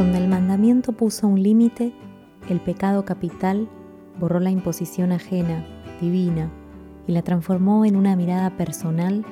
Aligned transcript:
Donde 0.00 0.16
el 0.16 0.28
mandamiento 0.28 0.92
puso 0.92 1.28
un 1.28 1.42
límite, 1.42 1.92
el 2.48 2.58
pecado 2.58 3.04
capital 3.04 3.68
borró 4.18 4.40
la 4.40 4.50
imposición 4.50 5.12
ajena, 5.12 5.62
divina, 6.00 6.50
y 7.06 7.12
la 7.12 7.20
transformó 7.20 7.84
en 7.84 7.96
una 7.96 8.16
mirada 8.16 8.56
personal 8.56 9.26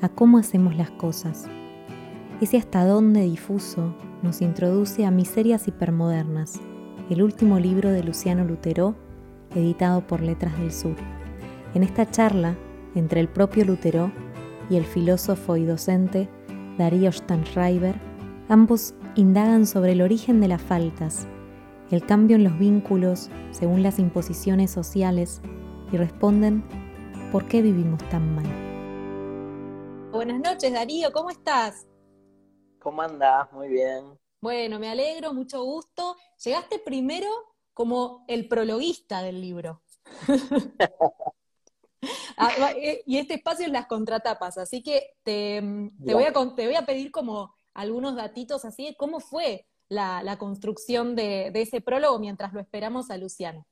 a 0.00 0.08
cómo 0.08 0.38
hacemos 0.38 0.76
las 0.76 0.92
cosas. 0.92 1.48
Ese 2.40 2.56
hasta 2.56 2.86
dónde 2.86 3.22
difuso 3.22 3.96
nos 4.22 4.42
introduce 4.42 5.04
a 5.04 5.10
Miserias 5.10 5.66
Hipermodernas, 5.66 6.60
el 7.10 7.20
último 7.20 7.58
libro 7.58 7.90
de 7.90 8.04
Luciano 8.04 8.44
Lutero, 8.44 8.94
editado 9.56 10.06
por 10.06 10.20
Letras 10.20 10.56
del 10.56 10.70
Sur. 10.70 10.94
En 11.74 11.82
esta 11.82 12.08
charla, 12.08 12.54
entre 12.94 13.18
el 13.18 13.28
propio 13.28 13.64
Lutero 13.64 14.12
y 14.70 14.76
el 14.76 14.84
filósofo 14.84 15.56
y 15.56 15.64
docente 15.64 16.28
Darío 16.78 17.10
Stanschreiber, 17.10 17.96
ambos 18.48 18.94
indagan 19.16 19.66
sobre 19.66 19.92
el 19.92 20.02
origen 20.02 20.40
de 20.40 20.48
las 20.48 20.62
faltas, 20.62 21.26
el 21.90 22.04
cambio 22.04 22.36
en 22.36 22.44
los 22.44 22.58
vínculos 22.58 23.30
según 23.50 23.82
las 23.82 23.98
imposiciones 23.98 24.70
sociales 24.70 25.40
y 25.92 25.96
responden 25.96 26.62
por 27.32 27.46
qué 27.48 27.62
vivimos 27.62 28.06
tan 28.10 28.34
mal. 28.34 28.46
Buenas 30.12 30.40
noches, 30.40 30.72
Darío, 30.72 31.12
¿cómo 31.12 31.30
estás? 31.30 31.86
¿Cómo 32.78 33.02
andás? 33.02 33.50
Muy 33.52 33.68
bien. 33.68 34.18
Bueno, 34.40 34.78
me 34.78 34.88
alegro, 34.88 35.32
mucho 35.32 35.62
gusto. 35.64 36.16
Llegaste 36.44 36.78
primero 36.78 37.28
como 37.74 38.24
el 38.28 38.48
prologuista 38.48 39.22
del 39.22 39.40
libro. 39.40 39.82
Ah, 42.36 42.72
eh, 42.76 43.02
y 43.06 43.16
este 43.16 43.34
espacio 43.34 43.66
es 43.66 43.72
las 43.72 43.86
contratapas, 43.86 44.58
así 44.58 44.82
que 44.82 45.14
te, 45.22 45.90
te 46.04 46.14
voy, 46.14 46.24
a, 46.24 46.32
con- 46.32 46.54
te 46.54 46.66
voy 46.66 46.76
a 46.76 46.84
pedir 46.84 47.10
como 47.10 47.55
algunos 47.76 48.16
datitos 48.16 48.64
así 48.64 48.86
de 48.86 48.96
cómo 48.96 49.20
fue 49.20 49.66
la, 49.88 50.22
la 50.22 50.38
construcción 50.38 51.14
de, 51.14 51.50
de 51.52 51.62
ese 51.62 51.80
prólogo 51.80 52.18
mientras 52.18 52.52
lo 52.52 52.60
esperamos 52.60 53.10
a 53.10 53.16
Luciano. 53.16 53.66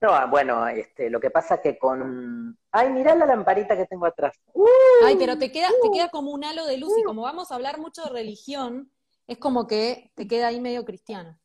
No, 0.00 0.10
ah, 0.12 0.26
bueno, 0.26 0.68
este, 0.68 1.10
lo 1.10 1.18
que 1.18 1.30
pasa 1.30 1.56
es 1.56 1.60
que 1.60 1.78
con... 1.78 2.56
Ay, 2.70 2.90
mirá 2.90 3.16
la 3.16 3.26
lamparita 3.26 3.76
que 3.76 3.86
tengo 3.86 4.06
atrás. 4.06 4.32
¡Uh! 4.54 4.64
Ay, 5.04 5.16
pero 5.18 5.36
te 5.36 5.50
queda, 5.50 5.68
te 5.82 5.90
queda 5.90 6.08
como 6.08 6.30
un 6.30 6.44
halo 6.44 6.66
de 6.66 6.78
luz 6.78 6.92
y 6.98 7.02
como 7.02 7.22
vamos 7.22 7.50
a 7.50 7.56
hablar 7.56 7.78
mucho 7.78 8.04
de 8.04 8.10
religión, 8.10 8.92
es 9.26 9.38
como 9.38 9.66
que 9.66 10.12
te 10.14 10.28
queda 10.28 10.48
ahí 10.48 10.60
medio 10.60 10.84
cristiano. 10.84 11.36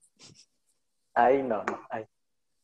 Ahí 1.16 1.42
no, 1.42 1.64
no, 1.64 1.82
ahí. 1.90 2.06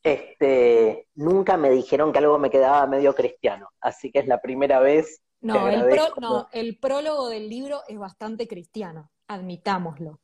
Este, 0.03 1.07
nunca 1.15 1.57
me 1.57 1.71
dijeron 1.71 2.13
que 2.13 2.19
algo 2.19 2.37
me 2.37 2.51
quedaba 2.51 2.85
medio 2.85 3.15
cristiano, 3.15 3.69
así 3.81 4.11
que 4.11 4.19
es 4.19 4.27
la 4.27 4.39
primera 4.39 4.79
vez. 4.79 5.21
No, 5.41 5.69
el, 5.69 5.85
pro- 5.89 6.15
no, 6.17 6.47
el 6.53 6.77
prólogo 6.79 7.27
del 7.27 7.49
libro 7.49 7.81
es 7.89 7.97
bastante 7.99 8.47
cristiano, 8.47 9.11
admitámoslo. 9.27 10.21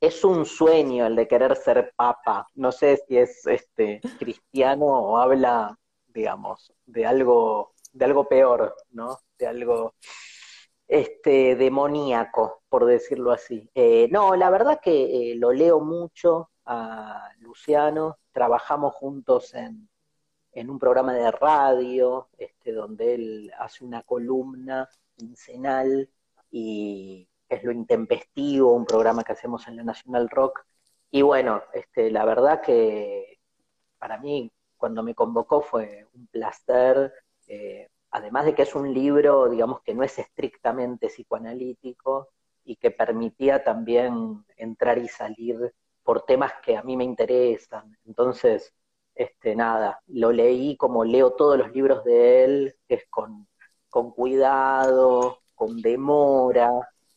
Es 0.00 0.24
un 0.24 0.44
sueño 0.46 1.06
el 1.06 1.16
de 1.16 1.28
querer 1.28 1.56
ser 1.56 1.92
papa. 1.96 2.46
No 2.54 2.72
sé 2.72 2.98
si 3.06 3.16
es 3.18 3.46
este 3.46 4.04
cristiano 4.16 4.84
o 4.86 5.16
habla, 5.18 5.78
digamos, 6.08 6.72
de 6.86 7.06
algo, 7.06 7.74
de 7.92 8.04
algo 8.04 8.28
peor, 8.28 8.74
¿no? 8.90 9.18
De 9.38 9.46
algo 9.46 9.94
este 10.88 11.56
demoníaco, 11.56 12.62
por 12.68 12.86
decirlo 12.86 13.32
así. 13.32 13.70
Eh, 13.74 14.08
no, 14.10 14.36
la 14.36 14.50
verdad 14.50 14.80
que 14.82 15.32
eh, 15.32 15.36
lo 15.36 15.52
leo 15.52 15.80
mucho 15.80 16.50
a 16.66 17.30
Luciano, 17.40 18.18
trabajamos 18.32 18.94
juntos 18.94 19.54
en, 19.54 19.88
en 20.52 20.70
un 20.70 20.78
programa 20.78 21.14
de 21.14 21.30
radio, 21.30 22.28
este, 22.38 22.72
donde 22.72 23.14
él 23.14 23.52
hace 23.58 23.84
una 23.84 24.02
columna 24.02 24.88
quincenal 25.16 26.08
y 26.50 27.28
es 27.48 27.64
lo 27.64 27.72
intempestivo, 27.72 28.72
un 28.72 28.86
programa 28.86 29.24
que 29.24 29.32
hacemos 29.32 29.66
en 29.68 29.76
la 29.76 29.84
National 29.84 30.28
Rock. 30.30 30.64
Y 31.10 31.22
bueno, 31.22 31.62
este, 31.74 32.10
la 32.10 32.24
verdad 32.24 32.62
que 32.62 33.38
para 33.98 34.18
mí 34.18 34.50
cuando 34.76 35.02
me 35.02 35.14
convocó 35.14 35.62
fue 35.62 36.08
un 36.14 36.26
placer, 36.26 37.12
eh, 37.46 37.88
además 38.10 38.46
de 38.46 38.54
que 38.54 38.62
es 38.62 38.74
un 38.74 38.92
libro, 38.92 39.48
digamos, 39.48 39.80
que 39.82 39.94
no 39.94 40.02
es 40.02 40.18
estrictamente 40.18 41.08
psicoanalítico 41.08 42.30
y 42.64 42.76
que 42.76 42.90
permitía 42.90 43.62
también 43.62 44.44
entrar 44.56 44.98
y 44.98 45.08
salir 45.08 45.72
por 46.02 46.22
temas 46.24 46.52
que 46.62 46.76
a 46.76 46.82
mí 46.82 46.96
me 46.96 47.04
interesan. 47.04 47.96
Entonces, 48.06 48.74
este, 49.14 49.54
nada, 49.54 50.00
lo 50.06 50.32
leí 50.32 50.76
como 50.76 51.04
leo 51.04 51.32
todos 51.32 51.58
los 51.58 51.72
libros 51.72 52.04
de 52.04 52.44
él, 52.44 52.76
que 52.88 52.94
es 52.96 53.06
con, 53.08 53.48
con 53.90 54.10
cuidado, 54.10 55.42
con 55.54 55.80
demora, 55.80 56.70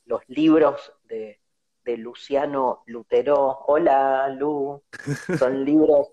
los 0.06 0.22
libros 0.28 0.94
de, 1.06 1.40
de 1.84 1.98
Luciano 1.98 2.84
Lutero, 2.86 3.60
hola 3.68 4.28
Lu, 4.30 4.84
son 5.40 5.64
libros 5.66 6.10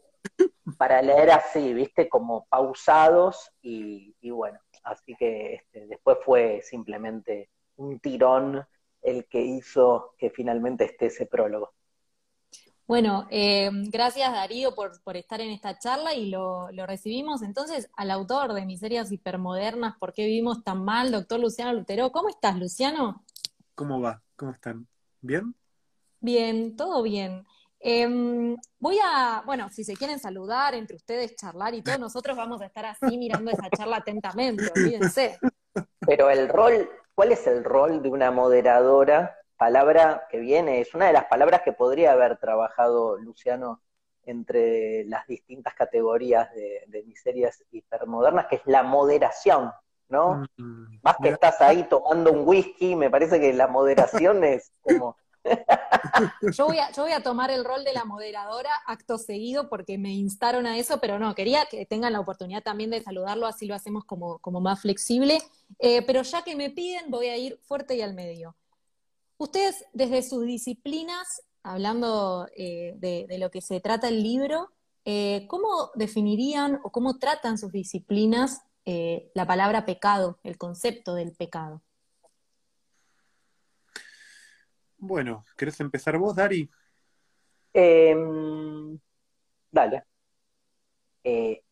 para 0.78 1.02
leer 1.02 1.30
así, 1.30 1.74
viste, 1.74 2.08
como 2.08 2.46
pausados 2.46 3.52
y, 3.60 4.14
y 4.20 4.30
bueno, 4.30 4.60
así 4.84 5.14
que 5.16 5.54
este, 5.54 5.86
después 5.86 6.18
fue 6.24 6.60
simplemente 6.62 7.50
un 7.76 7.98
tirón 7.98 8.64
el 9.02 9.26
que 9.26 9.40
hizo 9.40 10.14
que 10.16 10.30
finalmente 10.30 10.84
esté 10.84 11.06
ese 11.06 11.26
prólogo. 11.26 11.72
Bueno, 12.86 13.26
eh, 13.30 13.70
gracias 13.72 14.32
Darío 14.32 14.74
por, 14.74 15.00
por 15.02 15.16
estar 15.16 15.40
en 15.40 15.50
esta 15.50 15.78
charla 15.78 16.14
y 16.14 16.30
lo, 16.30 16.70
lo 16.72 16.84
recibimos 16.84 17.42
entonces 17.42 17.88
al 17.96 18.10
autor 18.10 18.52
de 18.52 18.66
Miserias 18.66 19.12
Hipermodernas, 19.12 19.96
¿Por 19.98 20.12
qué 20.12 20.26
vivimos 20.26 20.64
tan 20.64 20.84
mal? 20.84 21.12
Doctor 21.12 21.40
Luciano 21.40 21.72
Lutero. 21.72 22.10
¿Cómo 22.12 22.28
estás, 22.28 22.58
Luciano? 22.58 23.24
¿Cómo 23.74 24.00
va? 24.00 24.22
¿Cómo 24.36 24.52
están? 24.52 24.86
¿Bien? 25.20 25.54
Bien, 26.20 26.76
todo 26.76 27.02
bien. 27.02 27.44
Em, 27.84 28.56
voy 28.78 28.98
a, 29.04 29.42
bueno, 29.44 29.68
si 29.70 29.82
se 29.82 29.96
quieren 29.96 30.20
saludar 30.20 30.74
entre 30.74 30.96
ustedes, 30.96 31.34
charlar 31.34 31.74
y 31.74 31.82
todo, 31.82 31.96
nosotros 31.98 32.36
vamos 32.36 32.62
a 32.62 32.66
estar 32.66 32.86
así 32.86 33.18
mirando 33.18 33.50
esa 33.50 33.68
charla 33.70 33.96
atentamente, 33.98 34.70
olvídense. 34.74 35.38
Pero 36.00 36.30
el 36.30 36.48
rol, 36.48 36.88
¿cuál 37.14 37.32
es 37.32 37.46
el 37.46 37.64
rol 37.64 38.02
de 38.02 38.08
una 38.08 38.30
moderadora? 38.30 39.36
Palabra 39.62 40.26
que 40.28 40.40
viene, 40.40 40.80
es 40.80 40.92
una 40.92 41.06
de 41.06 41.12
las 41.12 41.26
palabras 41.26 41.62
que 41.62 41.72
podría 41.72 42.10
haber 42.10 42.36
trabajado 42.36 43.16
Luciano 43.16 43.80
entre 44.24 45.04
las 45.04 45.24
distintas 45.28 45.72
categorías 45.74 46.52
de, 46.52 46.82
de 46.88 47.04
miserias 47.04 47.62
hipermodernas, 47.70 48.46
que 48.46 48.56
es 48.56 48.62
la 48.66 48.82
moderación, 48.82 49.70
¿no? 50.08 50.42
Mm, 50.56 50.98
Más 51.04 51.14
que 51.18 51.22
mira, 51.22 51.34
estás 51.34 51.60
ahí 51.60 51.84
tomando 51.84 52.32
un 52.32 52.42
whisky, 52.44 52.96
me 52.96 53.08
parece 53.08 53.38
que 53.38 53.52
la 53.52 53.68
moderación 53.68 54.42
es 54.44 54.72
como... 54.80 55.16
Yo 56.56 56.66
voy, 56.66 56.78
a, 56.78 56.90
yo 56.90 57.04
voy 57.04 57.12
a 57.12 57.22
tomar 57.22 57.52
el 57.52 57.64
rol 57.64 57.84
de 57.84 57.92
la 57.92 58.04
moderadora 58.04 58.70
acto 58.86 59.16
seguido 59.16 59.68
porque 59.68 59.96
me 59.96 60.10
instaron 60.10 60.66
a 60.66 60.76
eso, 60.76 60.98
pero 61.00 61.20
no, 61.20 61.36
quería 61.36 61.66
que 61.66 61.86
tengan 61.86 62.12
la 62.12 62.20
oportunidad 62.20 62.64
también 62.64 62.90
de 62.90 63.00
saludarlo, 63.00 63.46
así 63.46 63.66
lo 63.66 63.76
hacemos 63.76 64.04
como, 64.04 64.40
como 64.40 64.60
más 64.60 64.80
flexible. 64.80 65.38
Eh, 65.78 66.02
pero 66.02 66.22
ya 66.22 66.42
que 66.42 66.56
me 66.56 66.70
piden, 66.70 67.10
voy 67.12 67.28
a 67.28 67.36
ir 67.36 67.58
fuerte 67.62 67.94
y 67.94 68.02
al 68.02 68.14
medio. 68.14 68.56
Ustedes, 69.42 69.84
desde 69.92 70.22
sus 70.22 70.46
disciplinas, 70.46 71.42
hablando 71.64 72.46
eh, 72.56 72.94
de, 72.98 73.26
de 73.28 73.38
lo 73.38 73.50
que 73.50 73.60
se 73.60 73.80
trata 73.80 74.06
el 74.06 74.22
libro, 74.22 74.70
eh, 75.04 75.48
¿cómo 75.48 75.90
definirían 75.96 76.78
o 76.84 76.92
cómo 76.92 77.18
tratan 77.18 77.58
sus 77.58 77.72
disciplinas 77.72 78.62
eh, 78.84 79.32
la 79.34 79.44
palabra 79.44 79.84
pecado, 79.84 80.38
el 80.44 80.58
concepto 80.58 81.16
del 81.16 81.32
pecado? 81.32 81.82
Bueno, 84.96 85.44
¿querés 85.56 85.80
empezar 85.80 86.18
vos, 86.18 86.36
Dari? 86.36 86.70
Em, 87.72 88.96
dale. 89.72 90.04
Eh, 91.24 91.64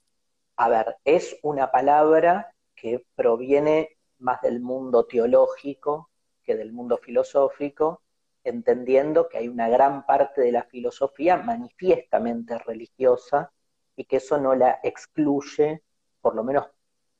a 0.57 0.69
ver, 0.69 0.97
es 1.05 1.37
una 1.45 1.71
palabra 1.71 2.53
que 2.75 3.07
proviene 3.15 3.97
más 4.19 4.41
del 4.43 4.59
mundo 4.59 5.07
teológico 5.07 6.10
del 6.57 6.73
mundo 6.73 6.99
filosófico, 6.99 8.03
entendiendo 8.45 9.29
que 9.29 9.39
hay 9.39 9.49
una 9.49 9.69
gran 9.69 10.07
parte 10.07 10.41
de 10.41 10.53
la 10.53 10.65
filosofía 10.65 11.37
manifiestamente 11.37 12.59
religiosa 12.59 13.53
y 13.97 14.05
que 14.05 14.17
eso 14.17 14.39
no 14.39 14.55
la 14.55 14.81
excluye, 14.83 15.83
por 16.21 16.35
lo 16.35 16.45
menos 16.45 16.67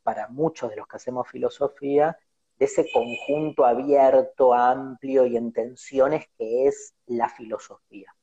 para 0.03 0.29
muchos 0.29 0.71
de 0.71 0.77
los 0.77 0.87
que 0.87 0.97
hacemos 0.97 1.29
filosofía, 1.29 2.19
ese 2.59 2.91
conjunto 2.93 3.65
abierto, 3.65 4.53
amplio 4.53 5.27
y 5.27 5.37
en 5.37 5.53
tensiones 5.53 6.27
que 6.37 6.67
es 6.67 6.95
la 7.07 7.29
filosofía. 7.29 8.15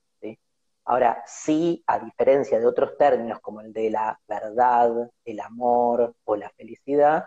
Ahora, 0.89 1.21
sí, 1.25 1.83
a 1.86 2.00
diferencia 2.00 2.62
de 2.62 2.65
otros 2.65 2.98
términos 2.98 3.42
como 3.42 3.59
el 3.59 3.74
de 3.74 3.89
la 3.89 4.18
verdad, 4.25 5.12
el 5.25 5.39
amor 5.42 6.15
o 6.24 6.36
la 6.38 6.50
felicidad, 6.51 7.25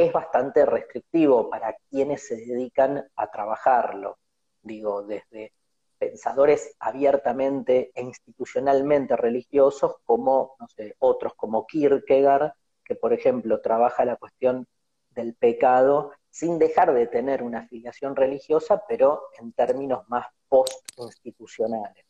es 0.00 0.12
bastante 0.12 0.64
restrictivo 0.64 1.50
para 1.50 1.76
quienes 1.90 2.26
se 2.26 2.36
dedican 2.36 3.06
a 3.16 3.30
trabajarlo. 3.30 4.18
Digo, 4.62 5.02
desde 5.02 5.52
pensadores 5.98 6.74
abiertamente 6.80 7.90
e 7.94 8.02
institucionalmente 8.02 9.14
religiosos 9.16 9.96
como, 10.06 10.56
otros 11.00 11.34
como 11.34 11.66
Kierkegaard, 11.66 12.52
que 12.82 12.94
por 12.94 13.12
ejemplo 13.12 13.60
trabaja 13.60 14.06
la 14.06 14.16
cuestión 14.16 14.66
del 15.10 15.34
pecado 15.34 16.12
sin 16.30 16.58
dejar 16.58 16.94
de 16.94 17.06
tener 17.06 17.42
una 17.42 17.60
afiliación 17.60 18.16
religiosa, 18.16 18.82
pero 18.88 19.24
en 19.38 19.52
términos 19.52 20.08
más 20.08 20.26
post-institucionales. 20.48 22.06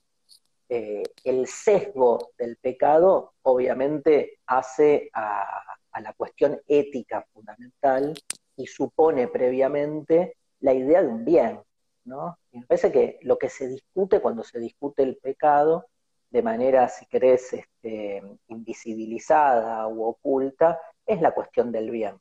Eh, 0.69 1.03
el 1.25 1.49
sesgo 1.49 2.31
del 2.39 2.57
pecado 2.57 3.33
obviamente 3.43 4.39
hace 4.47 5.11
a, 5.13 5.69
a 5.93 6.01
la 6.01 6.13
cuestión 6.13 6.61
ética 6.67 7.27
fundamental 7.33 8.15
y 8.57 8.67
supone 8.67 9.29
previamente 9.29 10.37
la 10.61 10.75
idea 10.75 11.03
de 11.03 11.09
un 11.09 11.25
bien, 11.25 11.61
¿no? 12.05 12.39
Y 12.53 12.59
me 12.61 12.67
parece 12.67 12.93
que 12.93 13.19
lo 13.23 13.39
que 13.39 13.49
se 13.49 13.69
discute 13.69 14.21
cuando 14.21 14.45
se 14.45 14.59
discute 14.59 15.03
el 15.03 15.17
pecado, 15.17 15.87
de 16.31 16.43
manera, 16.43 16.89
si 16.89 17.07
querés, 17.07 17.53
este, 17.53 18.23
invisibilizada 18.49 19.87
u 19.89 20.05
oculta, 20.05 20.81
es 21.05 21.21
la 21.21 21.33
cuestión 21.33 21.73
del 21.73 21.91
bien. 21.91 22.17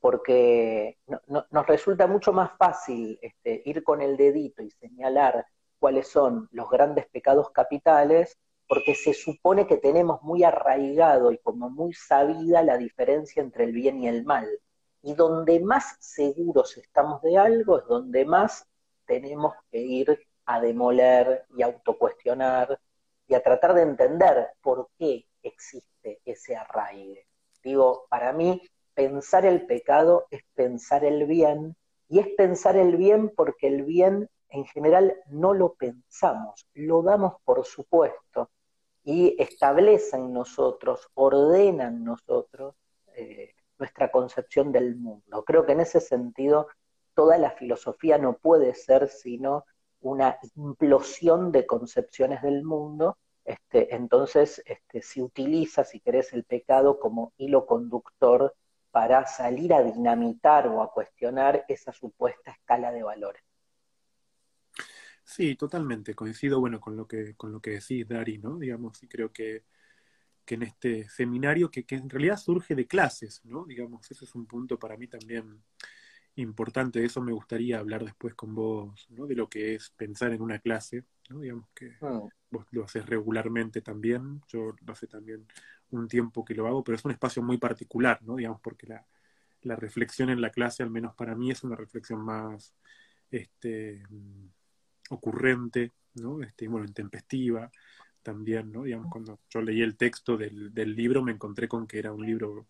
Porque 0.00 0.98
nos 1.06 1.66
resulta 1.66 2.06
mucho 2.06 2.32
más 2.32 2.52
fácil 2.56 3.18
este, 3.20 3.62
ir 3.64 3.82
con 3.82 4.00
el 4.00 4.16
dedito 4.16 4.62
y 4.62 4.70
señalar 4.70 5.44
cuáles 5.80 6.06
son 6.06 6.48
los 6.52 6.70
grandes 6.70 7.08
pecados 7.08 7.50
capitales, 7.50 8.38
porque 8.68 8.94
se 8.94 9.14
supone 9.14 9.66
que 9.66 9.78
tenemos 9.78 10.22
muy 10.22 10.44
arraigado 10.44 11.32
y 11.32 11.38
como 11.38 11.70
muy 11.70 11.94
sabida 11.94 12.62
la 12.62 12.76
diferencia 12.76 13.42
entre 13.42 13.64
el 13.64 13.72
bien 13.72 14.02
y 14.02 14.08
el 14.08 14.24
mal. 14.24 14.46
Y 15.02 15.14
donde 15.14 15.58
más 15.60 15.96
seguros 16.00 16.76
estamos 16.76 17.22
de 17.22 17.38
algo 17.38 17.78
es 17.78 17.86
donde 17.86 18.24
más 18.24 18.66
tenemos 19.06 19.54
que 19.70 19.78
ir 19.78 20.20
a 20.44 20.60
demoler 20.60 21.46
y 21.56 21.62
autocuestionar 21.62 22.78
y 23.26 23.34
a 23.34 23.42
tratar 23.42 23.74
de 23.74 23.82
entender 23.82 24.48
por 24.60 24.88
qué 24.98 25.26
existe 25.42 26.20
ese 26.24 26.56
arraigue. 26.56 27.26
Digo, 27.62 28.06
para 28.10 28.32
mí, 28.32 28.62
pensar 28.94 29.46
el 29.46 29.66
pecado 29.66 30.26
es 30.30 30.42
pensar 30.54 31.04
el 31.04 31.26
bien, 31.26 31.76
y 32.08 32.18
es 32.20 32.28
pensar 32.36 32.76
el 32.76 32.96
bien 32.96 33.30
porque 33.34 33.68
el 33.68 33.84
bien 33.84 34.28
en 34.48 34.64
general 34.64 35.14
no 35.26 35.52
lo 35.52 35.74
pensamos, 35.74 36.66
lo 36.74 37.02
damos 37.02 37.34
por 37.44 37.64
supuesto, 37.66 38.50
y 39.10 39.34
establece 39.38 40.18
en 40.18 40.34
nosotros, 40.34 41.08
ordena 41.14 41.88
en 41.88 42.04
nosotros 42.04 42.74
eh, 43.14 43.54
nuestra 43.78 44.10
concepción 44.10 44.70
del 44.70 44.96
mundo. 44.96 45.44
Creo 45.46 45.64
que 45.64 45.72
en 45.72 45.80
ese 45.80 45.98
sentido 45.98 46.68
toda 47.14 47.38
la 47.38 47.52
filosofía 47.52 48.18
no 48.18 48.36
puede 48.36 48.74
ser 48.74 49.08
sino 49.08 49.64
una 50.00 50.36
implosión 50.56 51.52
de 51.52 51.64
concepciones 51.64 52.42
del 52.42 52.64
mundo, 52.64 53.16
este, 53.46 53.94
entonces 53.94 54.62
este, 54.66 55.00
se 55.00 55.22
utiliza, 55.22 55.84
si 55.84 56.00
querés, 56.00 56.34
el 56.34 56.44
pecado 56.44 57.00
como 57.00 57.32
hilo 57.38 57.64
conductor 57.64 58.54
para 58.90 59.26
salir 59.26 59.72
a 59.72 59.82
dinamitar 59.82 60.68
o 60.68 60.82
a 60.82 60.92
cuestionar 60.92 61.64
esa 61.66 61.94
supuesta 61.94 62.50
escala 62.50 62.92
de 62.92 63.04
valores. 63.04 63.42
Sí, 65.28 65.56
totalmente, 65.56 66.14
coincido 66.14 66.58
bueno 66.58 66.80
con 66.80 66.96
lo 66.96 67.06
que, 67.06 67.34
con 67.36 67.52
lo 67.52 67.60
que 67.60 67.72
decís, 67.72 68.08
Dari, 68.08 68.38
¿no? 68.38 68.58
Digamos, 68.58 69.02
y 69.02 69.08
creo 69.08 69.30
que, 69.30 69.62
que 70.46 70.54
en 70.54 70.62
este 70.62 71.06
seminario, 71.10 71.70
que, 71.70 71.84
que, 71.84 71.96
en 71.96 72.08
realidad 72.08 72.38
surge 72.38 72.74
de 72.74 72.86
clases, 72.86 73.44
¿no? 73.44 73.66
Digamos, 73.66 74.10
ese 74.10 74.24
es 74.24 74.34
un 74.34 74.46
punto 74.46 74.78
para 74.78 74.96
mí 74.96 75.06
también 75.06 75.62
importante, 76.36 77.00
de 77.00 77.06
eso 77.06 77.20
me 77.20 77.32
gustaría 77.32 77.78
hablar 77.78 78.04
después 78.04 78.34
con 78.34 78.54
vos, 78.54 79.06
¿no? 79.10 79.26
De 79.26 79.34
lo 79.34 79.50
que 79.50 79.74
es 79.74 79.90
pensar 79.90 80.32
en 80.32 80.40
una 80.40 80.60
clase, 80.60 81.04
¿no? 81.28 81.40
Digamos 81.40 81.68
que 81.74 81.98
ah. 82.00 82.22
vos 82.50 82.66
lo 82.70 82.84
haces 82.84 83.04
regularmente 83.04 83.82
también, 83.82 84.40
yo 84.48 84.74
lo 84.80 84.92
hace 84.94 85.08
también 85.08 85.46
un 85.90 86.08
tiempo 86.08 86.42
que 86.42 86.54
lo 86.54 86.66
hago, 86.66 86.82
pero 86.82 86.96
es 86.96 87.04
un 87.04 87.10
espacio 87.10 87.42
muy 87.42 87.58
particular, 87.58 88.22
¿no? 88.22 88.36
Digamos, 88.36 88.62
porque 88.62 88.86
la, 88.86 89.06
la 89.60 89.76
reflexión 89.76 90.30
en 90.30 90.40
la 90.40 90.50
clase, 90.50 90.82
al 90.82 90.90
menos 90.90 91.14
para 91.14 91.34
mí, 91.34 91.50
es 91.50 91.64
una 91.64 91.76
reflexión 91.76 92.24
más 92.24 92.74
este, 93.30 94.02
ocurrente, 95.10 95.92
¿no? 96.14 96.42
Este, 96.42 96.68
bueno, 96.68 96.86
intempestiva 96.86 97.70
también, 98.22 98.72
¿no? 98.72 98.84
Digamos, 98.84 99.08
cuando 99.10 99.40
yo 99.48 99.62
leí 99.62 99.82
el 99.82 99.96
texto 99.96 100.36
del, 100.36 100.72
del 100.74 100.94
libro 100.94 101.22
me 101.22 101.32
encontré 101.32 101.68
con 101.68 101.86
que 101.86 101.98
era 101.98 102.12
un 102.12 102.26
libro 102.26 102.68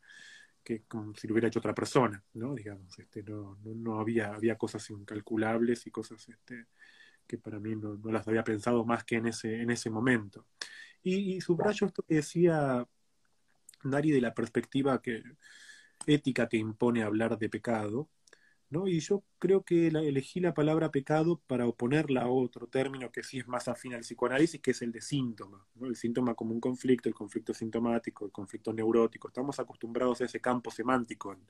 que 0.62 0.82
como 0.82 1.14
si 1.14 1.26
lo 1.26 1.34
hubiera 1.34 1.48
hecho 1.48 1.60
otra 1.60 1.74
persona, 1.74 2.22
¿no? 2.34 2.54
Digamos, 2.54 2.98
este, 2.98 3.22
no, 3.22 3.58
no, 3.64 4.00
había, 4.00 4.34
había 4.34 4.56
cosas 4.56 4.88
incalculables 4.90 5.86
y 5.86 5.90
cosas 5.90 6.28
este, 6.28 6.66
que 7.26 7.38
para 7.38 7.58
mí 7.58 7.74
no, 7.74 7.98
las 8.12 8.28
había 8.28 8.44
pensado 8.44 8.84
más 8.84 9.04
que 9.04 9.16
en 9.16 9.28
ese, 9.28 9.62
en 9.62 9.70
ese 9.70 9.90
momento. 9.90 10.46
Y, 11.02 11.36
y 11.36 11.40
subrayo 11.40 11.86
esto 11.86 12.02
que 12.02 12.16
decía 12.16 12.86
Dari 13.82 14.10
de 14.10 14.20
la 14.20 14.34
perspectiva 14.34 15.00
que, 15.00 15.22
ética 16.06 16.48
que 16.48 16.56
impone 16.56 17.02
hablar 17.02 17.38
de 17.38 17.48
pecado, 17.48 18.08
¿no? 18.70 18.86
Y 18.86 19.00
yo 19.00 19.24
creo 19.38 19.62
que 19.64 19.88
elegí 19.88 20.40
la 20.40 20.54
palabra 20.54 20.90
pecado 20.90 21.40
para 21.46 21.66
oponerla 21.66 22.22
a 22.22 22.28
otro 22.28 22.66
término 22.66 23.10
que 23.10 23.22
sí 23.22 23.38
es 23.38 23.48
más 23.48 23.68
afín 23.68 23.94
al 23.94 24.00
psicoanálisis, 24.00 24.60
que 24.60 24.72
es 24.72 24.82
el 24.82 24.92
de 24.92 25.00
síntoma. 25.00 25.66
El 25.80 25.96
síntoma 25.96 26.34
como 26.34 26.52
un 26.52 26.60
conflicto, 26.60 27.08
el 27.08 27.14
conflicto 27.14 27.54
sintomático, 27.54 28.26
el 28.26 28.32
conflicto 28.32 28.72
neurótico. 28.72 29.28
Estamos 29.28 29.58
acostumbrados 29.58 30.20
a 30.20 30.26
ese 30.26 30.40
campo 30.40 30.70
semántico 30.70 31.32
en, 31.32 31.40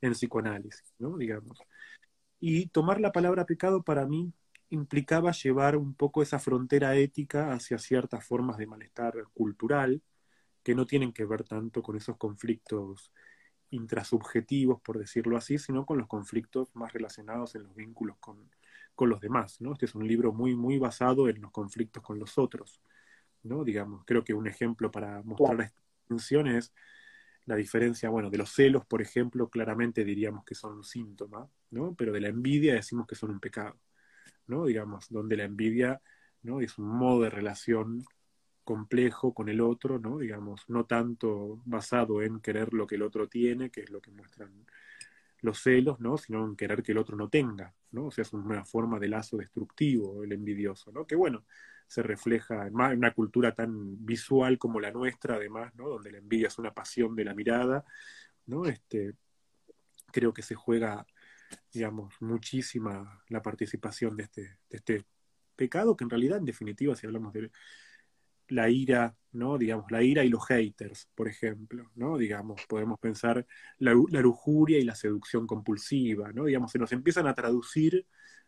en 0.00 0.12
psicoanálisis, 0.12 0.94
¿no? 0.98 1.16
Digamos. 1.18 1.58
Y 2.40 2.66
tomar 2.68 3.00
la 3.00 3.12
palabra 3.12 3.46
pecado 3.46 3.82
para 3.82 4.06
mí 4.06 4.32
implicaba 4.70 5.32
llevar 5.32 5.76
un 5.76 5.94
poco 5.94 6.22
esa 6.22 6.38
frontera 6.38 6.96
ética 6.96 7.52
hacia 7.52 7.78
ciertas 7.78 8.24
formas 8.26 8.58
de 8.58 8.66
malestar 8.66 9.14
cultural 9.34 10.02
que 10.62 10.74
no 10.74 10.86
tienen 10.86 11.12
que 11.12 11.24
ver 11.26 11.44
tanto 11.44 11.82
con 11.82 11.96
esos 11.96 12.16
conflictos 12.16 13.12
intrasubjetivos, 13.74 14.80
por 14.80 14.98
decirlo 14.98 15.36
así, 15.36 15.58
sino 15.58 15.84
con 15.84 15.98
los 15.98 16.06
conflictos 16.06 16.74
más 16.74 16.92
relacionados 16.92 17.54
en 17.54 17.64
los 17.64 17.74
vínculos 17.74 18.16
con, 18.18 18.48
los 19.08 19.20
demás, 19.20 19.60
¿no? 19.60 19.72
Este 19.72 19.86
es 19.86 19.94
un 19.94 20.06
libro 20.06 20.32
muy, 20.32 20.54
muy 20.54 20.78
basado 20.78 21.28
en 21.28 21.40
los 21.42 21.50
conflictos 21.50 22.02
con 22.02 22.18
los 22.18 22.38
otros, 22.38 22.80
¿no? 23.42 23.64
Digamos, 23.64 24.04
creo 24.06 24.24
que 24.24 24.34
un 24.34 24.46
ejemplo 24.46 24.90
para 24.90 25.22
mostrar 25.22 25.60
esta 25.60 25.80
distinción 25.98 26.46
es 26.46 26.72
la 27.46 27.56
diferencia, 27.56 28.08
bueno, 28.08 28.30
de 28.30 28.38
los 28.38 28.50
celos, 28.50 28.86
por 28.86 29.02
ejemplo, 29.02 29.48
claramente 29.48 30.04
diríamos 30.04 30.44
que 30.44 30.54
son 30.54 30.74
un 30.74 30.84
síntoma, 30.84 31.48
¿no? 31.70 31.94
Pero 31.94 32.12
de 32.12 32.20
la 32.20 32.28
envidia 32.28 32.74
decimos 32.74 33.06
que 33.06 33.16
son 33.16 33.30
un 33.30 33.40
pecado, 33.40 33.76
¿no? 34.46 34.64
Digamos, 34.64 35.08
donde 35.10 35.36
la 35.36 35.44
envidia, 35.44 36.00
¿no? 36.42 36.60
Es 36.60 36.78
un 36.78 36.86
modo 36.86 37.22
de 37.22 37.30
relación 37.30 38.04
complejo 38.64 39.34
con 39.34 39.48
el 39.48 39.60
otro, 39.60 39.98
¿no? 39.98 40.18
Digamos, 40.18 40.64
no 40.68 40.86
tanto 40.86 41.60
basado 41.64 42.22
en 42.22 42.40
querer 42.40 42.72
lo 42.74 42.86
que 42.86 42.96
el 42.96 43.02
otro 43.02 43.28
tiene, 43.28 43.70
que 43.70 43.82
es 43.82 43.90
lo 43.90 44.00
que 44.00 44.10
muestran 44.10 44.66
los 45.40 45.62
celos, 45.62 46.00
¿no? 46.00 46.16
Sino 46.18 46.44
en 46.44 46.56
querer 46.56 46.82
que 46.82 46.92
el 46.92 46.98
otro 46.98 47.16
no 47.16 47.28
tenga, 47.28 47.74
¿no? 47.92 48.06
O 48.06 48.10
sea, 48.10 48.22
es 48.22 48.32
una 48.32 48.64
forma 48.64 48.98
de 48.98 49.08
lazo 49.08 49.36
destructivo 49.36 50.24
el 50.24 50.32
envidioso, 50.32 50.90
¿no? 50.92 51.06
Que 51.06 51.14
bueno, 51.14 51.44
se 51.86 52.02
refleja 52.02 52.66
en 52.66 52.74
una 52.74 53.12
cultura 53.12 53.54
tan 53.54 54.04
visual 54.04 54.58
como 54.58 54.80
la 54.80 54.90
nuestra, 54.90 55.36
además, 55.36 55.74
¿no? 55.74 55.88
Donde 55.88 56.12
la 56.12 56.18
envidia 56.18 56.48
es 56.48 56.58
una 56.58 56.72
pasión 56.72 57.14
de 57.14 57.24
la 57.24 57.34
mirada, 57.34 57.84
¿no? 58.46 58.64
Este, 58.66 59.14
creo 60.12 60.32
que 60.32 60.42
se 60.42 60.54
juega, 60.54 61.06
digamos, 61.72 62.14
muchísima 62.20 63.22
la 63.28 63.42
participación 63.42 64.16
de 64.16 64.22
este, 64.24 64.42
de 64.70 64.76
este 64.76 65.04
pecado, 65.56 65.96
que 65.96 66.04
en 66.04 66.10
realidad, 66.10 66.38
en 66.38 66.44
definitiva, 66.46 66.96
si 66.96 67.06
hablamos 67.06 67.32
de 67.32 67.50
la 68.48 68.68
ira, 68.70 69.16
¿no? 69.32 69.58
Digamos, 69.58 69.90
la 69.90 70.02
ira 70.02 70.24
y 70.24 70.28
los 70.28 70.46
haters, 70.46 71.08
por 71.14 71.28
ejemplo, 71.28 71.90
¿no? 71.94 72.18
Digamos, 72.18 72.62
podemos 72.68 72.98
pensar 72.98 73.46
la, 73.78 73.94
la, 74.10 74.20
lujuria 74.20 74.78
y 74.78 74.84
la 74.84 74.94
seducción 74.94 75.46
compulsiva, 75.46 76.32
¿no? 76.32 76.44
Digamos, 76.44 76.72
se 76.72 76.78
nos 76.78 76.92
empiezan 76.92 77.26
a 77.26 77.34
traducir, 77.34 78.06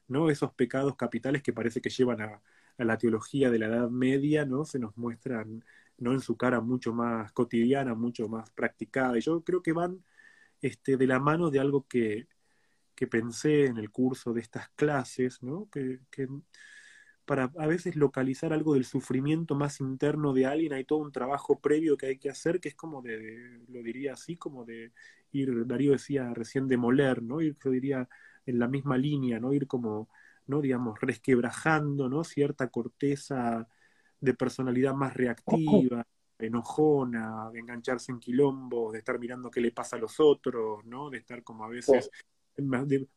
¿no? 0.08 0.30
Esos 0.30 0.52
pecados 0.54 0.96
capitales 0.96 1.42
que 1.42 1.52
parece 1.52 1.80
que 1.80 1.90
llevan 1.90 2.20
a, 2.22 2.42
la 2.78 2.98
teología 2.98 3.50
de 3.50 3.58
la 3.58 3.66
Edad 3.66 3.90
Media, 3.90 4.44
¿no? 4.44 4.64
Se 4.64 4.78
nos 4.78 4.96
muestran, 4.96 5.64
¿no? 5.98 6.12
En 6.12 6.20
su 6.20 6.36
cara 6.36 6.60
mucho 6.60 6.92
más 6.92 7.32
cotidiana, 7.32 7.94
mucho 7.94 8.28
más 8.28 8.50
practicada. 8.50 9.18
Y 9.18 9.22
yo 9.22 9.42
creo 9.44 9.62
que 9.62 9.72
van 9.72 10.04
este, 10.60 10.96
de 10.96 11.06
la 11.06 11.20
mano 11.20 11.50
de 11.50 11.60
algo 11.60 11.86
que, 11.88 12.28
que 12.94 13.06
pensé 13.06 13.66
en 13.66 13.78
el 13.78 13.90
curso 13.90 14.32
de 14.34 14.40
estas 14.42 14.68
clases, 14.70 15.42
¿no? 15.42 15.68
Que 15.70 16.00
para 17.26 17.52
a 17.58 17.66
veces 17.66 17.96
localizar 17.96 18.52
algo 18.52 18.74
del 18.74 18.84
sufrimiento 18.84 19.56
más 19.56 19.80
interno 19.80 20.32
de 20.32 20.46
alguien, 20.46 20.72
hay 20.72 20.84
todo 20.84 21.00
un 21.00 21.12
trabajo 21.12 21.58
previo 21.58 21.96
que 21.96 22.06
hay 22.06 22.18
que 22.18 22.30
hacer, 22.30 22.60
que 22.60 22.68
es 22.70 22.76
como 22.76 23.02
de, 23.02 23.60
lo 23.68 23.82
diría 23.82 24.14
así, 24.14 24.36
como 24.36 24.64
de 24.64 24.92
ir, 25.32 25.66
Darío 25.66 25.92
decía 25.92 26.32
recién 26.32 26.68
demoler, 26.68 27.22
¿no? 27.22 27.40
Ir, 27.42 27.56
yo 27.62 27.70
diría, 27.70 28.08
en 28.46 28.58
la 28.60 28.68
misma 28.68 28.96
línea, 28.96 29.40
¿no? 29.40 29.52
Ir 29.52 29.66
como, 29.66 30.08
¿no? 30.46 30.60
Digamos, 30.60 31.00
resquebrajando, 31.00 32.08
¿no? 32.08 32.22
Cierta 32.22 32.68
corteza 32.68 33.68
de 34.20 34.34
personalidad 34.34 34.94
más 34.94 35.14
reactiva, 35.14 36.06
enojona, 36.38 37.50
de 37.52 37.58
engancharse 37.58 38.12
en 38.12 38.20
quilombos, 38.20 38.92
de 38.92 38.98
estar 39.00 39.18
mirando 39.18 39.50
qué 39.50 39.60
le 39.60 39.72
pasa 39.72 39.96
a 39.96 39.98
los 39.98 40.20
otros, 40.20 40.84
¿no? 40.84 41.10
De 41.10 41.18
estar 41.18 41.42
como 41.42 41.64
a 41.64 41.68
veces 41.68 42.08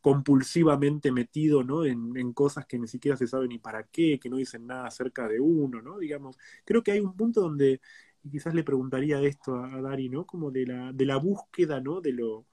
compulsivamente 0.01 1.11
metido, 1.11 1.63
¿no? 1.63 1.85
En, 1.85 2.33
cosas 2.33 2.65
que 2.65 2.77
ni 2.79 2.87
siquiera 2.87 3.17
se 3.17 3.27
sabe 3.27 3.47
ni 3.47 3.57
para 3.59 3.83
qué, 3.83 4.19
que 4.19 4.29
no 4.29 4.37
dicen 4.37 4.67
nada 4.67 4.87
acerca 4.87 5.27
de 5.27 5.39
uno, 5.39 5.81
¿no? 5.81 5.97
Digamos, 5.97 6.37
creo 6.65 6.83
que 6.83 6.91
hay 6.91 6.99
un 6.99 7.15
punto 7.15 7.41
donde, 7.41 7.81
y 8.23 8.29
quizás 8.29 8.53
le 8.53 8.63
preguntaría 8.63 9.21
esto 9.21 9.55
a, 9.55 9.81
Dari, 9.81 10.09
¿no? 10.09 10.25
Como 10.25 10.51
de 10.51 10.65
la, 10.65 10.91
de 10.93 11.05
la 11.05 11.17
búsqueda, 11.17 11.79
¿no? 11.81 12.01
De 12.01 12.13
lo, 12.13 12.45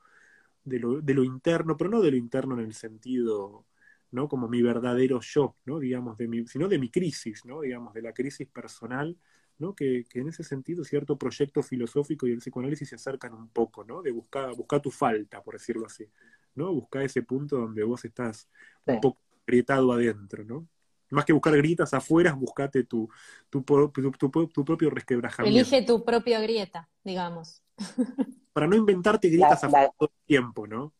de 0.64 0.78
lo, 0.78 1.00
de 1.00 1.14
lo 1.14 1.24
interno, 1.24 1.76
pero 1.76 1.90
no 1.90 2.00
de 2.02 2.12
lo 2.12 2.16
interno 2.16 2.54
en 2.58 2.66
el 2.66 2.74
sentido, 2.74 3.66
¿no? 4.10 4.28
Como 4.28 4.48
mi 4.48 4.62
verdadero 4.62 5.20
yo, 5.20 5.56
¿no? 5.64 5.78
Digamos, 5.80 6.16
de 6.18 6.28
mi, 6.28 6.46
sino 6.46 6.68
de 6.68 6.78
mi 6.78 6.90
crisis, 6.90 7.44
¿no? 7.44 7.60
Digamos, 7.62 7.94
de 7.94 8.02
la 8.02 8.12
crisis 8.12 8.48
personal, 8.48 9.16
¿no? 9.58 9.74
Que, 9.74 10.04
que, 10.08 10.20
en 10.20 10.28
ese 10.28 10.44
sentido 10.44 10.84
cierto 10.84 11.16
proyecto 11.18 11.62
filosófico 11.62 12.26
y 12.26 12.32
el 12.32 12.38
psicoanálisis 12.38 12.88
se 12.88 12.94
acercan 12.96 13.34
un 13.34 13.48
poco, 13.48 13.84
¿no? 13.84 14.02
De 14.02 14.12
buscar, 14.12 14.54
buscar 14.56 14.80
tu 14.82 14.90
falta, 14.90 15.42
por 15.42 15.54
decirlo 15.54 15.86
así, 15.86 16.06
¿no? 16.56 16.72
Buscar 16.72 17.02
ese 17.02 17.22
punto 17.22 17.56
donde 17.56 17.84
vos 17.84 18.04
estás 18.04 18.48
un 18.86 19.00
poco 19.00 19.20
agrietado 19.46 19.92
adentro, 19.92 20.44
¿no? 20.44 20.66
Más 21.10 21.24
que 21.24 21.32
buscar 21.32 21.56
gritas 21.56 21.94
afuera, 21.94 22.32
buscate 22.34 22.82
tu, 22.84 23.08
tu, 23.48 23.62
tu, 23.62 24.48
tu, 24.48 24.64
propio 24.64 24.90
resquebrajamiento. 24.90 25.60
Elige 25.60 25.86
tu 25.86 26.04
propia 26.04 26.40
grieta, 26.40 26.88
digamos. 27.04 27.62
Para 28.52 28.66
no 28.66 28.74
inventarte 28.74 29.28
grietas 29.28 29.62
afuera 29.62 29.92
todo 29.96 30.08
el 30.08 30.26
tiempo, 30.26 30.66
¿no? 30.66 30.92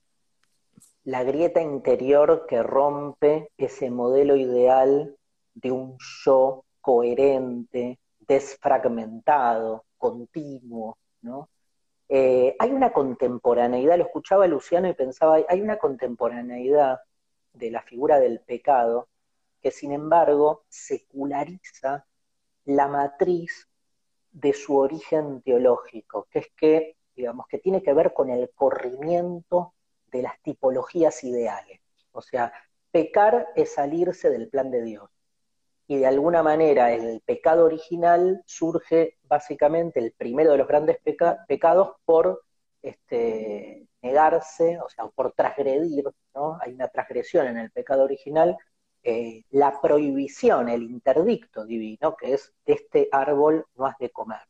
La 1.03 1.25
grieta 1.25 1.61
interior 1.61 2.47
que 2.49 2.63
rompe 2.63 3.51
ese 3.57 3.91
modelo 3.91 4.37
ideal 4.37 5.17
de 5.55 5.71
un 5.73 5.97
yo 6.25 6.65
coherente, 6.81 7.99
desfragmentado, 8.21 9.85
continuo, 9.99 10.99
¿no? 11.23 11.49
Eh, 12.09 12.55
hay 12.59 12.71
una 12.71 12.93
contemporaneidad, 12.93 13.99
lo 13.99 14.05
escuchaba 14.05 14.47
Luciano 14.47 14.89
y 14.89 14.95
pensaba, 14.95 15.39
hay 15.49 15.61
una 15.61 15.79
contemporaneidad 15.79 17.01
de 17.53 17.71
la 17.71 17.83
figura 17.83 18.21
del 18.21 18.41
pecado 18.41 19.09
que 19.61 19.71
sin 19.71 19.93
embargo 19.93 20.65
seculariza 20.69 22.07
la 22.65 22.89
matriz 22.89 23.69
de 24.31 24.53
su 24.53 24.77
origen 24.77 25.43
teológico, 25.43 26.29
que 26.31 26.41
es 26.41 26.49
que, 26.57 26.97
digamos, 27.17 27.47
que 27.49 27.59
tiene 27.59 27.83
que 27.83 27.95
ver 27.95 28.13
con 28.13 28.31
el 28.31 28.51
corrimiento 28.55 29.75
de 30.13 30.23
las 30.23 30.41
tipologías 30.43 31.25
ideales. 31.25 31.81
O 32.13 32.23
sea, 32.23 32.53
pecar 32.91 33.49
es 33.57 33.75
salirse 33.75 34.31
del 34.31 34.49
plan 34.49 34.71
de 34.71 34.83
Dios 34.83 35.11
y 35.89 35.99
de 35.99 36.07
alguna 36.07 36.43
manera 36.43 36.93
el 36.93 37.21
pecado 37.21 37.65
original 37.65 38.43
surge 38.47 39.19
básicamente, 39.25 40.01
el 40.01 40.13
primero 40.13 40.53
de 40.53 40.59
los 40.59 40.69
grandes 40.69 40.99
pecados, 41.47 41.97
por 42.05 42.43
este, 42.83 43.87
negarse, 44.03 44.79
o 44.81 44.89
sea, 44.89 45.07
por 45.09 45.33
transgredir, 45.33 46.05
¿no? 46.35 46.59
Hay 46.61 46.73
una 46.75 46.89
transgresión 46.89 47.47
en 47.47 47.59
el 47.59 47.71
pecado 47.71 48.05
original, 48.05 48.57
eh, 49.03 49.45
la 49.51 49.81
prohibición, 49.81 50.69
el 50.69 50.83
interdicto 50.83 51.65
divino, 51.65 52.17
que 52.17 52.35
es 52.35 52.53
este 52.65 53.09
árbol 53.13 53.67
no 53.77 53.87
has 53.87 53.99
de 53.99 54.11
comer. 54.11 54.41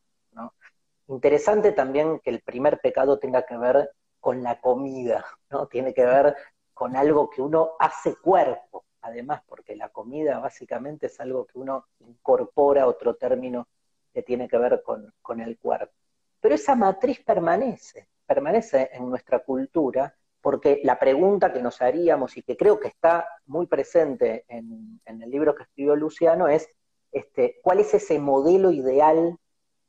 Interesante 1.09 1.71
también 1.71 2.19
que 2.19 2.29
el 2.29 2.41
primer 2.41 2.81
pecado 2.81 3.17
tenga 3.17 3.45
que 3.45 3.55
ver 3.57 3.91
con 4.19 4.43
la 4.43 4.59
comida, 4.59 5.25
¿no? 5.49 5.67
Tiene 5.67 5.93
que 5.93 6.05
ver 6.05 6.35
con 6.73 6.97
algo 6.97 7.29
que 7.29 7.41
uno 7.41 7.71
hace 7.79 8.15
cuerpo, 8.17 8.83
además, 9.07 9.41
porque 9.47 9.75
la 9.75 9.89
comida 9.89 10.39
básicamente 10.39 11.07
es 11.07 11.19
algo 11.19 11.45
que 11.45 11.57
uno 11.57 11.85
incorpora, 11.99 12.87
otro 12.87 13.15
término 13.15 13.67
que 14.13 14.23
tiene 14.23 14.47
que 14.47 14.57
ver 14.57 14.83
con, 14.83 15.41
el 15.41 15.57
cuerpo. 15.57 15.93
Pero 16.39 16.55
esa 16.55 16.75
matriz 16.75 17.23
permanece, 17.23 18.09
permanece 18.25 18.89
en 18.93 19.09
nuestra 19.09 19.39
cultura, 19.39 20.15
porque 20.41 20.81
la 20.83 20.99
pregunta 20.99 21.51
que 21.51 21.61
nos 21.61 21.81
haríamos 21.81 22.37
y 22.37 22.43
que 22.43 22.55
creo 22.55 22.79
que 22.79 22.89
está 22.89 23.27
muy 23.45 23.67
presente 23.67 24.45
en, 24.47 25.01
el 25.05 25.29
libro 25.29 25.55
que 25.55 25.63
escribió 25.63 25.95
Luciano 25.95 26.47
es, 26.47 26.69
este, 27.11 27.59
¿cuál 27.61 27.79
es 27.79 27.93
ese 27.93 28.19
modelo 28.19 28.71
ideal 28.71 29.37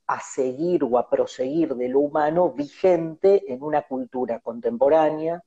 a 0.07 0.21
seguir 0.21 0.85
o 0.85 0.99
a 0.99 1.11
proseguir 1.11 1.75
de 1.75 1.89
lo 1.89 2.01
humano 2.01 2.53
vigente 2.53 3.53
en 3.53 3.63
una 3.63 3.83
cultura 3.83 4.41
contemporánea 4.41 5.43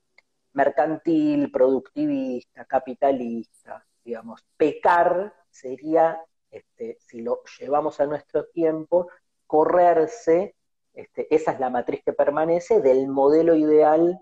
mercantil, 0.52 1.50
productivista, 1.50 2.64
capitalista, 2.64 3.84
digamos. 4.04 4.44
Pecar 4.56 5.34
sería, 5.50 6.20
este, 6.50 6.98
si 7.00 7.22
lo 7.22 7.42
llevamos 7.58 8.00
a 8.00 8.06
nuestro 8.06 8.46
tiempo, 8.46 9.08
correrse, 9.46 10.56
este, 10.94 11.34
esa 11.34 11.52
es 11.52 11.60
la 11.60 11.70
matriz 11.70 12.02
que 12.04 12.12
permanece, 12.12 12.80
del 12.80 13.08
modelo 13.08 13.54
ideal 13.54 14.20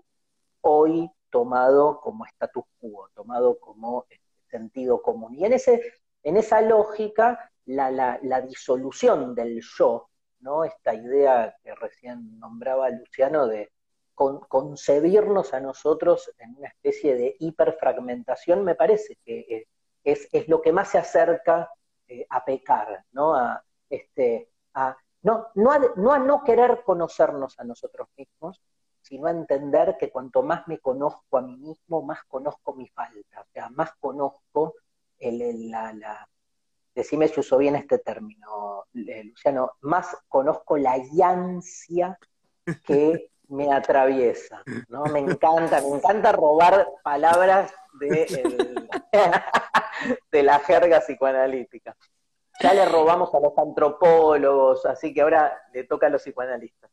hoy 0.61 1.09
tomado 1.29 1.99
como 2.01 2.25
status 2.25 2.65
quo, 2.79 3.09
tomado 3.13 3.59
como 3.59 4.05
este, 4.09 4.25
sentido 4.49 5.01
común. 5.01 5.35
Y 5.35 5.45
en, 5.45 5.53
ese, 5.53 5.81
en 6.23 6.37
esa 6.37 6.61
lógica, 6.61 7.51
la, 7.65 8.19
la 8.21 8.41
disolución 8.41 9.33
del 9.35 9.61
yo, 9.61 10.09
¿no? 10.41 10.65
esta 10.65 10.93
idea 10.93 11.55
que 11.63 11.73
recién 11.75 12.39
nombraba 12.39 12.89
Luciano 12.89 13.47
de 13.47 13.71
concebirnos 14.13 15.53
a 15.53 15.59
nosotros 15.59 16.31
en 16.37 16.55
una 16.57 16.67
especie 16.67 17.15
de 17.15 17.35
hiperfragmentación, 17.39 18.63
me 18.63 18.75
parece 18.75 19.17
que 19.23 19.67
es, 20.03 20.47
lo 20.47 20.61
que 20.61 20.71
más 20.71 20.89
se 20.89 20.97
acerca 20.97 21.71
eh, 22.07 22.25
a 22.29 22.43
pecar, 22.43 23.05
¿no? 23.11 23.35
A, 23.35 23.63
este, 23.89 24.49
a, 24.73 24.95
no, 25.23 25.47
no, 25.55 25.71
no 25.95 26.11
a 26.13 26.19
no 26.19 26.43
querer 26.43 26.83
conocernos 26.83 27.59
a 27.59 27.63
nosotros 27.63 28.07
mismos, 28.17 28.61
sino 29.01 29.27
a 29.27 29.31
entender 29.31 29.97
que 29.99 30.11
cuanto 30.11 30.43
más 30.43 30.67
me 30.67 30.79
conozco 30.79 31.37
a 31.37 31.41
mí 31.41 31.57
mismo, 31.57 32.01
más 32.03 32.23
conozco 32.25 32.73
mi 32.73 32.87
falta, 32.89 33.41
o 33.41 33.45
sea, 33.51 33.69
más 33.69 33.91
conozco 33.99 34.75
el, 35.19 35.69
la, 35.69 36.27
decime 36.93 37.27
si 37.27 37.39
uso 37.39 37.57
bien 37.57 37.75
este 37.75 37.99
término, 37.99 38.85
eh, 38.93 39.23
Luciano, 39.23 39.73
más 39.81 40.15
conozco 40.27 40.77
la 40.77 40.97
yancia 41.13 42.17
que 42.85 43.29
me 43.51 43.71
atraviesa, 43.71 44.63
¿no? 44.87 45.03
Me 45.05 45.19
encanta, 45.19 45.81
me 45.81 45.97
encanta 45.97 46.31
robar 46.31 46.87
palabras 47.03 47.71
de, 47.99 48.83
la 50.43 50.59
jerga 50.59 51.01
psicoanalítica. 51.01 51.95
Ya 52.61 52.73
le 52.73 52.85
robamos 52.85 53.33
a 53.35 53.39
los 53.39 53.57
antropólogos, 53.57 54.85
así 54.85 55.13
que 55.13 55.21
ahora 55.21 55.61
le 55.73 55.83
toca 55.83 56.07
a 56.07 56.09
los 56.09 56.23
psicoanalistas. 56.23 56.89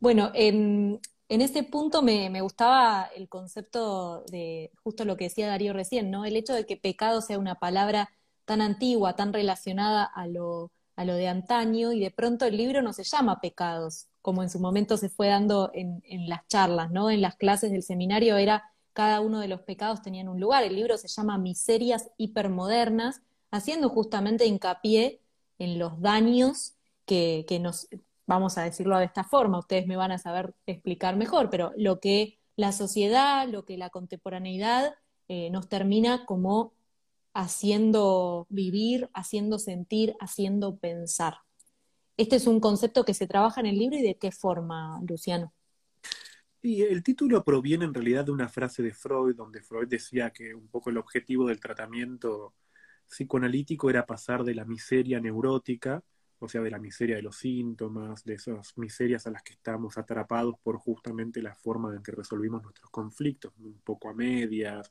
Bueno, 0.00 0.30
en, 0.34 1.00
en 1.28 1.40
ese 1.40 1.62
punto 1.62 2.02
me, 2.02 2.30
me, 2.30 2.40
gustaba 2.40 3.10
el 3.14 3.28
concepto 3.28 4.22
de 4.30 4.70
justo 4.82 5.04
lo 5.04 5.16
que 5.16 5.24
decía 5.24 5.48
Darío 5.48 5.72
recién, 5.72 6.10
¿no? 6.10 6.24
El 6.24 6.36
hecho 6.36 6.54
de 6.54 6.66
que 6.66 6.76
pecado 6.76 7.20
sea 7.20 7.38
una 7.38 7.56
palabra 7.56 8.10
tan 8.44 8.62
antigua, 8.62 9.16
tan 9.16 9.32
relacionada 9.32 10.04
a 10.04 10.26
lo, 10.26 10.70
a 10.94 11.04
lo 11.04 11.14
de 11.14 11.28
antaño, 11.28 11.92
y 11.92 12.00
de 12.00 12.10
pronto 12.10 12.46
el 12.46 12.56
libro 12.56 12.80
no 12.80 12.92
se 12.92 13.04
llama 13.04 13.40
Pecados, 13.40 14.08
como 14.26 14.42
en 14.42 14.50
su 14.50 14.58
momento 14.58 14.96
se 14.96 15.08
fue 15.08 15.28
dando 15.28 15.70
en, 15.72 16.02
las 16.28 16.44
charlas, 16.48 16.90
¿no? 16.90 17.10
En 17.12 17.20
las 17.20 17.36
clases 17.36 17.70
del 17.70 17.84
seminario 17.84 18.36
era 18.36 18.64
cada 18.92 19.20
uno 19.20 19.38
de 19.38 19.46
los 19.46 19.60
pecados 19.60 20.02
tenían 20.02 20.28
un 20.28 20.40
lugar. 20.40 20.64
El 20.64 20.74
libro 20.74 20.98
se 20.98 21.06
llama 21.06 21.38
Miserias 21.38 22.10
hipermodernas, 22.16 23.22
haciendo 23.52 23.88
justamente 23.88 24.44
hincapié 24.44 25.20
en 25.60 25.78
los 25.78 26.00
daños 26.00 26.74
que, 27.04 27.46
nos, 27.60 27.86
vamos 28.26 28.58
a 28.58 28.64
decirlo 28.64 28.98
de 28.98 29.04
esta 29.04 29.22
forma, 29.22 29.60
ustedes 29.60 29.86
me 29.86 29.96
van 29.96 30.10
a 30.10 30.18
saber 30.18 30.56
explicar 30.66 31.14
mejor, 31.14 31.48
pero 31.48 31.72
lo 31.76 32.00
que 32.00 32.40
la 32.56 32.72
sociedad, 32.72 33.46
lo 33.48 33.64
que 33.64 33.78
la 33.78 33.90
contemporaneidad 33.90 34.96
eh, 35.28 35.50
nos 35.50 35.68
termina 35.68 36.26
como 36.26 36.72
haciendo 37.32 38.48
vivir, 38.48 39.08
haciendo 39.14 39.60
sentir, 39.60 40.16
haciendo 40.18 40.78
pensar. 40.78 41.45
Este 42.16 42.36
es 42.36 42.46
un 42.46 42.60
concepto 42.60 43.04
que 43.04 43.14
se 43.14 43.26
trabaja 43.26 43.60
en 43.60 43.66
el 43.66 43.78
libro 43.78 43.96
y 43.96 44.02
de 44.02 44.16
qué 44.16 44.32
forma, 44.32 45.00
Luciano. 45.06 45.52
Sí, 46.62 46.82
el 46.82 47.02
título 47.02 47.44
proviene 47.44 47.84
en 47.84 47.94
realidad 47.94 48.24
de 48.24 48.32
una 48.32 48.48
frase 48.48 48.82
de 48.82 48.92
Freud, 48.92 49.36
donde 49.36 49.62
Freud 49.62 49.86
decía 49.86 50.30
que 50.30 50.54
un 50.54 50.68
poco 50.68 50.90
el 50.90 50.96
objetivo 50.96 51.46
del 51.46 51.60
tratamiento 51.60 52.54
psicoanalítico 53.08 53.90
era 53.90 54.06
pasar 54.06 54.44
de 54.44 54.54
la 54.54 54.64
miseria 54.64 55.20
neurótica, 55.20 56.02
o 56.38 56.48
sea, 56.48 56.62
de 56.62 56.70
la 56.70 56.78
miseria 56.78 57.16
de 57.16 57.22
los 57.22 57.36
síntomas, 57.36 58.24
de 58.24 58.34
esas 58.34 58.76
miserias 58.76 59.26
a 59.26 59.30
las 59.30 59.42
que 59.42 59.52
estamos 59.52 59.96
atrapados 59.96 60.56
por 60.62 60.76
justamente 60.78 61.40
la 61.42 61.54
forma 61.54 61.94
en 61.94 62.02
que 62.02 62.12
resolvimos 62.12 62.62
nuestros 62.62 62.90
conflictos, 62.90 63.52
un 63.58 63.80
poco 63.84 64.08
a 64.08 64.14
medias, 64.14 64.90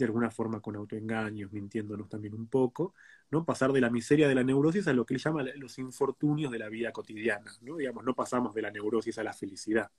de 0.00 0.06
alguna 0.06 0.30
forma 0.30 0.60
con 0.60 0.76
autoengaños, 0.76 1.52
mintiéndonos 1.52 2.08
también 2.08 2.34
un 2.34 2.48
poco, 2.48 2.94
¿no? 3.30 3.44
Pasar 3.44 3.72
de 3.72 3.80
la 3.80 3.90
miseria 3.90 4.28
de 4.28 4.34
la 4.34 4.42
neurosis 4.42 4.88
a 4.88 4.92
lo 4.92 5.06
que 5.06 5.14
él 5.14 5.20
llama 5.20 5.44
los 5.56 5.78
infortunios 5.78 6.50
de 6.50 6.58
la 6.58 6.68
vida 6.68 6.92
cotidiana, 6.92 7.52
¿no? 7.62 7.76
Digamos, 7.76 8.04
no 8.04 8.14
pasamos 8.14 8.54
de 8.54 8.62
la 8.62 8.70
neurosis 8.70 9.18
a 9.18 9.22
la 9.24 9.32
felicidad, 9.32 9.90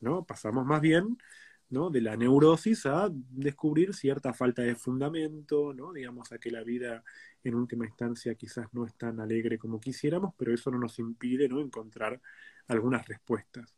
¿no? 0.00 0.24
Pasamos 0.24 0.64
más 0.64 0.80
bien 0.80 1.18
¿no? 1.68 1.90
de 1.90 2.00
la 2.00 2.16
neurosis 2.16 2.86
a 2.86 3.08
descubrir 3.10 3.94
cierta 3.94 4.32
falta 4.32 4.62
de 4.62 4.74
fundamento, 4.76 5.72
¿no? 5.74 5.92
digamos, 5.92 6.32
a 6.32 6.38
que 6.38 6.50
la 6.50 6.62
vida 6.62 7.02
en 7.42 7.54
última 7.54 7.86
instancia 7.86 8.34
quizás 8.34 8.72
no 8.72 8.86
es 8.86 8.94
tan 8.94 9.20
alegre 9.20 9.58
como 9.58 9.80
quisiéramos, 9.80 10.34
pero 10.36 10.54
eso 10.54 10.70
no 10.70 10.78
nos 10.78 10.98
impide 10.98 11.48
¿no? 11.48 11.60
encontrar 11.60 12.20
algunas 12.68 13.06
respuestas. 13.06 13.74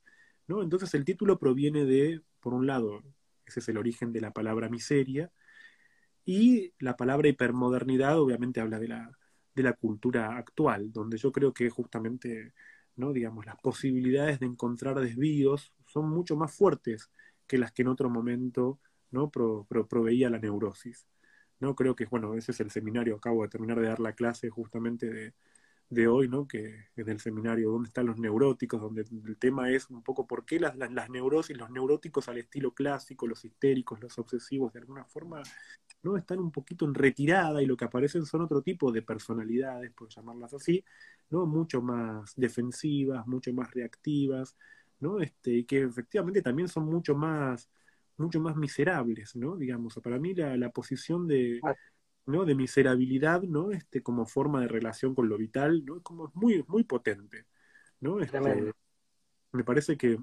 ¿no? 0.47 0.62
Entonces 0.62 0.92
el 0.94 1.04
título 1.04 1.38
proviene 1.38 1.85
de, 1.85 2.20
por 2.40 2.54
un 2.54 2.66
lado, 2.66 3.02
ese 3.47 3.61
es 3.61 3.68
el 3.68 3.78
origen 3.78 4.12
de 4.12 4.20
la 4.20 4.32
palabra 4.32 4.68
miseria, 4.68 5.30
y 6.30 6.75
la 6.78 6.94
palabra 6.94 7.26
hipermodernidad 7.28 8.20
obviamente 8.20 8.61
habla 8.61 8.78
de 8.78 8.88
la, 8.88 9.11
de 9.54 9.62
la 9.62 9.73
cultura 9.73 10.37
actual, 10.37 10.92
donde 10.92 11.16
yo 11.16 11.32
creo 11.32 11.54
que 11.54 11.70
justamente, 11.70 12.52
¿no? 12.97 13.14
digamos, 13.14 13.47
las 13.47 13.56
posibilidades 13.56 14.38
de 14.38 14.44
encontrar 14.44 15.00
desvíos 15.00 15.73
son 15.87 16.11
mucho 16.11 16.37
más 16.37 16.54
fuertes 16.54 17.11
que 17.47 17.56
las 17.56 17.73
que 17.73 17.80
en 17.80 17.88
otro 17.88 18.11
momento 18.11 18.78
¿no? 19.11 19.30
proveía 19.30 20.28
la 20.28 20.38
neurosis. 20.38 21.06
¿no? 21.61 21.75
Creo 21.75 21.97
que, 21.97 22.04
bueno, 22.04 22.35
ese 22.35 22.52
es 22.52 22.61
el 22.61 22.70
seminario, 22.70 23.16
acabo 23.16 23.42
de 23.42 23.49
terminar 23.49 23.80
de 23.80 23.88
dar 23.88 24.00
la 24.00 24.12
clase 24.12 24.50
justamente 24.50 25.08
de, 25.08 25.32
de 25.90 26.08
hoy, 26.08 26.28
¿no? 26.28 26.47
que 26.47 26.88
es 26.97 27.08
el 27.08 27.20
seminario 27.20 27.70
¿Dónde 27.70 27.88
están 27.88 28.06
los 28.06 28.18
neuróticos? 28.18 28.80
donde 28.80 29.02
el 29.26 29.37
tema 29.38 29.70
es 29.70 29.88
un 29.88 30.02
poco 30.02 30.26
por 30.26 30.44
qué 30.44 30.61
las, 30.61 30.76
las, 30.76 31.08
neurosis, 31.08 31.56
los 31.56 31.70
neuróticos 31.70 32.28
al 32.28 32.38
estilo 32.38 32.75
clásico, 32.75 33.26
los 33.26 33.44
histéricos, 33.44 34.00
los 34.00 34.18
obsesivos, 34.18 34.73
de 34.75 34.80
alguna 34.80 35.04
forma, 35.04 35.42
¿no? 36.02 36.17
están 36.17 36.38
un 36.38 36.50
poquito 36.52 36.85
en 36.85 36.95
retirada 36.95 37.62
y 37.62 37.67
lo 37.67 37.76
que 37.76 37.85
aparecen 37.85 38.25
son 38.25 38.43
otro 38.43 38.62
tipo 38.62 38.93
de 38.93 39.02
personalidades, 39.02 39.93
por 39.93 40.09
llamarlas 40.09 40.55
así, 40.55 40.85
¿no? 41.31 41.47
mucho 41.47 41.83
más 41.83 42.35
defensivas, 42.37 43.26
mucho 43.26 43.52
más 43.52 43.71
reactivas, 43.73 44.57
¿no? 45.00 45.21
Este, 45.21 45.52
y 45.52 45.64
que 45.64 45.83
efectivamente 45.83 46.43
también 46.43 46.69
son 46.69 46.85
mucho 46.87 47.14
más, 47.14 47.69
mucho 48.17 48.40
más 48.40 48.57
miserables, 48.57 49.37
¿no? 49.37 49.57
Digamos, 49.57 49.99
para 50.02 50.19
mí 50.19 50.35
la, 50.35 50.57
la 50.57 50.71
posición 50.71 51.26
de, 51.28 51.61
ah. 51.62 51.75
¿no? 52.26 52.45
de 52.45 52.55
miserabilidad, 52.55 53.43
¿no? 53.43 53.71
Este, 53.71 54.02
como 54.02 54.26
forma 54.26 54.61
de 54.61 54.69
relación 54.69 55.14
con 55.14 55.28
lo 55.28 55.37
vital, 55.37 55.85
¿no? 55.85 56.02
Como 56.02 56.31
muy, 56.35 56.64
muy 56.69 56.85
potente, 56.85 57.47
¿no? 58.00 58.21
Este, 58.21 58.40
me 59.52 59.64
parece 59.64 59.97
que 59.97 60.19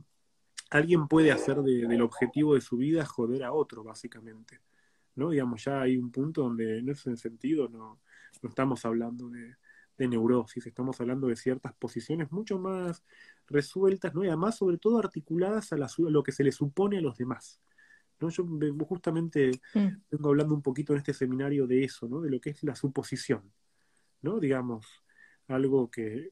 alguien 0.70 1.08
puede 1.08 1.32
hacer 1.32 1.58
del 1.58 2.02
objetivo 2.02 2.56
de 2.56 2.62
su 2.62 2.78
vida 2.78 3.06
joder 3.06 3.44
a 3.44 3.54
otro, 3.54 3.84
básicamente, 3.84 4.60
¿no? 5.16 5.32
Digamos, 5.32 5.64
ya 5.64 5.82
hay 5.82 5.98
un 5.98 6.12
punto 6.12 6.44
donde 6.44 6.80
en 6.80 6.90
ese 6.90 7.16
sentido 7.18 7.68
no, 7.70 8.02
no 8.42 8.50
estamos 8.50 8.86
hablando 8.86 9.30
de, 9.30 9.56
de 9.98 10.08
neurosis, 10.08 10.66
estamos 10.66 11.00
hablando 11.00 11.28
de 11.28 11.36
ciertas 11.36 11.74
posiciones 11.74 12.32
mucho 12.32 12.60
más 12.60 13.04
resueltas, 13.48 14.14
¿no? 14.14 14.24
Y 14.24 14.28
además, 14.28 14.58
sobre 14.58 14.78
todo, 14.78 15.00
articuladas 15.00 15.72
a, 15.74 15.78
lo 15.78 16.24
que 16.24 16.32
se 16.32 16.44
le 16.44 16.52
supone 16.52 16.98
a 16.98 17.02
los 17.02 17.18
demás. 17.18 17.62
¿no? 18.20 18.30
Yo 18.30 18.46
justamente 18.88 19.52
mm. 19.74 19.88
vengo 20.12 20.30
hablando 20.30 20.56
un 20.56 20.62
poquito 20.62 20.94
en 20.94 21.00
este 21.00 21.14
seminario 21.14 21.68
de 21.68 21.84
eso, 21.84 22.08
¿no? 22.08 22.22
De 22.22 22.30
lo 22.30 22.40
que 22.40 22.52
es 22.52 22.64
la 22.64 22.76
suposición, 22.76 23.52
¿no? 24.22 24.40
Digamos, 24.40 24.86
algo 25.48 25.90
que 25.90 26.32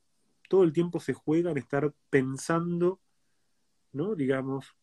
todo 0.49 0.63
el 0.63 0.73
tiempo 0.73 0.99
se 0.99 1.13
juega 1.13 1.51
en 1.51 1.57
estar 1.57 1.93
pensando, 2.09 2.99
¿no? 3.91 4.15
Digamos, 4.15 4.75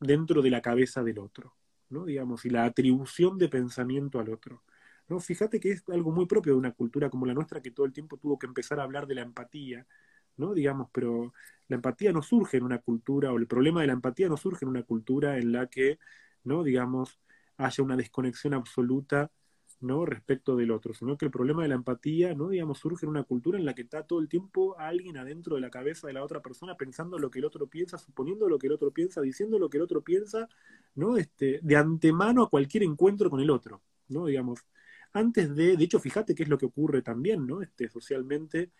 dentro 0.00 0.42
de 0.42 0.50
la 0.50 0.62
cabeza 0.62 1.02
del 1.02 1.18
otro, 1.18 1.56
¿no? 1.90 2.04
Digamos, 2.04 2.44
y 2.44 2.50
la 2.50 2.64
atribución 2.64 3.38
de 3.38 3.48
pensamiento 3.48 4.20
al 4.20 4.30
otro. 4.30 4.62
¿no? 5.08 5.20
Fíjate 5.20 5.60
que 5.60 5.72
es 5.72 5.84
algo 5.88 6.12
muy 6.12 6.26
propio 6.26 6.52
de 6.54 6.58
una 6.58 6.72
cultura 6.72 7.10
como 7.10 7.26
la 7.26 7.34
nuestra 7.34 7.62
que 7.62 7.70
todo 7.70 7.86
el 7.86 7.92
tiempo 7.92 8.16
tuvo 8.18 8.38
que 8.38 8.46
empezar 8.46 8.80
a 8.80 8.84
hablar 8.84 9.06
de 9.06 9.14
la 9.16 9.22
empatía, 9.22 9.86
¿no? 10.36 10.54
Digamos, 10.54 10.88
pero 10.92 11.32
la 11.68 11.76
empatía 11.76 12.12
no 12.12 12.22
surge 12.22 12.58
en 12.58 12.64
una 12.64 12.78
cultura, 12.78 13.32
o 13.32 13.38
el 13.38 13.46
problema 13.46 13.80
de 13.80 13.88
la 13.88 13.92
empatía 13.94 14.28
no 14.28 14.36
surge 14.36 14.64
en 14.64 14.70
una 14.70 14.82
cultura 14.84 15.38
en 15.38 15.52
la 15.52 15.66
que, 15.68 15.98
¿no? 16.44 16.62
Digamos, 16.64 17.20
haya 17.56 17.84
una 17.84 17.96
desconexión 17.96 18.54
absoluta, 18.54 19.30
¿no? 19.80 20.04
Respecto 20.04 20.56
del 20.56 20.70
otro, 20.72 20.92
sino 20.92 21.16
que 21.16 21.26
el 21.26 21.30
problema 21.30 21.62
de 21.62 21.68
la 21.68 21.76
empatía, 21.76 22.34
¿no? 22.34 22.48
Digamos, 22.48 22.78
surge 22.78 23.06
en 23.06 23.10
una 23.10 23.22
cultura 23.22 23.58
en 23.58 23.64
la 23.64 23.74
que 23.74 23.82
está 23.82 24.04
todo 24.04 24.20
el 24.20 24.28
tiempo 24.28 24.76
alguien 24.78 25.16
adentro 25.16 25.54
de 25.54 25.60
la 25.60 25.70
cabeza 25.70 26.06
de 26.06 26.12
la 26.14 26.24
otra 26.24 26.42
persona 26.42 26.76
pensando 26.76 27.18
lo 27.18 27.30
que 27.30 27.38
el 27.38 27.44
otro 27.44 27.68
piensa, 27.68 27.98
suponiendo 27.98 28.48
lo 28.48 28.58
que 28.58 28.66
el 28.66 28.72
otro 28.72 28.90
piensa, 28.92 29.20
diciendo 29.20 29.58
lo 29.58 29.70
que 29.70 29.76
el 29.76 29.84
otro 29.84 30.02
piensa, 30.02 30.48
¿no? 30.94 31.16
Este, 31.16 31.60
de 31.62 31.76
antemano 31.76 32.42
a 32.42 32.50
cualquier 32.50 32.82
encuentro 32.82 33.30
con 33.30 33.40
el 33.40 33.50
otro, 33.50 33.82
¿no? 34.08 34.26
Digamos, 34.26 34.66
antes 35.12 35.54
de, 35.54 35.76
de 35.76 35.84
hecho, 35.84 36.00
fíjate 36.00 36.34
qué 36.34 36.42
es 36.42 36.48
lo 36.48 36.58
que 36.58 36.66
ocurre 36.66 37.02
también, 37.02 37.46
¿no? 37.46 37.62
Este, 37.62 37.88
socialmente, 37.88 38.72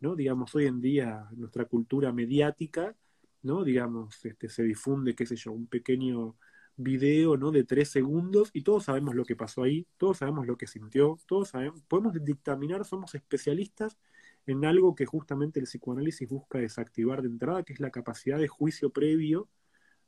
¿no? 0.00 0.16
Digamos, 0.16 0.54
hoy 0.54 0.66
en 0.66 0.80
día 0.80 1.28
nuestra 1.36 1.66
cultura 1.66 2.12
mediática, 2.12 2.96
¿no? 3.42 3.64
Digamos, 3.64 4.24
este, 4.24 4.48
se 4.48 4.62
difunde, 4.62 5.14
qué 5.14 5.26
sé 5.26 5.36
yo, 5.36 5.52
un 5.52 5.66
pequeño 5.66 6.36
video, 6.78 7.36
¿no? 7.36 7.50
De 7.50 7.64
tres 7.64 7.90
segundos 7.90 8.50
y 8.54 8.62
todos 8.62 8.84
sabemos 8.84 9.14
lo 9.14 9.24
que 9.24 9.36
pasó 9.36 9.64
ahí, 9.64 9.86
todos 9.98 10.18
sabemos 10.18 10.46
lo 10.46 10.56
que 10.56 10.66
sintió, 10.66 11.18
todos 11.26 11.48
sabemos, 11.50 11.82
podemos 11.82 12.14
dictaminar, 12.24 12.84
somos 12.84 13.14
especialistas 13.14 13.98
en 14.46 14.64
algo 14.64 14.94
que 14.94 15.04
justamente 15.04 15.60
el 15.60 15.66
psicoanálisis 15.66 16.28
busca 16.28 16.58
desactivar 16.58 17.20
de 17.22 17.28
entrada, 17.28 17.64
que 17.64 17.74
es 17.74 17.80
la 17.80 17.90
capacidad 17.90 18.38
de 18.38 18.48
juicio 18.48 18.90
previo, 18.90 19.48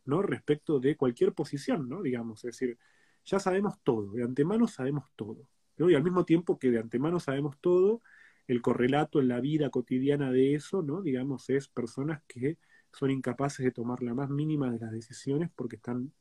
¿no? 0.05 0.23
Respecto 0.23 0.81
de 0.81 0.97
cualquier 0.97 1.35
posición, 1.35 1.89
¿no? 1.89 2.03
Digamos, 2.03 2.45
es 2.45 2.57
decir, 2.59 2.79
ya 3.25 3.39
sabemos 3.41 3.79
todo, 3.83 4.13
de 4.13 4.23
antemano 4.23 4.67
sabemos 4.69 5.11
todo. 5.17 5.47
Y 5.77 5.95
al 5.95 6.05
mismo 6.05 6.25
tiempo 6.25 6.59
que 6.59 6.71
de 6.71 6.79
antemano 6.79 7.21
sabemos 7.21 7.57
todo, 7.61 8.03
el 8.47 8.63
correlato 8.63 9.21
en 9.21 9.29
la 9.29 9.41
vida 9.41 9.71
cotidiana 9.71 10.31
de 10.31 10.55
eso, 10.55 10.83
¿no? 10.83 11.03
Digamos, 11.03 11.51
es 11.51 11.69
personas 11.69 12.23
que 12.27 12.59
son 12.93 13.11
incapaces 13.11 13.65
de 13.65 13.71
tomar 13.73 14.03
la 14.03 14.15
más 14.15 14.29
mínima 14.31 14.71
de 14.71 14.79
las 14.79 14.93
decisiones 14.93 15.51
porque 15.55 15.77
están 15.77 16.13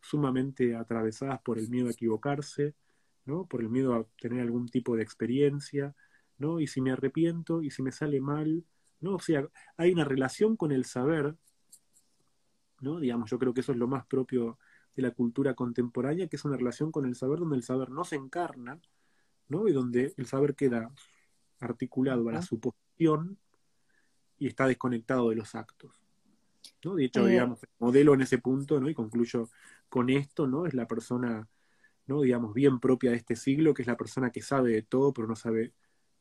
sumamente 0.00 0.74
atravesadas 0.74 1.40
por 1.42 1.58
el 1.58 1.68
miedo 1.68 1.88
a 1.88 1.92
equivocarse, 1.92 2.74
¿no? 3.24 3.46
Por 3.46 3.62
el 3.62 3.68
miedo 3.68 3.94
a 3.94 4.04
tener 4.20 4.40
algún 4.40 4.68
tipo 4.68 4.96
de 4.96 5.02
experiencia, 5.02 5.94
¿no? 6.38 6.60
Y 6.60 6.66
si 6.66 6.80
me 6.80 6.92
arrepiento, 6.92 7.62
y 7.62 7.70
si 7.70 7.82
me 7.82 7.92
sale 7.92 8.20
mal, 8.20 8.64
¿no? 9.00 9.16
O 9.16 9.20
sea, 9.20 9.48
hay 9.76 9.92
una 9.92 10.04
relación 10.04 10.56
con 10.56 10.72
el 10.72 10.84
saber, 10.84 11.36
¿no? 12.80 13.00
Digamos, 13.00 13.30
yo 13.30 13.38
creo 13.38 13.52
que 13.52 13.60
eso 13.60 13.72
es 13.72 13.78
lo 13.78 13.88
más 13.88 14.06
propio 14.06 14.58
de 14.94 15.02
la 15.02 15.10
cultura 15.10 15.54
contemporánea, 15.54 16.28
que 16.28 16.36
es 16.36 16.44
una 16.44 16.56
relación 16.56 16.90
con 16.90 17.04
el 17.04 17.14
saber 17.14 17.40
donde 17.40 17.56
el 17.56 17.62
saber 17.62 17.90
no 17.90 18.04
se 18.04 18.16
encarna, 18.16 18.80
¿no? 19.48 19.68
Y 19.68 19.72
donde 19.72 20.14
el 20.16 20.26
saber 20.26 20.54
queda 20.54 20.90
articulado 21.60 22.28
a 22.28 22.32
la 22.32 22.42
suposición 22.42 23.38
y 24.38 24.46
está 24.46 24.66
desconectado 24.66 25.30
de 25.30 25.36
los 25.36 25.54
actos. 25.54 26.05
¿No? 26.84 26.94
De 26.94 27.04
hecho, 27.04 27.26
digamos, 27.26 27.62
el 27.62 27.68
modelo 27.78 28.14
en 28.14 28.22
ese 28.22 28.38
punto, 28.38 28.80
¿no? 28.80 28.88
Y 28.88 28.94
concluyo 28.94 29.48
con 29.88 30.10
esto, 30.10 30.46
¿no? 30.46 30.66
Es 30.66 30.74
la 30.74 30.86
persona, 30.86 31.48
¿no? 32.06 32.22
Digamos, 32.22 32.54
bien 32.54 32.80
propia 32.80 33.10
de 33.10 33.16
este 33.16 33.36
siglo, 33.36 33.74
que 33.74 33.82
es 33.82 33.88
la 33.88 33.96
persona 33.96 34.30
que 34.30 34.42
sabe 34.42 34.72
de 34.72 34.82
todo, 34.82 35.12
pero 35.12 35.28
no 35.28 35.36
sabe, 35.36 35.72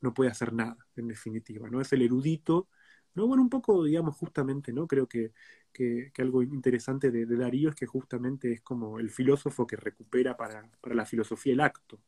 no 0.01 0.13
puede 0.13 0.31
hacer 0.31 0.53
nada, 0.53 0.77
en 0.95 1.07
definitiva, 1.07 1.69
¿no? 1.69 1.81
Es 1.81 1.91
el 1.93 2.01
erudito, 2.01 2.67
¿no? 3.13 3.27
Bueno, 3.27 3.43
un 3.43 3.49
poco, 3.49 3.83
digamos, 3.83 4.15
justamente, 4.15 4.73
¿no? 4.73 4.87
Creo 4.87 5.07
que, 5.07 5.31
que, 5.71 6.11
algo 6.17 6.43
interesante 6.43 7.11
de, 7.11 7.25
Darío 7.25 7.69
es 7.69 7.75
que 7.75 7.85
justamente 7.85 8.51
es 8.53 8.61
como 8.61 8.99
el 8.99 9.09
filósofo 9.09 9.67
que 9.67 9.75
recupera 9.75 10.37
para, 10.37 10.69
para 10.81 10.95
la 10.95 11.05
filosofía 11.05 11.53
el 11.53 11.61
acto, 11.61 11.99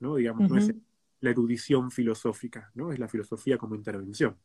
¿no? 0.00 0.16
Digamos, 0.16 0.50
no 0.50 0.58
es 0.58 0.74
la 1.20 1.30
erudición 1.30 1.90
filosófica, 1.90 2.70
¿no? 2.74 2.92
Es 2.92 2.98
la 2.98 3.08
filosofía 3.08 3.58
como 3.58 3.74
intervención. 3.74 4.36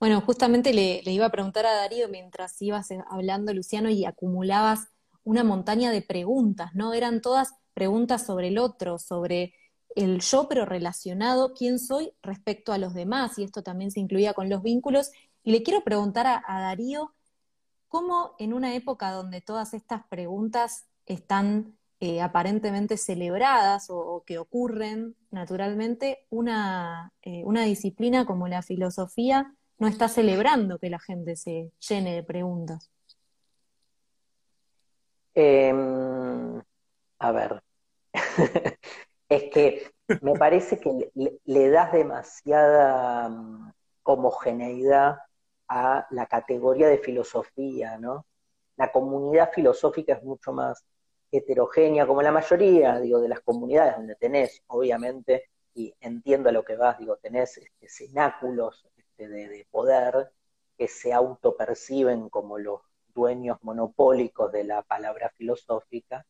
Bueno, 0.00 0.22
justamente 0.22 0.72
le, 0.72 1.02
iba 1.04 1.26
a 1.26 1.30
preguntar 1.30 1.66
a 1.66 1.74
Darío 1.74 2.08
mientras 2.08 2.60
ibas 2.62 2.90
eh, 2.90 3.04
hablando, 3.10 3.52
Luciano, 3.52 3.90
y 3.90 4.06
acumulabas 4.06 4.88
una 5.24 5.44
montaña 5.44 5.90
de 5.90 6.00
preguntas, 6.00 6.70
¿no? 6.74 6.94
Eran 6.94 7.20
todas 7.20 7.52
preguntas 7.74 8.24
sobre 8.24 8.48
el 8.48 8.56
otro, 8.56 8.98
sobre 8.98 9.52
el 9.94 10.20
yo, 10.22 10.48
pero 10.48 10.64
relacionado 10.64 11.52
quién 11.52 11.78
soy 11.78 12.12
respecto 12.22 12.72
a 12.72 12.78
los 12.78 12.94
demás, 12.94 13.38
y 13.38 13.44
esto 13.44 13.62
también 13.62 13.90
se 13.90 14.00
incluía 14.00 14.32
con 14.32 14.48
los 14.48 14.62
vínculos. 14.62 15.10
Y 15.42 15.52
le 15.52 15.62
quiero 15.62 15.84
preguntar 15.84 16.26
a, 16.26 16.60
Darío, 16.60 17.12
¿cómo 17.88 18.34
en 18.38 18.54
una 18.54 18.74
época 18.74 19.10
donde 19.10 19.42
todas 19.42 19.74
estas 19.74 20.06
preguntas 20.06 20.86
están 21.04 21.76
eh, 22.00 22.22
aparentemente 22.22 22.96
celebradas 22.96 23.88
o, 23.90 24.24
que 24.26 24.38
ocurren 24.38 25.14
naturalmente, 25.30 26.26
una, 26.30 27.12
eh, 27.20 27.42
una 27.44 27.64
disciplina 27.64 28.24
como 28.24 28.48
la 28.48 28.62
filosofía 28.62 29.54
no 29.80 29.88
está 29.88 30.08
celebrando 30.08 30.78
que 30.78 30.90
la 30.90 30.98
gente 31.00 31.36
se 31.36 31.72
llene 31.88 32.14
de 32.14 32.22
preguntas. 32.22 32.90
Em, 35.34 36.62
a 37.18 37.32
ver, 37.32 37.62
es 39.28 39.44
que 39.50 39.90
me 40.20 40.34
parece 40.34 40.78
que 40.78 41.10
le, 41.44 41.70
das 41.70 41.92
demasiada 41.92 43.28
mm, 43.30 43.72
homogeneidad 44.02 45.18
a 45.68 46.06
la 46.10 46.26
categoría 46.26 46.88
de 46.88 46.98
filosofía, 46.98 47.96
¿no? 47.96 48.26
La 48.76 48.92
comunidad 48.92 49.50
filosófica 49.52 50.14
es 50.14 50.22
mucho 50.22 50.52
más 50.52 50.84
heterogénea, 51.32 52.06
como 52.06 52.20
la 52.20 52.32
mayoría, 52.32 52.98
digo, 52.98 53.20
de 53.20 53.28
las 53.28 53.40
comunidades 53.40 53.96
donde 53.96 54.16
tenés, 54.16 54.62
obviamente, 54.66 55.48
y 55.74 55.94
entiendo 56.00 56.50
a 56.50 56.52
lo 56.52 56.64
que 56.64 56.76
vas, 56.76 56.98
digo, 56.98 57.16
tenés 57.16 57.56
este, 57.56 57.88
cenáculos 57.88 58.84
este, 59.20 59.28
de, 59.28 59.66
poder 59.70 60.32
que 60.78 60.88
se 60.88 61.12
autoperciben 61.12 62.30
como 62.30 62.58
los 62.58 62.80
dueños 63.14 63.58
monopólicos 63.60 64.50
de 64.50 64.64
la 64.64 64.82
palabra 64.82 65.30
filosófica 65.36 66.24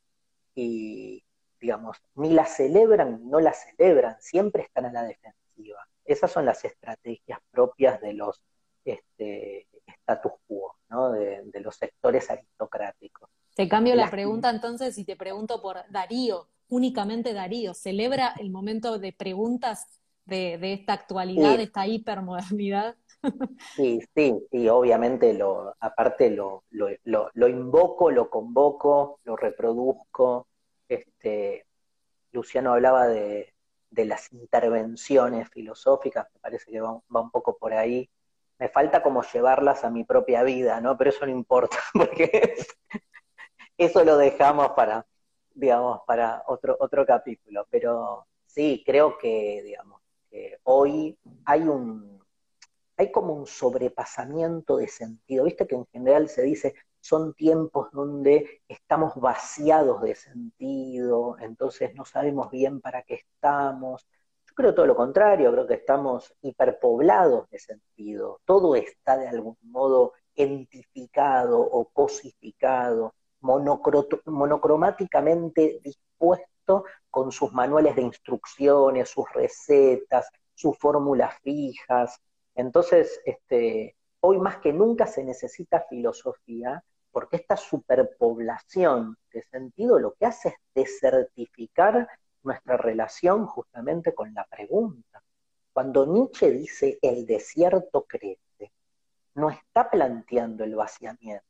y, 0.57 1.23
digamos, 1.61 1.99
ni 2.17 2.31
la 2.31 2.47
celebran, 2.47 3.31
no 3.31 3.39
la 3.39 3.53
celebran, 3.53 4.17
siempre 4.21 4.65
están 4.65 4.87
a 4.87 4.93
la 4.93 5.05
defensiva. 5.05 5.87
Esas 6.05 6.33
son 6.33 6.47
las 6.47 6.65
estrategias 6.65 7.39
propias 7.53 8.01
de 8.01 8.15
los 8.15 8.43
este, 8.85 9.69
status 9.87 10.33
quo, 10.49 10.75
¿no? 10.89 11.13
de, 11.13 11.61
los 11.61 11.77
sectores 11.77 12.29
aristocráticos. 12.29 13.31
Te 13.55 13.69
cambio 13.69 13.95
la 13.95 14.11
pregunta 14.11 14.51
entonces 14.51 14.99
y 14.99 15.05
te 15.05 15.15
pregunto 15.15 15.63
por 15.63 15.79
Darío, 15.91 16.49
únicamente 16.69 17.35
Darío, 17.35 17.73
¿celebra 17.75 18.35
el 18.41 18.51
momento 18.51 18.99
de 18.99 19.13
preguntas 19.13 19.87
de, 20.25 20.73
esta 20.73 20.93
actualidad, 20.93 21.57
de 21.57 21.65
esta 21.65 21.87
hipermodernidad? 21.87 22.97
Sí, 23.77 24.01
sí, 24.15 24.35
sí, 24.51 24.69
obviamente 24.71 25.35
lo, 25.35 25.77
aparte 25.79 26.31
lo, 26.31 26.65
lo, 26.71 27.49
invoco, 27.49 28.11
lo 28.11 28.31
convoco, 28.31 29.21
lo 29.25 29.37
reproduzco. 29.37 30.49
Este, 30.89 31.67
Luciano 32.33 32.73
hablaba 32.73 33.09
de, 33.09 33.53
las 33.91 34.33
intervenciones 34.33 35.51
filosóficas, 35.51 36.29
me 36.33 36.41
parece 36.41 36.71
que 36.71 36.81
va, 36.81 37.03
un 37.09 37.31
poco 37.31 37.59
por 37.59 37.75
ahí. 37.75 38.09
Me 38.59 38.69
falta 38.69 39.03
como 39.03 39.23
llevarlas 39.23 39.85
a 39.85 39.91
mi 39.91 40.05
propia 40.05 40.43
vida, 40.43 40.81
¿no? 40.81 40.97
Pero 40.97 41.11
eso 41.11 41.27
no 41.27 41.33
importa, 41.33 41.77
porque 41.93 42.55
eso 43.77 44.05
lo 44.05 44.17
dejamos 44.17 44.71
para, 44.71 45.07
digamos, 45.55 46.01
para 46.07 46.43
otro, 46.47 46.77
otro 46.81 47.05
capítulo. 47.05 47.67
Pero 47.71 48.27
sí, 48.47 48.83
creo 48.87 49.19
que, 49.19 49.63
digamos, 49.63 50.00
hoy 50.65 51.19
hay 51.45 51.63
un 51.63 52.21
hay 53.01 53.11
como 53.11 53.33
un 53.33 53.47
sobrepasamiento 53.47 54.77
de 54.77 54.87
sentido. 54.87 55.45
Viste 55.45 55.67
que 55.67 55.75
en 55.75 55.87
general 55.87 56.29
se 56.29 56.43
dice, 56.43 56.75
son 57.01 57.33
tiempos 57.35 57.91
donde 57.93 58.61
estamos 58.69 59.15
vaciados 59.17 60.03
de 60.03 60.15
sentido, 60.15 61.37
entonces 61.41 61.95
no 61.95 62.05
sabemos 62.05 62.51
bien 62.51 62.83
para 62.83 63.03
qué 63.03 63.15
estamos. 63.15 64.07
Yo 64.47 64.55
creo 64.55 64.75
todo 64.75 64.87
lo 64.87 64.97
contrario, 64.97 65.51
creo 65.51 65.67
que 65.67 65.75
estamos 65.75 66.35
hiperpoblados 66.43 67.49
de 67.49 67.59
sentido. 67.59 68.41
Todo 68.45 68.75
está 68.75 69.17
de 69.17 69.29
algún 69.29 69.57
modo 69.63 70.13
entificado 70.35 71.59
o 71.59 71.87
cosificado, 71.87 73.15
monocromáticamente 73.41 75.81
sus 77.33 77.53
manuales 77.53 77.97
de 77.97 78.03
instrucciones, 78.03 79.09
sus 79.09 79.31
recetas, 79.33 80.29
sus 80.55 80.77
fórmulas 80.79 81.39
fijas, 81.43 82.21
entonces, 82.55 83.21
este, 83.25 83.97
hoy 84.21 84.39
más 84.39 84.59
que 84.59 84.73
nunca 84.73 85.07
se 85.07 85.25
necesita 85.25 85.87
filosofía 85.89 86.85
porque 87.11 87.37
esta 87.37 87.57
superpoblación 87.57 89.17
de 89.33 89.43
sentido 89.45 89.99
lo 89.99 90.13
que 90.13 90.27
hace 90.27 90.49
es 90.49 90.55
desertificar 90.75 92.09
nuestra 92.43 92.77
relación 92.77 93.47
justamente 93.47 94.15
con 94.15 94.33
la 94.35 94.45
pregunta. 94.45 95.23
Cuando 95.73 96.07
Nietzsche 96.07 96.51
dice 96.51 96.99
el 97.03 97.27
desierto 97.27 98.05
crece, 98.07 98.73
no 99.35 99.51
está 99.51 99.89
planteando 99.91 100.65
el 100.65 100.75
vaciamiento, 100.75 101.47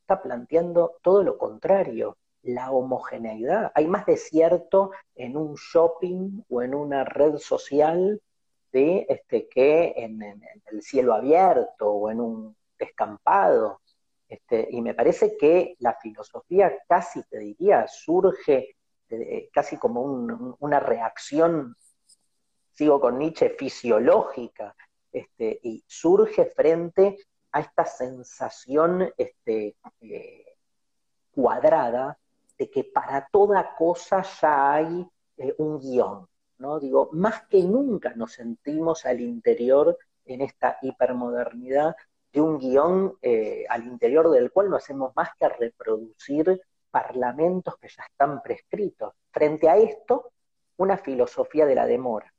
está 0.00 0.20
planteando 0.20 0.98
todo 1.02 1.22
lo 1.22 1.38
contrario, 1.38 2.18
la 2.42 2.70
homogeneidad. 2.70 3.72
Hay 3.74 3.86
más 3.86 4.06
desierto 4.06 4.92
en 5.14 5.36
un 5.36 5.54
shopping 5.54 6.42
o 6.48 6.62
en 6.62 6.74
una 6.74 7.04
red 7.04 7.36
social 7.36 8.20
este, 8.72 9.48
que 9.48 9.94
en, 9.96 10.22
el 10.22 10.82
cielo 10.82 11.14
abierto 11.14 11.90
o 11.90 12.10
en 12.10 12.20
un 12.20 12.56
descampado. 12.78 13.80
Este, 14.28 14.68
y 14.70 14.80
me 14.80 14.94
parece 14.94 15.36
que 15.36 15.74
la 15.80 15.94
filosofía 15.94 16.72
casi, 16.88 17.22
te 17.24 17.38
diría, 17.38 17.88
surge 17.88 18.76
eh, 19.08 19.48
casi 19.52 19.76
como 19.76 20.02
una 20.02 20.78
reacción, 20.78 21.76
sigo 22.70 23.00
con 23.00 23.18
Nietzsche, 23.18 23.50
fisiológica, 23.50 24.76
este, 25.10 25.58
y 25.64 25.82
surge 25.88 26.46
frente 26.46 27.18
a 27.50 27.60
esta 27.60 27.84
sensación 27.84 29.12
eh, 29.18 29.74
cuadrada 31.32 32.16
de 32.60 32.70
que 32.70 32.84
para 32.84 33.26
toda 33.32 33.74
cosa 33.74 34.20
ya 34.20 34.74
hay 34.74 35.08
eh, 35.38 35.54
un 35.56 35.80
guion, 35.80 36.28
¿no? 36.58 36.78
Digo, 36.78 37.08
más 37.12 37.46
que 37.48 37.62
nunca 37.62 38.12
nos 38.14 38.34
sentimos 38.34 39.06
al 39.06 39.22
interior 39.22 39.96
en 40.26 40.42
esta 40.42 40.76
hipermodernidad 40.82 41.96
de 42.30 42.40
un 42.42 42.58
guion 42.58 43.16
eh, 43.22 43.64
al 43.66 43.86
interior 43.86 44.28
del 44.30 44.52
cual 44.52 44.68
no 44.68 44.76
hacemos 44.76 45.16
más 45.16 45.30
que 45.38 45.48
reproducir 45.48 46.60
parlamentos 46.90 47.78
que 47.78 47.88
ya 47.88 48.02
están 48.02 48.42
prescritos. 48.42 49.14
Frente 49.30 49.70
a 49.70 49.78
esto, 49.78 50.32
una 50.76 50.98
filosofía 50.98 51.64
de 51.64 51.74
la 51.76 51.86
demora, 51.86 52.30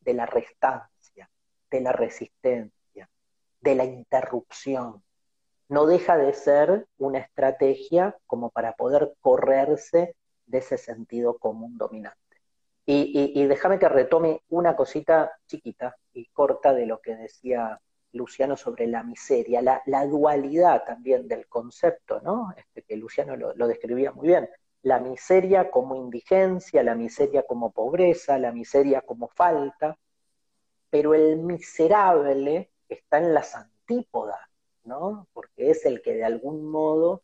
de 0.00 0.14
la 0.14 0.24
restancia, 0.24 1.28
de 1.70 1.80
la 1.82 1.92
resistencia, 1.92 3.10
de 3.60 3.74
la 3.74 3.84
interrupción. 3.84 5.02
No 5.68 5.86
deja 5.86 6.16
de 6.16 6.32
ser 6.32 6.86
una 6.98 7.18
estrategia 7.18 8.16
como 8.26 8.50
para 8.50 8.72
poder 8.74 9.14
correrse 9.20 10.14
de 10.46 10.58
ese 10.58 10.78
sentido 10.78 11.38
común 11.38 11.76
dominante. 11.76 12.18
Y, 12.88 13.44
déjame 13.46 13.80
que 13.80 13.88
retome 13.88 14.42
una 14.48 14.76
cosita 14.76 15.32
chiquita 15.46 15.96
y 16.12 16.26
corta 16.26 16.72
de 16.72 16.86
lo 16.86 17.00
que 17.00 17.16
decía 17.16 17.80
Luciano 18.12 18.56
sobre 18.56 18.86
la 18.86 19.02
miseria, 19.02 19.60
la, 19.60 20.06
dualidad 20.06 20.84
también 20.84 21.26
del 21.26 21.48
concepto, 21.48 22.20
¿no? 22.20 22.54
Este, 22.56 22.82
que 22.82 22.96
Luciano 22.96 23.34
lo, 23.34 23.54
lo, 23.54 23.66
describía 23.66 24.12
muy 24.12 24.28
bien. 24.28 24.48
La 24.82 25.00
miseria 25.00 25.68
como 25.68 25.96
indigencia, 25.96 26.84
la 26.84 26.94
miseria 26.94 27.42
como 27.42 27.72
pobreza, 27.72 28.38
la 28.38 28.52
miseria 28.52 29.00
como 29.00 29.26
falta, 29.26 29.98
pero 30.88 31.12
el 31.14 31.38
miserable 31.38 32.70
está 32.88 33.18
en 33.18 33.34
las 33.34 33.56
antípodas, 33.56 34.38
¿no? 34.86 35.28
Porque 35.32 35.70
es 35.70 35.84
el 35.84 36.02
que 36.02 36.14
de 36.14 36.24
algún 36.24 36.70
modo 36.70 37.22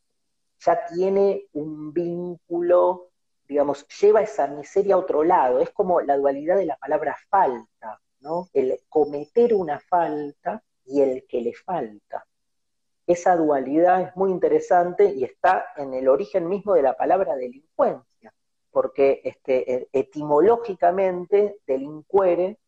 ya 0.58 0.86
tiene 0.86 1.46
un 1.52 1.92
vínculo 1.92 3.12
digamos, 3.52 3.86
lleva 4.00 4.22
esa 4.22 4.46
miseria 4.46 4.94
a 4.94 4.98
otro 4.98 5.22
lado. 5.22 5.60
Es 5.60 5.70
como 5.70 6.00
la 6.00 6.16
dualidad 6.16 6.56
de 6.56 6.66
la 6.66 6.76
palabra 6.76 7.16
falta, 7.28 8.00
¿no? 8.20 8.48
El 8.54 8.80
cometer 8.88 9.52
una 9.54 9.78
falta 9.78 10.62
y 10.86 11.02
el 11.02 11.26
que 11.26 11.42
le 11.42 11.52
falta. 11.54 12.26
Esa 13.06 13.36
dualidad 13.36 14.00
es 14.00 14.16
muy 14.16 14.30
interesante 14.30 15.12
y 15.12 15.24
está 15.24 15.66
en 15.76 15.92
el 15.92 16.08
origen 16.08 16.48
mismo 16.48 16.72
de 16.74 16.82
la 16.82 16.96
palabra 16.96 17.34
delincuencia, 17.36 18.32
porque 18.70 19.20
este, 19.24 19.74
e, 19.74 19.88
etimológicamente 19.92 21.58
delincuere, 21.66 22.58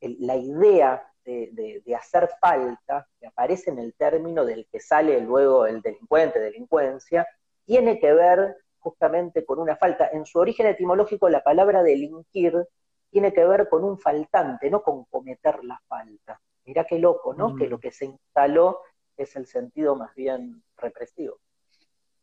la 0.00 0.36
idea 0.36 1.11
de, 1.24 1.82
de, 1.84 1.94
hacer 1.94 2.28
falta, 2.40 3.06
que 3.18 3.26
aparece 3.26 3.70
en 3.70 3.78
el 3.78 3.94
término 3.94 4.44
del 4.44 4.66
que 4.66 4.80
sale 4.80 5.20
luego 5.20 5.66
el 5.66 5.80
delincuente, 5.80 6.40
delincuencia, 6.40 7.26
tiene 7.64 7.98
que 7.98 8.12
ver 8.12 8.56
justamente 8.78 9.44
con 9.44 9.58
una 9.58 9.76
falta. 9.76 10.08
En 10.12 10.26
su 10.26 10.38
origen 10.38 10.66
etimológico, 10.66 11.28
la 11.28 11.42
palabra 11.42 11.82
delinquir 11.82 12.66
tiene 13.10 13.32
que 13.32 13.44
ver 13.44 13.68
con 13.68 13.84
un 13.84 13.98
faltante, 13.98 14.70
no 14.70 14.82
con 14.82 15.04
cometer 15.04 15.62
la 15.64 15.80
falta. 15.86 16.40
Mirá 16.64 16.84
qué 16.84 16.98
loco, 16.98 17.34
¿no? 17.34 17.54
Que 17.54 17.68
lo 17.68 17.78
que 17.78 17.92
se 17.92 18.06
instaló 18.06 18.80
es 19.16 19.36
el 19.36 19.46
sentido 19.46 19.96
más 19.96 20.14
bien 20.14 20.62
represivo. 20.76 21.38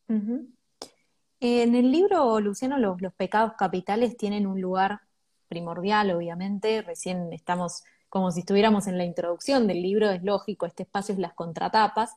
En 0.07 1.75
el 1.75 1.91
libro, 1.91 2.39
Luciano, 2.39 2.77
los, 2.77 3.01
los 3.01 3.13
pecados 3.13 3.53
capitales 3.53 4.17
tienen 4.17 4.47
un 4.47 4.59
lugar 4.59 5.01
primordial, 5.47 6.12
obviamente. 6.12 6.81
Recién 6.81 7.31
estamos 7.33 7.83
como 8.10 8.32
si 8.32 8.41
estuviéramos 8.41 8.88
en 8.88 8.98
la 8.98 9.06
introducción 9.06 9.67
del 9.67 9.82
libro, 9.82 10.10
es 10.10 10.24
lógico, 10.24 10.65
este 10.65 10.84
espacio 10.84 11.13
es 11.13 11.19
las 11.19 11.34
contratapas. 11.34 12.12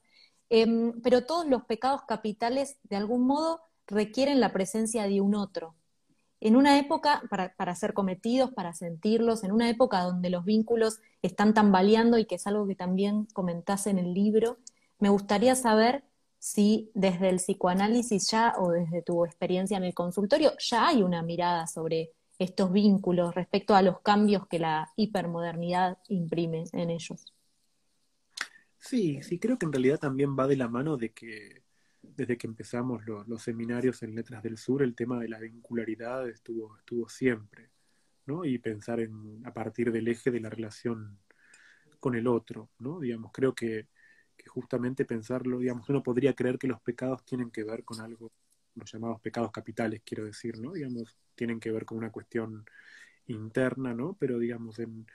Em, 0.50 1.00
pero 1.02 1.24
todos 1.24 1.46
los 1.46 1.64
pecados 1.64 2.02
capitales, 2.06 2.76
de 2.84 2.96
algún 2.96 3.26
modo, 3.26 3.60
requieren 3.86 4.40
la 4.40 4.52
presencia 4.52 5.04
de 5.04 5.20
un 5.20 5.34
otro. 5.34 5.74
En 6.40 6.56
una 6.56 6.78
época, 6.78 7.22
para, 7.30 7.74
ser 7.76 7.94
cometidos, 7.94 8.50
para 8.52 8.74
sentirlos, 8.74 9.44
en 9.44 9.52
una 9.52 9.70
época 9.70 10.00
donde 10.02 10.28
los 10.28 10.44
vínculos 10.44 10.98
están 11.22 11.54
tambaleando 11.54 12.18
y 12.18 12.26
que 12.26 12.34
es 12.34 12.46
algo 12.46 12.66
que 12.66 12.74
también 12.74 13.26
comentás 13.32 13.86
en 13.86 13.98
el 13.98 14.12
libro, 14.12 14.58
me 14.98 15.08
gustaría 15.08 15.54
saber 15.54 16.04
si 16.38 16.90
desde 16.94 17.28
el 17.28 17.36
psicoanálisis 17.36 18.28
ya 18.30 18.54
o 18.58 18.72
desde 18.72 19.02
tu 19.02 19.24
experiencia 19.24 19.76
en 19.76 19.84
el 19.84 19.94
consultorio 19.94 20.52
ya 20.58 20.88
hay 20.88 21.02
una 21.04 21.22
mirada 21.22 21.68
sobre 21.68 22.10
estos 22.38 22.72
vínculos 22.72 23.34
respecto 23.34 23.74
a 23.74 23.82
los 23.82 24.00
cambios 24.00 24.46
que 24.48 24.58
la 24.58 24.92
hipermodernidad 24.96 25.98
imprime 26.08 26.64
en 26.72 26.90
ellos. 26.90 27.32
Sí, 28.78 29.22
sí, 29.22 29.38
creo 29.38 29.58
que 29.58 29.66
en 29.66 29.72
realidad 29.72 30.00
también 30.00 30.36
va 30.36 30.46
de 30.48 30.56
la 30.56 30.68
mano 30.68 30.96
de 30.96 31.12
que 31.12 31.62
desde 32.02 32.36
que 32.36 32.46
empezamos 32.46 33.02
los 33.06 33.42
seminarios 33.42 34.02
en 34.02 34.14
Letras 34.14 34.42
del 34.42 34.58
Sur, 34.58 34.82
el 34.82 34.94
tema 34.94 35.20
de 35.20 35.28
la 35.28 35.38
vincularidad 35.38 36.28
estuvo, 36.28 36.76
estuvo 36.76 37.08
siempre, 37.08 37.70
¿no? 38.26 38.44
Y 38.44 38.58
pensar 38.58 39.00
en, 39.00 39.42
a 39.46 39.52
partir 39.54 39.92
del 39.92 40.08
eje 40.08 40.30
de 40.30 40.40
la 40.40 40.50
relación 40.50 41.20
con 42.00 42.16
el 42.16 42.26
otro, 42.26 42.70
¿no? 42.80 42.98
Digamos, 43.00 43.30
creo 43.32 43.54
que, 43.54 43.86
que 44.36 44.48
justamente 44.48 45.04
pensarlo, 45.04 45.60
digamos, 45.60 45.88
uno 45.88 46.02
podría 46.02 46.34
creer 46.34 46.58
que 46.58 46.66
los 46.66 46.80
pecados 46.80 47.24
tienen 47.24 47.50
que 47.50 47.64
ver 47.64 47.84
con 47.84 48.00
algo, 48.00 48.32
los 48.74 48.92
llamados 48.92 49.20
pecados 49.20 49.50
capitales, 49.52 50.02
quiero 50.04 50.24
decir, 50.24 50.58
¿no? 50.58 50.72
Digamos, 50.72 51.16
tienen 51.34 51.60
que 51.60 51.70
ver 51.72 51.84
con 51.84 51.98
una 51.98 52.10
cuestión 52.10 52.64
interna, 53.26 53.94
¿no? 53.94 54.16
Pero 54.18 54.38
digamos, 54.38 54.78
en, 54.78 55.06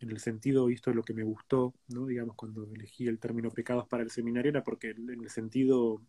en 0.00 0.10
el 0.10 0.18
sentido, 0.20 0.70
y 0.70 0.74
esto 0.74 0.90
es 0.90 0.96
lo 0.96 1.02
que 1.02 1.14
me 1.14 1.22
gustó, 1.24 1.74
¿no? 1.88 2.06
Digamos, 2.06 2.36
cuando 2.36 2.64
elegí 2.64 3.06
el 3.06 3.18
término 3.18 3.50
pecados 3.50 3.86
para 3.88 4.02
el 4.02 4.10
seminario, 4.10 4.50
era 4.50 4.64
porque 4.64 4.90
en 4.90 5.10
el 5.22 5.30
sentido 5.30 6.02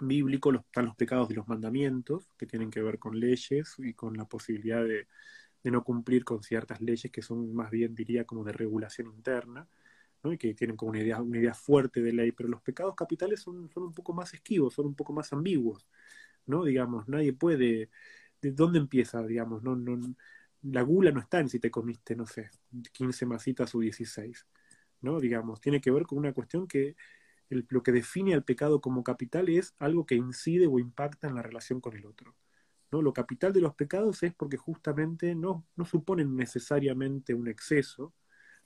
bíblico 0.00 0.52
están 0.54 0.86
los 0.86 0.96
pecados 0.96 1.28
de 1.28 1.34
los 1.34 1.48
mandamientos, 1.48 2.28
que 2.38 2.46
tienen 2.46 2.70
que 2.70 2.82
ver 2.82 2.98
con 2.98 3.18
leyes 3.18 3.74
y 3.78 3.94
con 3.94 4.16
la 4.16 4.26
posibilidad 4.26 4.84
de, 4.84 5.08
de 5.62 5.70
no 5.70 5.84
cumplir 5.84 6.24
con 6.24 6.42
ciertas 6.42 6.80
leyes 6.80 7.10
que 7.12 7.22
son 7.22 7.52
más 7.54 7.70
bien, 7.70 7.94
diría, 7.94 8.24
como 8.24 8.44
de 8.44 8.52
regulación 8.52 9.08
interna, 9.08 9.68
¿no? 10.22 10.32
y 10.32 10.38
que 10.38 10.54
tienen 10.54 10.76
como 10.76 10.90
una 10.90 11.00
idea, 11.00 11.20
una 11.20 11.38
idea 11.38 11.54
fuerte 11.54 12.02
de 12.02 12.12
ley, 12.12 12.32
pero 12.32 12.48
los 12.48 12.62
pecados 12.62 12.94
capitales 12.94 13.40
son, 13.40 13.70
son 13.70 13.84
un 13.84 13.92
poco 13.94 14.12
más 14.12 14.32
esquivos, 14.34 14.74
son 14.74 14.86
un 14.86 14.94
poco 14.94 15.12
más 15.12 15.32
ambiguos, 15.32 15.86
¿no? 16.50 16.64
Digamos, 16.64 17.08
nadie 17.08 17.32
puede, 17.32 17.90
¿de 18.42 18.52
dónde 18.52 18.78
empieza, 18.78 19.22
digamos? 19.26 19.62
No, 19.62 19.76
no, 19.76 20.14
la 20.62 20.82
gula 20.82 21.12
no 21.12 21.20
está 21.20 21.40
en 21.40 21.48
si 21.48 21.58
te 21.60 21.70
comiste, 21.70 22.16
no 22.16 22.26
sé, 22.26 22.50
15 22.92 23.26
masitas 23.26 23.74
o 23.74 23.80
16, 23.80 24.46
¿no? 25.02 25.20
Digamos, 25.20 25.60
tiene 25.60 25.80
que 25.80 25.90
ver 25.90 26.04
con 26.04 26.18
una 26.18 26.32
cuestión 26.34 26.66
que 26.66 26.96
lo 27.50 27.82
que 27.82 27.92
define 27.92 28.34
al 28.34 28.44
pecado 28.44 28.80
como 28.80 29.02
capital 29.02 29.48
es 29.48 29.74
algo 29.78 30.06
que 30.06 30.14
incide 30.14 30.66
o 30.66 30.78
impacta 30.78 31.28
en 31.28 31.34
la 31.34 31.42
relación 31.42 31.80
con 31.80 31.96
el 31.96 32.06
otro. 32.06 32.36
¿no? 32.92 33.02
Lo 33.02 33.12
capital 33.12 33.52
de 33.52 33.60
los 33.60 33.74
pecados 33.74 34.22
es 34.22 34.34
porque 34.34 34.56
justamente 34.56 35.34
no, 35.34 35.66
no 35.76 35.84
suponen 35.84 36.36
necesariamente 36.36 37.34
un 37.34 37.48
exceso, 37.48 38.14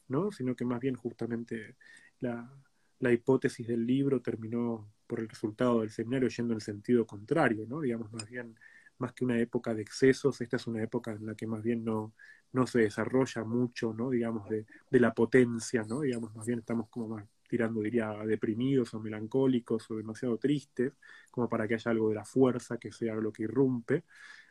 ¿no? 0.08 0.32
sino 0.32 0.54
que 0.54 0.64
más 0.66 0.80
bien 0.80 0.96
justamente 0.96 1.76
la, 2.20 2.50
la 3.00 3.12
hipótesis 3.12 3.66
del 3.66 3.86
libro 3.86 4.20
terminó 4.20 4.90
por 5.06 5.20
el 5.20 5.28
resultado 5.28 5.80
del 5.80 5.90
seminario 5.90 6.28
yendo 6.28 6.54
en 6.54 6.60
sentido 6.60 7.06
contrario, 7.06 7.66
¿no? 7.68 7.80
digamos 7.80 8.12
más 8.12 8.28
bien 8.28 8.56
más 8.98 9.12
que 9.12 9.24
una 9.24 9.38
época 9.38 9.74
de 9.74 9.82
excesos, 9.82 10.40
esta 10.40 10.56
es 10.56 10.66
una 10.66 10.82
época 10.82 11.12
en 11.12 11.26
la 11.26 11.34
que 11.34 11.46
más 11.46 11.62
bien 11.62 11.84
no, 11.84 12.14
no 12.52 12.66
se 12.66 12.80
desarrolla 12.80 13.44
mucho, 13.44 13.92
¿no? 13.92 14.10
digamos, 14.10 14.48
de, 14.48 14.66
de 14.90 15.00
la 15.00 15.12
potencia, 15.14 15.84
¿no? 15.84 16.02
digamos, 16.02 16.34
más 16.34 16.46
bien 16.46 16.60
estamos 16.60 16.88
como 16.88 17.08
más 17.08 17.24
tirando, 17.48 17.82
diría, 17.82 18.10
deprimidos 18.26 18.94
o 18.94 19.00
melancólicos 19.00 19.90
o 19.90 19.96
demasiado 19.96 20.38
tristes, 20.38 20.92
como 21.30 21.48
para 21.48 21.68
que 21.68 21.74
haya 21.74 21.90
algo 21.90 22.08
de 22.08 22.14
la 22.16 22.24
fuerza 22.24 22.78
que 22.78 22.90
sea 22.92 23.14
lo 23.14 23.32
que 23.32 23.44
irrumpe. 23.44 24.04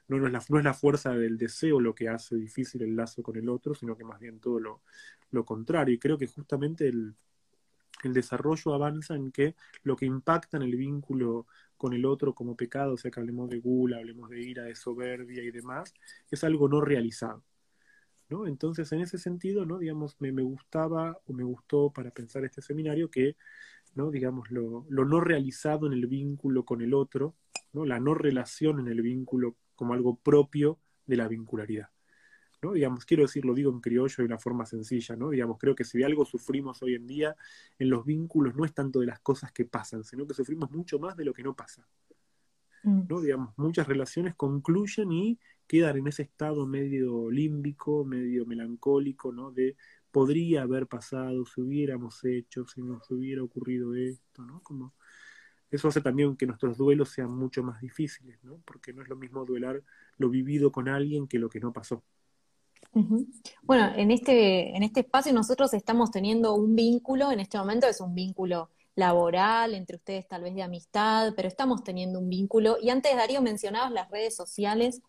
No, 0.08 0.20
no, 0.20 0.28
es, 0.28 0.34
la, 0.34 0.42
no 0.50 0.58
es 0.60 0.66
la 0.66 0.74
fuerza 0.74 1.12
del 1.12 1.38
deseo 1.38 1.80
lo 1.80 1.96
que 1.96 2.10
hace 2.10 2.36
difícil 2.36 2.82
el 2.82 2.96
lazo 2.96 3.24
con 3.24 3.38
el 3.38 3.50
otro, 3.50 3.74
sino 3.74 3.98
que 3.98 4.04
más 4.04 4.20
bien 4.20 4.40
todo 4.40 4.60
lo, 4.60 4.82
lo 5.32 5.46
contrario. 5.46 5.94
Y 5.94 6.00
creo 6.00 6.18
que 6.18 6.28
justamente 6.28 6.88
el, 6.88 7.16
el 8.08 8.14
desarrollo 8.14 8.74
avanza 8.74 9.16
en 9.16 9.32
que 9.32 9.56
lo 9.84 9.96
que 9.96 10.06
impacta 10.06 10.58
en 10.58 10.64
el 10.64 10.76
vínculo 10.76 11.48
con 11.78 11.94
el 11.94 12.06
otro 12.06 12.34
como 12.34 12.56
pecado, 12.56 12.94
o 12.94 12.98
sea 12.98 13.12
que 13.12 13.20
hablemos 13.20 13.50
de 13.50 13.60
gula, 13.60 13.98
hablemos 13.98 14.30
de 14.30 14.42
ira, 14.42 14.64
de 14.64 14.76
soberbia 14.76 15.44
y 15.44 15.52
demás, 15.52 15.94
es 16.32 16.44
algo 16.44 16.68
no 16.70 16.82
realizado. 16.82 17.44
¿no? 18.30 18.48
Entonces, 18.48 18.92
en 18.92 19.02
ese 19.02 19.18
sentido, 19.18 19.66
¿no? 19.66 19.78
Digamos, 19.80 20.16
me, 20.20 20.32
gustaba 20.42 21.20
o 21.26 21.34
me 21.34 21.44
gustó 21.44 21.92
para 21.92 22.12
pensar 22.12 22.44
este 22.46 22.62
seminario 22.62 23.10
que, 23.12 23.36
¿no? 23.96 24.12
Digamos, 24.12 24.50
lo, 24.52 24.86
lo, 24.90 25.06
no 25.06 25.20
realizado 25.20 25.88
en 25.88 25.94
el 25.94 26.08
vínculo 26.08 26.66
con 26.66 26.82
el 26.82 26.94
otro, 26.94 27.36
¿no? 27.74 27.86
La 27.86 28.00
no 28.00 28.14
relación 28.16 28.80
en 28.80 28.88
el 28.88 29.02
vínculo 29.02 29.56
como 29.76 29.94
algo 29.94 30.16
propio 30.18 30.80
de 31.06 31.18
la 31.18 31.28
vincularidad. 31.28 31.93
¿No? 32.64 32.74
Digamos, 32.74 33.06
quiero 33.06 33.24
decir, 33.24 33.46
lo 33.46 33.54
digo 33.54 33.72
en 33.72 33.82
criollo 33.82 34.16
de 34.18 34.26
una 34.26 34.40
forma 34.40 34.66
sencilla, 34.66 35.16
¿no? 35.16 35.30
Digamos, 35.30 35.58
creo 35.60 35.76
que 35.76 35.84
si 35.84 35.98
de 35.98 36.06
algo 36.06 36.26
sufrimos 36.26 36.82
hoy 36.82 36.96
en 36.96 37.06
día 37.06 37.36
en 37.78 37.90
los 37.90 38.06
vínculos 38.06 38.56
no 38.56 38.66
es 38.66 38.74
tanto 38.74 39.00
de 39.02 39.08
las 39.08 39.20
cosas 39.20 39.52
que 39.52 39.66
pasan, 39.66 40.04
sino 40.04 40.26
que 40.26 40.34
sufrimos 40.34 40.72
mucho 40.72 40.98
más 41.00 41.16
de 41.18 41.26
lo 41.26 41.34
que 41.34 41.44
no 41.44 41.56
pasa. 41.56 41.88
¿no? 42.84 43.22
Digamos, 43.22 43.54
muchas 43.58 43.88
relaciones 43.88 44.36
concluyen 44.36 45.12
y 45.12 45.40
quedan 45.68 45.98
en 45.98 46.08
ese 46.08 46.24
estado 46.24 46.66
medio 46.66 47.30
límbico, 47.30 48.04
medio 48.06 48.46
melancólico, 48.46 49.32
¿no? 49.32 49.52
De 49.52 49.76
podría 50.12 50.62
haber 50.62 50.88
pasado, 50.88 51.46
si 51.46 51.62
hubiéramos 51.62 52.24
hecho, 52.24 52.68
si 52.68 52.82
nos 52.82 53.10
hubiera 53.10 53.42
ocurrido 53.42 53.96
esto, 53.96 54.46
¿no? 54.46 54.62
Como 54.62 54.94
eso 55.72 55.88
hace 55.88 56.02
también 56.02 56.36
que 56.36 56.46
nuestros 56.46 56.78
duelos 56.78 57.10
sean 57.10 57.36
mucho 57.36 57.64
más 57.64 57.82
difíciles, 57.82 58.38
¿no? 58.44 58.62
Porque 58.64 58.94
no 58.94 59.02
es 59.02 59.10
lo 59.10 59.16
mismo 59.16 59.44
duelar 59.44 59.82
lo 60.18 60.30
vivido 60.30 60.72
con 60.72 60.88
alguien 60.88 61.28
que 61.28 61.40
lo 61.40 61.50
que 61.50 61.60
no 61.60 61.74
pasó. 61.74 62.04
Bueno, 63.64 63.92
en 63.96 64.12
este, 64.12 64.76
en 64.76 64.84
este 64.84 65.02
espacio 65.02 65.34
nosotros 65.34 65.74
estamos 65.74 66.12
teniendo 66.12 66.54
un 66.54 66.76
vínculo, 66.76 67.32
en 67.32 67.40
este 67.40 67.58
momento 67.58 67.88
es 67.88 68.00
un 68.02 68.14
vínculo 68.14 68.70
laboral, 68.96 69.74
entre 69.74 69.98
ustedes 69.98 70.28
tal 70.28 70.44
vez 70.44 70.54
de 70.54 70.62
amistad, 70.62 71.34
pero 71.36 71.48
estamos 71.48 71.84
teniendo 71.84 72.20
un 72.20 72.30
vínculo. 72.30 72.78
Y 72.82 72.90
antes, 72.90 73.16
Darío, 73.16 73.42
mencionabas 73.42 73.92
las 73.92 74.10
redes 74.12 74.36
sociales 74.36 75.02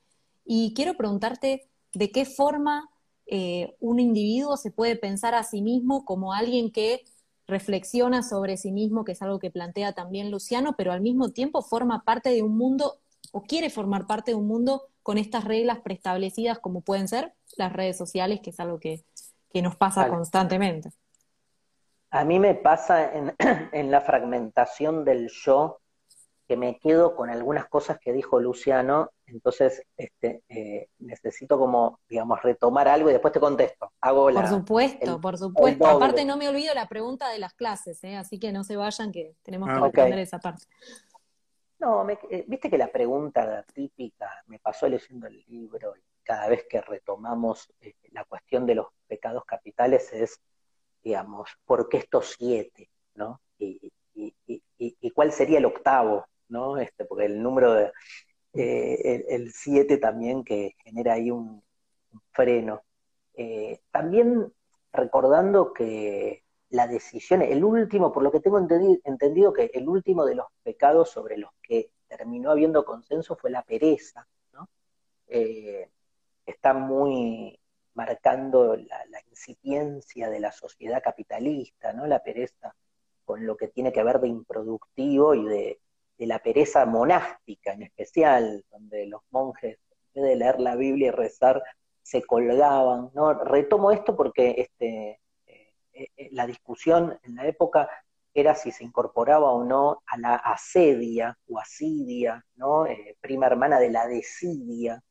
y 0.44 0.72
quiero 0.74 0.94
preguntarte 0.94 1.68
de 1.92 2.10
qué 2.10 2.24
forma 2.24 2.88
eh, 3.26 3.76
un 3.80 4.00
individuo 4.00 4.56
se 4.56 4.70
puede 4.70 4.96
pensar 4.96 5.34
a 5.34 5.42
sí 5.42 5.62
mismo 5.62 6.04
como 6.04 6.32
alguien 6.32 6.70
que 6.70 7.04
reflexiona 7.46 8.22
sobre 8.22 8.56
sí 8.56 8.72
mismo, 8.72 9.04
que 9.04 9.12
es 9.12 9.22
algo 9.22 9.38
que 9.38 9.50
plantea 9.50 9.92
también 9.92 10.30
Luciano, 10.30 10.74
pero 10.76 10.92
al 10.92 11.00
mismo 11.00 11.30
tiempo 11.30 11.62
forma 11.62 12.04
parte 12.04 12.30
de 12.30 12.42
un 12.42 12.56
mundo 12.56 12.98
o 13.32 13.42
quiere 13.42 13.68
formar 13.68 14.06
parte 14.06 14.30
de 14.30 14.36
un 14.36 14.46
mundo 14.46 14.82
con 15.02 15.18
estas 15.18 15.44
reglas 15.44 15.80
preestablecidas 15.80 16.58
como 16.58 16.80
pueden 16.80 17.08
ser 17.08 17.34
las 17.56 17.72
redes 17.72 17.96
sociales, 17.96 18.40
que 18.42 18.50
es 18.50 18.60
algo 18.60 18.78
que, 18.78 19.04
que 19.50 19.62
nos 19.62 19.76
pasa 19.76 20.02
vale. 20.02 20.14
constantemente. 20.14 20.90
A 22.10 22.24
mí 22.24 22.38
me 22.38 22.54
pasa 22.54 23.12
en, 23.12 23.34
en, 23.72 23.90
la 23.90 24.00
fragmentación 24.00 25.04
del 25.04 25.30
yo 25.30 25.80
que 26.46 26.56
me 26.56 26.78
quedo 26.78 27.16
con 27.16 27.30
algunas 27.30 27.66
cosas 27.68 27.98
que 27.98 28.12
dijo 28.12 28.38
Luciano, 28.38 29.10
entonces 29.26 29.82
este, 29.96 30.42
eh, 30.48 30.88
necesito 30.98 31.58
como, 31.58 32.00
digamos, 32.08 32.42
retomar 32.42 32.86
algo 32.86 33.08
y 33.08 33.12
después 33.12 33.32
te 33.32 33.40
contesto. 33.40 33.92
Hago 34.00 34.30
la, 34.30 34.42
por 34.42 34.50
supuesto, 34.50 35.14
el, 35.14 35.20
por 35.20 35.38
supuesto. 35.38 35.86
Aparte 35.86 36.24
no 36.24 36.36
me 36.36 36.48
olvido 36.48 36.74
la 36.74 36.86
pregunta 36.86 37.30
de 37.30 37.38
las 37.38 37.54
clases, 37.54 38.04
¿eh? 38.04 38.16
así 38.16 38.38
que 38.38 38.52
no 38.52 38.62
se 38.62 38.76
vayan 38.76 39.10
que 39.10 39.36
tenemos 39.42 39.68
que 39.68 39.74
ah, 39.74 39.80
responder 39.80 40.12
okay. 40.12 40.22
esa 40.22 40.38
parte. 40.38 40.66
No, 41.78 42.04
me, 42.04 42.18
eh, 42.30 42.44
viste 42.46 42.70
que 42.70 42.78
la 42.78 42.88
pregunta 42.88 43.64
típica, 43.72 44.30
me 44.46 44.58
pasó 44.58 44.86
leyendo 44.86 45.26
el 45.26 45.42
libro 45.48 45.94
y 45.96 46.13
cada 46.24 46.48
vez 46.48 46.64
que 46.68 46.80
retomamos 46.80 47.72
eh, 47.80 47.94
la 48.10 48.24
cuestión 48.24 48.66
de 48.66 48.76
los 48.76 48.86
pecados 49.06 49.44
capitales 49.44 50.12
es, 50.12 50.40
digamos, 51.02 51.50
¿por 51.64 51.88
qué 51.88 51.98
estos 51.98 52.34
siete? 52.38 52.90
¿no? 53.14 53.40
Y, 53.58 53.92
cuál 55.14 55.32
sería 55.32 55.58
el 55.58 55.66
octavo? 55.66 56.26
¿no? 56.48 56.78
Este, 56.78 57.04
porque 57.04 57.26
el 57.26 57.42
número 57.42 57.72
de 57.72 57.92
eh, 58.54 59.24
el 59.28 59.52
7 59.52 59.98
también 59.98 60.44
que 60.44 60.74
genera 60.84 61.14
ahí 61.14 61.30
un, 61.30 61.62
freno. 62.32 62.82
Eh, 63.34 63.80
también 63.90 64.52
recordando 64.92 65.72
que 65.72 66.44
la 66.70 66.86
decisión, 66.86 67.42
el 67.42 67.64
último, 67.64 68.12
por 68.12 68.22
lo 68.22 68.30
que 68.32 68.40
tengo 68.40 68.58
entendido, 68.58 69.00
entendido, 69.04 69.52
que 69.52 69.70
el 69.74 69.88
último 69.88 70.24
de 70.24 70.36
los 70.36 70.46
pecados 70.62 71.10
sobre 71.10 71.36
los 71.38 71.50
que 71.62 71.90
terminó 72.08 72.50
habiendo 72.50 72.84
consenso 72.84 73.36
fue 73.36 73.50
la 73.50 73.62
pereza, 73.62 74.26
¿no? 74.52 74.68
Eh, 75.28 75.90
está 76.46 76.74
muy 76.74 77.58
marcando 77.94 78.76
la, 78.76 79.04
la, 79.06 79.20
incipiencia 79.30 80.28
de 80.28 80.40
la 80.40 80.52
sociedad 80.52 81.02
capitalista, 81.02 81.92
¿no? 81.92 82.06
La 82.06 82.22
pereza 82.22 82.74
con 83.24 83.46
lo 83.46 83.56
que 83.56 83.68
tiene 83.68 83.92
que 83.92 84.02
ver 84.02 84.20
de 84.20 84.28
improductivo 84.28 85.34
y 85.34 85.44
de, 85.44 85.80
de 86.18 86.26
la 86.26 86.38
pereza 86.40 86.86
monástica 86.86 87.72
en 87.72 87.82
especial, 87.82 88.64
donde 88.70 89.06
los 89.06 89.22
monjes, 89.30 89.78
en 90.14 90.22
vez 90.22 90.30
de 90.30 90.36
leer 90.36 90.60
la 90.60 90.76
Biblia 90.76 91.08
y 91.08 91.10
rezar, 91.10 91.62
se 92.02 92.22
colgaban, 92.22 93.10
¿no? 93.14 93.32
Retomo 93.32 93.90
esto 93.90 94.14
porque 94.14 94.54
este, 94.58 95.20
eh, 95.46 96.08
eh, 96.16 96.28
la 96.32 96.46
discusión 96.46 97.18
en 97.22 97.34
la 97.36 97.46
época 97.46 97.88
era 98.34 98.54
si 98.54 98.72
se 98.72 98.84
incorporaba 98.84 99.52
o 99.52 99.64
no 99.64 100.02
a 100.06 100.18
la 100.18 100.34
asedia 100.34 101.38
o 101.48 101.58
asidia, 101.58 102.44
¿no? 102.56 102.86
Eh, 102.86 103.16
prima 103.20 103.46
hermana 103.46 103.78
de 103.78 103.90
la 103.90 104.06
desidia, 104.06 105.02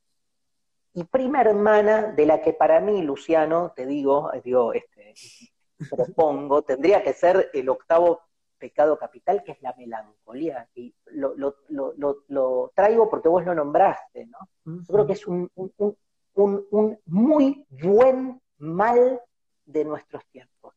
y 0.93 1.03
prima 1.05 1.41
hermana 1.41 2.11
de 2.11 2.25
la 2.25 2.41
que 2.41 2.53
para 2.53 2.79
mí, 2.79 3.01
Luciano, 3.01 3.73
te 3.75 3.85
digo, 3.85 4.31
digo 4.43 4.73
este, 4.73 5.13
propongo, 5.89 6.61
tendría 6.61 7.03
que 7.03 7.13
ser 7.13 7.49
el 7.53 7.69
octavo 7.69 8.21
pecado 8.57 8.97
capital, 8.97 9.43
que 9.43 9.53
es 9.53 9.61
la 9.61 9.73
melancolía. 9.77 10.69
Y 10.75 10.93
lo, 11.05 11.35
lo, 11.35 11.55
lo, 11.69 12.23
lo 12.27 12.71
traigo 12.75 13.09
porque 13.09 13.27
vos 13.27 13.43
lo 13.43 13.55
nombraste, 13.55 14.27
¿no? 14.27 14.37
Yo 14.65 14.93
creo 14.93 15.07
que 15.07 15.13
es 15.13 15.27
un, 15.27 15.49
un, 15.55 15.97
un, 16.35 16.67
un 16.71 16.99
muy 17.05 17.65
buen 17.69 18.39
mal 18.57 19.19
de 19.65 19.85
nuestros 19.85 20.25
tiempos. 20.27 20.75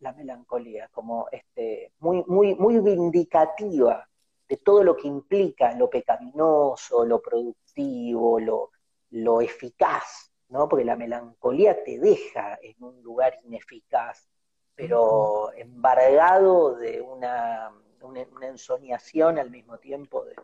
La 0.00 0.12
melancolía, 0.12 0.88
como 0.92 1.26
este, 1.32 1.92
muy, 1.98 2.22
muy, 2.26 2.54
muy 2.54 2.78
vindicativa 2.80 4.06
de 4.48 4.56
todo 4.58 4.82
lo 4.84 4.96
que 4.96 5.08
implica 5.08 5.74
lo 5.74 5.88
pecaminoso, 5.88 7.04
lo 7.04 7.20
productivo, 7.20 8.40
lo, 8.40 8.70
lo 9.10 9.40
eficaz, 9.40 10.32
¿no? 10.48 10.68
Porque 10.68 10.84
la 10.84 10.96
melancolía 10.96 11.82
te 11.84 11.98
deja 11.98 12.58
en 12.62 12.82
un 12.82 13.02
lugar 13.02 13.38
ineficaz, 13.44 14.28
pero 14.74 15.52
embargado 15.54 16.76
de 16.76 17.00
una, 17.00 17.72
una, 18.02 18.46
ensoñación 18.46 19.38
al 19.38 19.50
mismo 19.50 19.78
tiempo 19.78 20.24
de, 20.24 20.34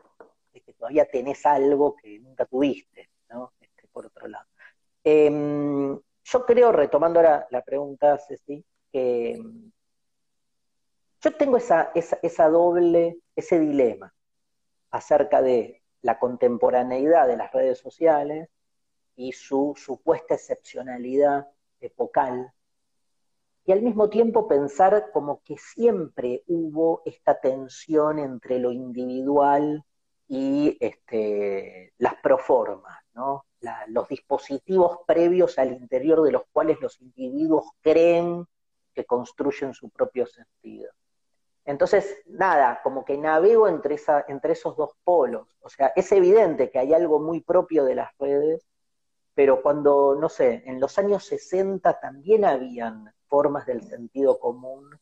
que 0.61 0.72
todavía 0.72 1.09
tenés 1.09 1.44
algo 1.46 1.96
que 1.96 2.18
nunca 2.18 2.44
tuviste, 2.46 3.11
¿no? 3.31 3.52
Este, 3.61 3.87
por 3.88 4.07
otro 4.07 4.26
lado. 4.29 4.46
Em, 5.05 5.98
yo 6.24 6.46
creo, 6.46 6.72
retomando 6.72 7.20
ahora 7.20 7.46
la 7.50 7.62
pregunta, 7.62 8.18
Ceci, 8.18 8.64
que 8.90 9.40
yo 11.20 11.37
tengo 11.37 11.57
esa, 11.57 11.92
esa, 11.94 12.18
esa 12.22 12.48
doble, 12.48 13.18
ese 13.35 13.59
dilema 13.59 14.12
acerca 14.90 15.42
de 15.42 15.83
la 16.02 16.18
contemporaneidad 16.18 17.26
de 17.26 17.37
las 17.37 17.52
redes 17.52 17.79
sociales 17.79 18.48
y 19.16 19.33
su 19.33 19.74
supuesta 19.76 20.35
excepcionalidad 20.35 21.48
epocal 21.81 22.52
y 23.66 23.72
al 23.72 23.83
mismo 23.83 24.09
tiempo 24.09 24.46
pensar 24.46 25.11
como 25.12 25.42
que 25.42 25.57
siempre 25.59 26.44
hubo 26.46 27.02
esta 27.05 27.40
tensión 27.40 28.20
entre 28.20 28.61
lo 28.61 28.70
individual 28.70 29.85
y 30.29 30.76
este, 30.81 31.92
las 31.98 32.14
proformas, 32.22 32.96
los 33.88 34.09
dispositivos 34.09 34.98
previos 35.05 35.59
al 35.59 35.72
interior 35.72 36.22
de 36.22 36.31
los 36.31 36.42
cuales 36.52 36.81
los 36.81 37.00
individuos 37.00 37.66
creen 37.81 38.46
que 38.94 39.05
construyen 39.05 39.74
su 39.74 39.90
propio 39.90 40.26
sentido. 40.26 40.92
Entonces, 41.64 42.22
nada, 42.26 42.81
como 42.85 43.05
que 43.05 43.18
navego 43.18 43.66
entre, 43.66 43.96
entre 44.29 44.52
esos 44.52 44.76
dos 44.76 44.92
polos. 45.02 45.48
O 45.61 45.68
sea, 45.68 45.92
es 45.96 46.12
evidente 46.12 46.70
que 46.70 46.79
hay 46.79 46.94
algo 46.94 47.18
muy 47.18 47.40
propio 47.40 47.85
de 47.85 47.96
las 47.96 48.16
redes, 48.18 48.64
pero 49.37 49.61
cuando, 49.61 50.16
no 50.18 50.31
sé, 50.31 50.62
en 50.64 50.81
los 50.81 50.96
años 50.96 51.27
60 51.27 52.01
también 52.01 52.46
habían 52.46 53.12
formas 53.27 53.66
del 53.66 53.83
sentido 53.83 54.38
común, 54.38 54.99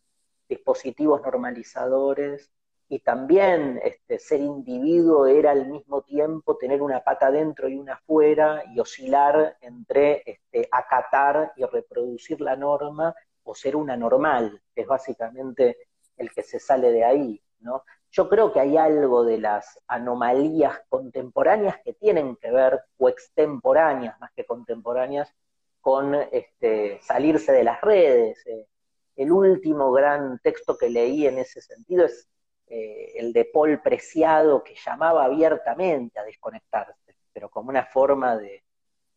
dispositivos 0.49 1.23
normalizadores, 1.23 2.51
y 2.88 2.99
también 2.99 3.81
este, 3.85 4.18
ser 4.18 4.40
individuo 4.40 5.27
era 5.27 5.53
al 5.53 5.68
mismo 5.68 6.03
tiempo 6.03 6.57
tener 6.57 6.83
una 6.83 7.05
pata 7.05 7.31
dentro 7.31 7.68
y 7.68 7.77
una 7.77 7.94
afuera 7.94 8.64
y 8.75 8.81
oscilar 8.81 9.57
entre 9.61 10.25
este, 10.27 10.68
acatar 10.68 11.53
y 11.55 11.64
reproducir 11.64 12.40
la 12.40 12.57
norma 12.57 13.14
o 13.44 13.55
ser 13.55 13.77
una 13.77 13.97
normal, 13.97 14.61
que 14.75 14.81
es 14.81 14.88
básicamente 14.88 15.77
el 16.16 16.33
que 16.33 16.42
se 16.42 16.59
sale 16.59 16.90
de 16.90 17.05
ahí, 17.05 17.40
¿no? 17.61 17.85
Yo 18.16 18.29
creo 18.29 18.53
que 18.53 18.61
hay 18.61 18.77
algo 18.77 19.24
de 19.24 19.38
las 19.38 19.77
anomalías 19.88 20.83
contemporáneas 20.88 21.81
que 21.85 21.94
tienen 21.94 22.37
que 22.37 22.53
ver, 22.53 22.81
o 22.96 23.09
extemporáneas 23.09 24.20
más 24.20 24.31
que 24.37 24.44
contemporáneas, 24.46 25.35
con 25.81 26.14
este, 26.14 27.00
salirse 27.03 27.50
de 27.50 27.64
las 27.64 27.81
redes. 27.81 28.46
Eh. 28.46 28.68
El 29.16 29.33
último 29.33 29.90
gran 29.90 30.38
texto 30.38 30.79
que 30.79 30.90
leí 30.90 31.27
en 31.27 31.38
ese 31.38 31.61
sentido 31.61 32.05
es 32.05 32.29
eh, 32.68 33.14
el 33.16 33.33
de 33.33 33.46
Paul 33.53 33.83
Preciado, 33.83 34.62
que 34.62 34.77
llamaba 34.77 35.24
abiertamente 35.24 36.20
a 36.20 36.24
desconectarse, 36.24 37.16
pero 37.33 37.50
como 37.50 37.70
una 37.70 37.85
forma 37.85 38.37
de, 38.37 38.62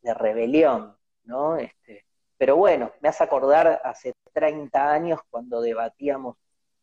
rebelión, 0.02 0.98
¿no? 1.26 1.58
Este, 1.58 2.06
pero 2.36 2.56
bueno, 2.56 2.94
me 3.02 3.10
hace 3.10 3.24
acordar 3.24 3.80
hace 3.84 4.14
30 4.34 4.92
años 4.92 5.20
cuando 5.30 5.62
debatíamos 5.62 6.38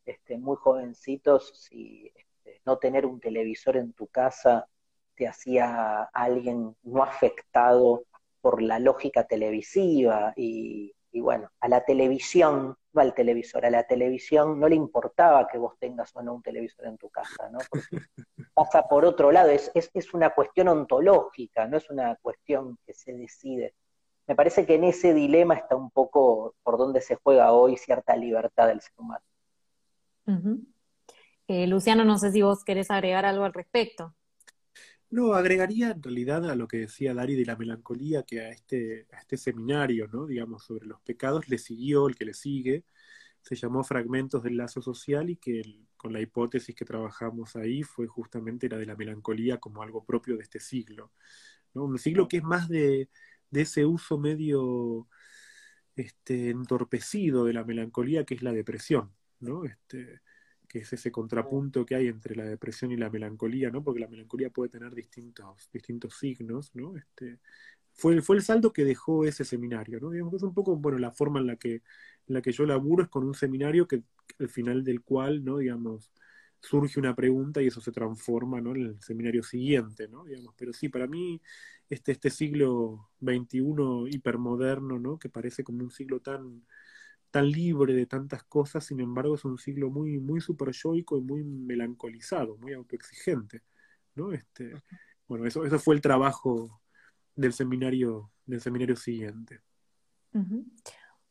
este, 0.07 0.39
muy 0.39 0.57
jovencitos 0.57 1.53
si 1.55 2.13
este, 2.15 2.61
no 2.65 2.79
tener 2.79 3.07
un 3.07 3.21
televisor 3.21 3.77
en 3.77 3.93
tu 3.93 4.07
casa 4.09 4.69
te 5.15 5.29
hacía 5.29 6.03
alguien 6.13 6.77
no 6.83 7.03
afectado 7.03 8.05
por 8.41 8.61
la 8.61 8.79
lógica 8.79 9.25
televisiva 9.27 10.35
y, 10.37 10.95
bueno, 11.15 11.51
a 11.61 11.69
la 11.69 11.85
televisión, 11.85 12.77
no 12.93 13.01
al 13.01 13.15
televisor, 13.15 13.65
a 13.65 13.71
la 13.71 13.85
televisión 13.85 14.61
no 14.61 14.69
le 14.69 14.75
importaba 14.75 15.47
que 15.49 15.57
vos 15.57 15.79
tengas 15.79 16.15
o 16.15 16.23
no 16.23 16.35
un 16.35 16.43
televisor 16.43 16.87
en 16.87 16.99
tu 16.99 17.09
casa, 17.09 17.49
¿no? 17.51 17.59
Porque 17.71 17.87
pasa 18.55 18.83
por 18.87 19.05
otro 19.05 19.33
lado, 19.33 19.49
es, 19.49 19.71
es, 19.75 20.13
una 20.13 20.31
cuestión 20.31 20.69
ontológica, 20.69 21.67
no 21.67 21.79
es 21.79 21.89
una 21.89 22.17
cuestión 22.17 22.79
que 22.85 22.93
se 22.93 23.15
decide. 23.15 23.75
Me 24.27 24.35
parece 24.35 24.67
que 24.67 24.75
en 24.75 24.85
ese 24.85 25.15
dilema 25.15 25.55
está 25.55 25.77
un 25.77 25.91
poco 25.91 26.55
por 26.63 26.77
donde 26.77 27.01
se 27.01 27.15
juega 27.15 27.53
hoy 27.53 27.77
cierta 27.77 28.17
libertad 28.17 28.67
del 28.67 28.81
ser 28.81 28.93
humano. 28.99 29.25
Eh, 31.47 31.67
Luciano, 31.67 32.05
no 32.05 32.19
sé 32.19 32.33
si 32.33 32.43
vos 32.43 32.65
querés 32.65 32.91
agregar 32.91 33.25
algo 33.25 33.45
al 33.45 33.53
respecto. 33.53 34.15
No, 35.11 35.35
agregaría 35.35 35.91
en 35.91 36.03
realidad 36.03 36.51
a 36.51 36.57
lo 36.57 36.67
que 36.67 36.79
decía 36.79 37.15
Dari 37.15 37.37
de 37.37 37.45
la 37.45 37.57
melancolía, 37.57 38.25
que 38.25 38.41
a 38.41 38.51
este, 38.51 39.07
a 39.13 39.21
este 39.21 39.37
seminario, 39.37 40.09
¿no? 40.09 40.27
digamos, 40.27 40.65
sobre 40.65 40.87
los 40.87 41.01
pecados, 41.03 41.49
le 41.49 41.59
siguió 41.59 42.09
el 42.09 42.17
que 42.17 42.25
le 42.25 42.35
sigue, 42.35 42.85
se 43.41 43.55
llamó 43.55 43.85
Fragmentos 43.85 44.43
del 44.43 44.57
Lazo 44.57 44.83
Social 44.83 45.31
y 45.31 45.37
que 45.37 45.63
con 45.97 46.13
la 46.13 46.21
hipótesis 46.21 46.75
que 46.75 46.85
trabajamos 46.85 47.57
ahí 47.57 47.83
fue 47.83 48.07
justamente 48.07 48.69
la 48.69 48.79
de 48.79 48.87
la 48.87 48.97
melancolía 48.97 49.59
como 49.59 49.83
algo 49.83 50.05
propio 50.05 50.37
de 50.37 50.43
este 50.43 50.61
siglo. 50.61 51.13
Un 51.75 51.99
siglo 51.99 52.27
que 52.27 52.39
es 52.39 52.43
más 52.43 52.69
de, 52.69 53.09
de 53.51 53.63
ese 53.63 53.85
uso 53.87 54.19
medio 54.19 55.09
este, 55.97 56.51
entorpecido 56.51 57.45
de 57.45 57.53
la 57.53 57.65
melancolía 57.65 58.25
que 58.25 58.35
es 58.35 58.43
la 58.43 58.53
depresión. 58.53 59.13
¿No? 59.45 59.65
Este, 59.65 60.21
que 60.69 60.81
es 60.81 60.93
ese 60.93 61.13
contrapunto 61.13 61.87
que 61.87 61.95
hay 61.95 62.09
entre 62.09 62.35
la 62.35 62.45
depresión 62.45 62.91
y 62.91 62.97
la 62.97 63.11
melancolía, 63.11 63.71
¿no? 63.71 63.85
Porque 63.85 64.01
la 64.01 64.09
melancolía 64.09 64.51
puede 64.51 64.71
tener 64.71 64.95
distintos, 64.95 65.71
distintos 65.73 66.19
signos, 66.19 66.75
¿no? 66.75 66.97
Este, 66.97 67.39
fue, 67.93 68.21
fue 68.23 68.37
el 68.37 68.43
saldo 68.43 68.73
que 68.73 68.85
dejó 68.85 69.25
ese 69.25 69.45
seminario, 69.45 70.01
¿no? 70.01 70.11
Digamos, 70.11 70.35
es 70.35 70.43
un 70.43 70.55
poco, 70.55 70.77
bueno, 70.77 70.99
la 70.99 71.13
forma 71.13 71.41
en 71.41 71.47
la 71.47 71.57
que, 71.57 71.75
en 71.75 71.83
la 72.35 72.43
que 72.43 72.53
yo 72.53 72.67
laburo 72.67 73.05
es 73.05 73.09
con 73.09 73.25
un 73.25 73.35
seminario 73.35 73.87
que 73.87 74.03
al 74.41 74.49
final 74.49 74.83
del 74.85 75.03
cual, 75.03 75.45
¿no? 75.45 75.59
Digamos, 75.59 76.13
surge 76.61 76.99
una 76.99 77.15
pregunta 77.15 77.63
y 77.63 77.69
eso 77.69 77.81
se 77.81 77.93
transforma, 77.93 78.61
¿no? 78.61 78.75
En 78.75 78.83
el 78.83 79.03
seminario 79.03 79.43
siguiente, 79.43 80.09
¿no? 80.09 80.25
Digamos, 80.25 80.55
pero 80.57 80.73
sí, 80.73 80.89
para 80.89 81.07
mí, 81.07 81.41
este, 81.89 82.13
este 82.13 82.31
siglo 82.31 83.11
XXI 83.21 84.09
hipermoderno, 84.11 84.99
¿no? 84.99 85.19
Que 85.19 85.29
parece 85.29 85.63
como 85.63 85.85
un 85.85 85.91
siglo 85.91 86.21
tan 86.21 86.65
tan 87.35 87.51
libre 87.51 87.95
de 87.95 88.07
tantas 88.07 88.45
cosas, 88.45 88.85
sin 88.85 89.01
embargo 89.01 89.35
es 89.35 89.45
un 89.45 89.59
siglo 89.59 89.91
muy, 89.91 90.21
muy 90.21 90.41
yoico 90.41 91.19
y 91.19 91.21
muy 91.21 91.43
melancolizado, 91.43 92.57
muy 92.59 92.75
autoexigente, 92.75 93.63
¿no? 94.15 94.31
Este, 94.31 94.81
bueno, 95.27 95.45
eso, 95.45 95.65
eso 95.65 95.81
fue 95.81 95.97
el 95.97 96.01
trabajo 96.01 96.81
del 97.35 97.53
seminario, 97.53 98.31
del 98.47 98.61
seminario 98.61 98.95
siguiente. 98.95 99.63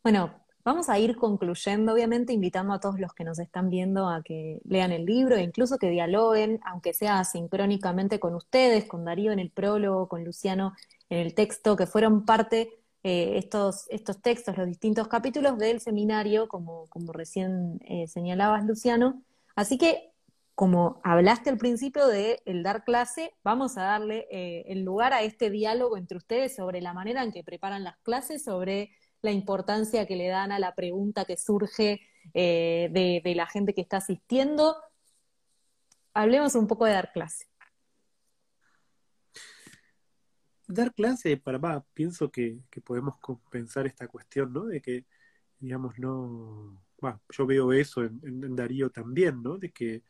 Bueno, 0.03 0.45
vamos 0.65 0.89
a 0.89 0.99
ir 0.99 1.15
concluyendo, 1.15 1.93
obviamente, 1.93 2.33
invitando 2.33 2.73
a 2.73 2.81
todos 2.81 2.99
los 2.99 3.13
que 3.13 3.23
nos 3.23 3.39
están 3.39 3.69
viendo 3.69 4.09
a 4.09 4.23
que 4.23 4.59
lean 4.65 4.91
el 4.91 5.05
libro 5.05 5.37
e 5.37 5.43
incluso 5.43 5.77
que 5.77 5.89
dialoguen, 5.89 6.59
aunque 6.65 6.93
sea 6.93 7.23
sincrónicamente 7.23 8.19
con 8.19 8.35
ustedes, 8.35 8.83
con 8.89 9.05
Darío 9.05 9.31
en 9.31 9.39
el 9.39 9.51
prólogo, 9.51 10.09
con 10.09 10.25
Luciano 10.25 10.73
en 11.07 11.19
el 11.19 11.33
texto, 11.33 11.77
que 11.77 11.87
fueron 11.87 12.25
parte 12.25 12.82
eh, 13.03 13.37
estos, 13.37 13.85
estos 13.89 14.21
textos, 14.21 14.57
los 14.57 14.65
distintos 14.65 15.09
capítulos 15.09 15.57
del 15.57 15.81
seminario, 15.81 16.47
como, 16.47 16.87
como 16.87 17.11
recién 17.11 17.79
eh, 17.85 18.07
señalabas, 18.07 18.65
Luciano. 18.65 19.21
Así 19.55 19.77
que, 19.77 20.13
como 20.55 21.01
hablaste 21.03 21.49
al 21.49 21.57
principio 21.57 22.07
de 22.07 22.41
el 22.45 22.63
dar 22.63 22.85
clase, 22.85 23.33
vamos 23.43 23.77
a 23.77 23.83
darle 23.83 24.27
eh, 24.31 24.63
el 24.67 24.83
lugar 24.83 25.11
a 25.11 25.21
este 25.21 25.49
diálogo 25.49 25.97
entre 25.97 26.17
ustedes 26.17 26.55
sobre 26.55 26.79
la 26.79 26.93
manera 26.93 27.23
en 27.23 27.33
que 27.33 27.43
preparan 27.43 27.83
las 27.83 27.97
clases, 27.99 28.43
sobre 28.43 28.91
la 29.21 29.31
importancia 29.31 30.05
que 30.05 30.15
le 30.15 30.29
dan 30.29 30.53
a 30.53 30.59
la 30.59 30.73
pregunta 30.73 31.25
que 31.25 31.37
surge 31.37 32.01
de, 32.33 33.21
de 33.23 33.35
la 33.35 33.47
gente 33.47 33.73
que 33.73 33.81
está 33.81 33.97
asistiendo. 33.97 34.77
Hablemos 36.13 36.55
un 36.55 36.67
poco 36.67 36.85
de 36.85 36.93
dar 36.93 37.11
clase. 37.11 37.47
Dar 40.73 40.93
clase 40.93 41.37
para 41.37 41.57
va, 41.57 41.85
pienso 41.93 42.31
que, 42.31 42.59
podemos 42.85 43.17
compensar 43.19 43.87
esta 43.87 44.07
cuestión, 44.07 44.53
¿no? 44.53 44.65
De 44.65 44.81
que, 44.81 45.05
digamos, 45.59 45.99
no, 45.99 46.81
va, 47.03 47.21
yo 47.29 47.45
veo 47.45 47.73
eso 47.73 48.03
en, 48.03 48.55
Darío 48.55 48.89
también, 48.91 49.41
¿no? 49.41 49.57
De 49.57 49.71
que, 49.71 50.03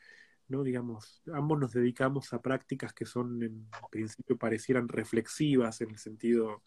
no, 0.48 0.64
digamos, 0.64 1.22
ambos 1.34 1.60
nos 1.60 1.74
dedicamos 1.74 2.34
a 2.34 2.42
prácticas 2.42 2.94
que 2.94 3.06
son 3.06 3.42
en 3.44 3.68
principio 3.92 4.38
parecieran 4.38 4.88
reflexivas 4.88 5.82
en 5.82 5.92
el 5.92 5.98
sentido 5.98 6.62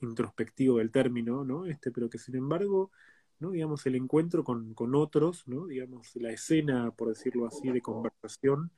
introspectivo 0.00 0.78
del 0.78 0.90
término, 0.90 1.44
¿no? 1.44 1.66
Este, 1.66 1.90
pero 1.92 2.10
que 2.10 2.18
sin 2.18 2.36
embargo, 2.36 2.90
¿no? 3.38 3.50
digamos, 3.50 3.86
el 3.86 3.96
encuentro 3.96 4.44
con, 4.44 4.74
con 4.74 4.94
otros, 4.94 5.46
¿no? 5.48 5.66
digamos, 5.66 6.14
la 6.16 6.30
escena, 6.30 6.92
por 6.92 7.08
decirlo 7.08 7.46
así, 7.46 7.70
de 7.70 7.80
conversación, 7.80 8.70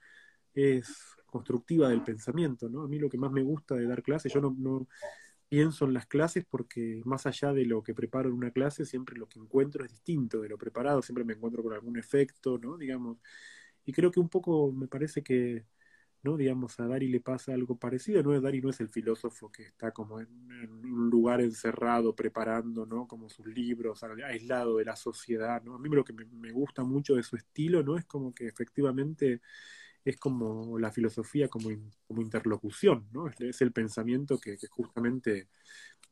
es 0.54 1.16
constructiva 1.34 1.88
del 1.88 2.02
pensamiento, 2.02 2.68
¿no? 2.68 2.82
A 2.82 2.88
mí 2.88 2.98
lo 3.00 3.10
que 3.10 3.18
más 3.18 3.32
me 3.32 3.42
gusta 3.42 3.74
de 3.74 3.88
dar 3.88 4.04
clases, 4.04 4.32
yo 4.32 4.40
no, 4.40 4.86
pienso 5.48 5.84
en 5.84 5.94
las 5.94 6.06
clases 6.06 6.44
porque 6.48 7.02
más 7.04 7.26
allá 7.26 7.52
de 7.52 7.64
lo 7.66 7.82
que 7.82 7.94
preparo 7.94 8.28
en 8.28 8.36
una 8.36 8.52
clase, 8.52 8.84
siempre 8.84 9.16
lo 9.16 9.28
que 9.28 9.40
encuentro 9.40 9.84
es 9.84 9.90
distinto 9.90 10.40
de 10.40 10.48
lo 10.48 10.58
preparado, 10.58 11.02
siempre 11.02 11.24
me 11.24 11.34
encuentro 11.34 11.62
con 11.62 11.72
algún 11.72 11.98
efecto, 11.98 12.58
¿no? 12.58 12.76
Digamos, 12.78 13.18
y 13.84 13.92
creo 13.92 14.10
que 14.12 14.20
un 14.20 14.28
poco 14.28 14.72
me 14.72 14.86
parece 14.88 15.22
que 15.22 15.66
¿no? 16.24 16.36
Digamos, 16.38 16.80
a 16.80 16.86
Dari 16.88 17.08
le 17.08 17.20
pasa 17.20 17.52
algo 17.52 17.78
parecido, 17.78 18.22
¿no? 18.22 18.40
Dari 18.40 18.62
no 18.62 18.70
es 18.70 18.80
el 18.80 18.88
filósofo 18.88 19.52
que 19.52 19.64
está 19.64 19.92
como 19.92 20.20
en, 20.20 20.28
un 20.82 21.10
lugar 21.10 21.42
encerrado, 21.42 22.16
preparando, 22.16 22.86
¿no? 22.86 23.06
Como 23.06 23.28
sus 23.28 23.46
libros, 23.46 24.02
aislado 24.02 24.78
de 24.78 24.86
la 24.86 24.96
sociedad, 24.96 25.62
¿no? 25.62 25.74
A 25.74 25.78
mí 25.78 25.88
lo 25.90 26.04
que 26.04 26.14
me, 26.14 26.50
gusta 26.50 26.82
mucho 26.82 27.14
de 27.14 27.22
su 27.22 27.36
estilo, 27.36 27.82
¿no? 27.82 27.98
Es 27.98 28.06
como 28.06 28.34
que 28.34 28.46
efectivamente 28.46 29.42
es 30.04 30.16
como 30.16 30.78
la 30.78 30.92
filosofía 30.92 31.48
como, 31.48 31.70
como 32.06 32.22
interlocución, 32.22 33.08
¿no? 33.12 33.28
Es, 33.28 33.60
el 33.62 33.72
pensamiento 33.72 34.38
que, 34.38 34.56
justamente 34.68 35.48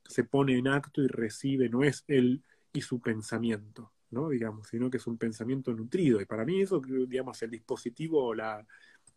se 0.04 0.24
pone 0.24 0.58
en 0.58 0.68
acto 0.68 1.02
y 1.02 1.08
recibe, 1.08 1.68
no 1.68 1.84
es 1.84 2.04
él 2.08 2.42
y 2.72 2.80
su 2.80 3.00
pensamiento, 3.00 3.92
¿no? 4.10 4.28
Digamos, 4.28 4.68
sino 4.68 4.90
que 4.90 4.96
es 4.96 5.06
un 5.06 5.18
pensamiento 5.18 5.72
nutrido. 5.74 6.20
Y 6.20 6.26
para 6.26 6.44
mí 6.44 6.60
eso, 6.62 6.80
digamos, 6.80 7.42
el 7.42 7.50
dispositivo, 7.50 8.34
la, 8.34 8.66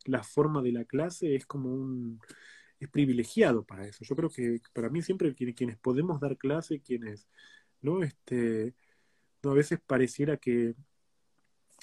la 0.05 0.23
forma 0.23 0.61
de 0.61 0.71
la 0.71 0.85
clase 0.85 1.35
es 1.35 1.45
como 1.45 1.73
un 1.73 2.19
es 2.79 2.89
privilegiado 2.89 3.63
para 3.65 3.87
eso. 3.87 4.03
Yo 4.03 4.15
creo 4.15 4.29
que 4.29 4.61
para 4.73 4.89
mí 4.89 5.01
siempre 5.01 5.33
quienes, 5.33 5.77
podemos 5.77 6.19
dar 6.19 6.37
clase, 6.37 6.81
quienes, 6.81 7.27
¿no? 7.81 8.03
Este, 8.03 8.75
a 9.43 9.53
veces 9.53 9.79
pareciera 9.85 10.37
que, 10.37 10.75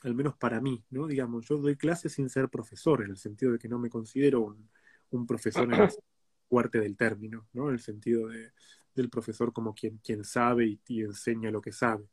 al 0.03 0.15
menos 0.15 0.37
para 0.37 0.61
mí, 0.61 0.85
¿no? 0.91 1.07
Digamos, 1.07 1.47
yo 1.49 1.59
doy 1.59 1.77
clase 1.77 2.09
sin 2.09 2.29
ser 2.29 2.49
profesor, 2.49 3.03
en 3.03 3.11
el 3.11 3.17
sentido 3.17 3.53
de 3.53 3.59
que 3.59 3.69
no 3.69 3.79
me 3.79 3.91
considero 3.91 4.41
un, 4.41 4.69
un 5.11 5.27
profesor 5.27 5.65
en 5.65 5.75
el 5.75 5.89
fuerte 6.49 6.81
del 6.81 6.97
término, 6.97 7.49
¿no? 7.53 7.69
En 7.69 7.75
el 7.75 7.81
sentido 7.81 8.29
de, 8.29 8.53
del 8.95 9.09
profesor 9.09 9.53
como 9.53 9.75
quien, 9.75 9.99
quien 9.99 10.25
sabe 10.25 10.67
y, 10.67 10.81
y, 10.89 11.03
enseña 11.03 11.51
lo 11.51 11.63
que 11.63 11.73
sabe, 11.73 12.09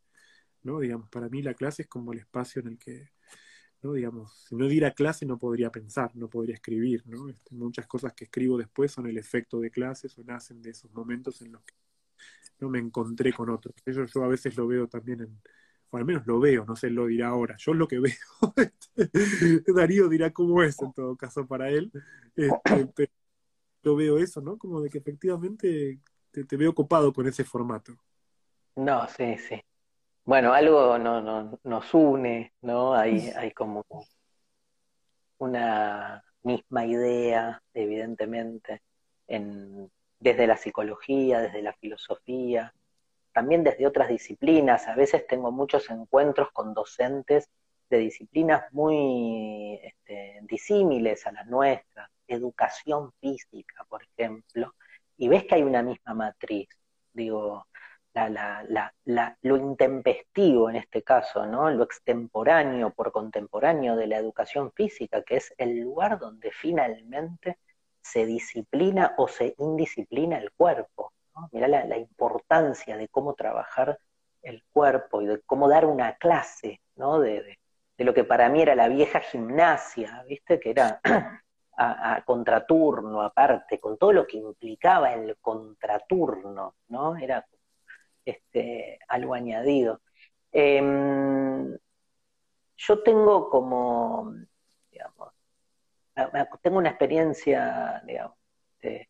¿no? 0.63 0.79
Digamos, 0.79 1.09
para 1.09 1.29
mí 1.29 1.41
la 1.41 1.53
clase 1.53 1.83
es 1.83 1.87
como 1.87 2.13
el 2.13 2.19
espacio 2.19 2.61
en 2.61 2.67
el 2.69 2.77
que, 2.77 3.09
¿no? 3.81 3.93
Digamos, 3.93 4.45
si 4.47 4.55
no 4.55 4.67
diera 4.67 4.91
clase 4.91 5.25
no 5.25 5.39
podría 5.39 5.71
pensar, 5.71 6.15
no 6.15 6.29
podría 6.29 6.55
escribir, 6.55 7.03
¿no? 7.07 7.29
Este, 7.29 7.55
muchas 7.55 7.87
cosas 7.87 8.13
que 8.13 8.25
escribo 8.25 8.57
después 8.57 8.91
son 8.91 9.07
el 9.07 9.17
efecto 9.17 9.59
de 9.59 9.71
clases 9.71 10.17
o 10.17 10.23
nacen 10.23 10.61
de 10.61 10.71
esos 10.71 10.91
momentos 10.91 11.41
en 11.41 11.53
los 11.53 11.63
que 11.63 11.73
no 12.59 12.69
me 12.69 12.79
encontré 12.79 13.33
con 13.33 13.49
otros. 13.49 13.75
Eso 13.85 14.05
yo 14.05 14.23
a 14.23 14.27
veces 14.27 14.55
lo 14.57 14.67
veo 14.67 14.87
también 14.87 15.21
en, 15.21 15.41
o 15.91 15.97
al 15.97 16.05
menos 16.05 16.25
lo 16.27 16.39
veo, 16.39 16.65
no 16.65 16.75
sé, 16.75 16.89
lo 16.89 17.07
dirá 17.07 17.29
ahora. 17.29 17.55
Yo 17.57 17.73
lo 17.73 17.87
que 17.87 17.99
veo, 17.99 18.13
este, 18.95 19.73
Darío 19.73 20.07
dirá 20.09 20.31
cómo 20.31 20.61
es 20.63 20.81
en 20.81 20.93
todo 20.93 21.15
caso 21.15 21.47
para 21.47 21.69
él, 21.69 21.91
este, 22.35 23.09
yo 23.83 23.95
veo 23.95 24.17
eso, 24.17 24.41
¿no? 24.41 24.57
Como 24.57 24.81
de 24.81 24.89
que 24.89 24.99
efectivamente 24.99 25.99
te, 26.31 26.43
te 26.43 26.57
veo 26.57 26.73
copado 26.73 27.13
con 27.13 27.27
ese 27.27 27.43
formato. 27.43 27.93
No, 28.75 29.07
sí, 29.07 29.37
sí. 29.37 29.61
Bueno, 30.25 30.53
algo 30.53 30.97
no, 30.99 31.21
no, 31.21 31.59
nos 31.63 31.93
une, 31.93 32.53
¿no? 32.61 32.93
Hay, 32.93 33.29
hay 33.35 33.51
como 33.51 33.83
una 35.39 36.23
misma 36.43 36.85
idea, 36.85 37.61
evidentemente, 37.73 38.83
en, 39.27 39.89
desde 40.19 40.45
la 40.47 40.57
psicología, 40.57 41.39
desde 41.39 41.61
la 41.61 41.73
filosofía, 41.73 42.73
también 43.31 43.63
desde 43.63 43.87
otras 43.87 44.09
disciplinas. 44.09 44.87
A 44.87 44.95
veces 44.95 45.27
tengo 45.27 45.51
muchos 45.51 45.89
encuentros 45.89 46.51
con 46.51 46.73
docentes 46.73 47.49
de 47.89 47.97
disciplinas 47.97 48.71
muy 48.71 49.79
este, 49.83 50.39
disímiles 50.43 51.25
a 51.27 51.31
las 51.31 51.47
nuestras, 51.47 52.09
educación 52.27 53.11
física, 53.19 53.85
por 53.89 54.03
ejemplo, 54.03 54.75
y 55.17 55.27
ves 55.27 55.45
que 55.45 55.55
hay 55.55 55.63
una 55.63 55.81
misma 55.81 56.13
matriz. 56.13 56.69
Digo, 57.13 57.65
la, 58.13 58.63
la, 58.67 58.93
la, 59.05 59.37
lo 59.41 59.57
intempestivo 59.57 60.69
en 60.69 60.77
este 60.77 61.03
caso, 61.03 61.45
¿no? 61.45 61.69
lo 61.69 61.83
extemporáneo 61.83 62.91
por 62.91 63.11
contemporáneo 63.11 63.95
de 63.95 64.07
la 64.07 64.17
educación 64.17 64.71
física, 64.73 65.23
que 65.23 65.37
es 65.37 65.53
el 65.57 65.79
lugar 65.79 66.19
donde 66.19 66.51
finalmente 66.51 67.59
se 68.01 68.25
disciplina 68.25 69.13
o 69.17 69.27
se 69.27 69.55
indisciplina 69.59 70.37
el 70.37 70.51
cuerpo. 70.51 71.13
¿No? 71.39 71.49
Mirá 71.51 71.67
la, 71.67 71.97
importancia 71.97 72.97
de 72.97 73.07
cómo 73.07 73.33
trabajar 73.33 73.99
el 74.41 74.63
cuerpo 74.71 75.21
y 75.21 75.27
de 75.27 75.41
cómo 75.41 75.67
dar 75.67 75.85
una 75.85 76.15
clase 76.17 76.81
¿no? 76.95 77.19
de, 77.19 77.57
de, 77.97 78.05
lo 78.05 78.13
que 78.13 78.23
para 78.23 78.49
mí 78.49 78.61
era 78.61 78.75
la 78.75 78.87
vieja 78.87 79.19
gimnasia, 79.19 80.23
¿viste? 80.27 80.59
que 80.59 80.71
era 80.71 81.01
a, 81.77 82.23
contraturno 82.25 83.21
aparte, 83.21 83.79
con 83.79 83.97
todo 83.97 84.11
lo 84.11 84.27
que 84.27 84.37
implicaba 84.37 85.13
el 85.13 85.37
contraturno, 85.37 86.75
¿no? 86.89 87.15
Era 87.17 87.45
este, 88.25 88.99
algo 89.07 89.33
añadido. 89.33 90.01
Em, 90.51 91.77
yo 92.77 93.03
tengo 93.03 93.49
como, 93.49 94.33
digamos, 94.91 95.33
tengo 96.61 96.77
una 96.77 96.89
experiencia, 96.89 98.01
digamos, 98.05 98.37
de, 98.81 99.08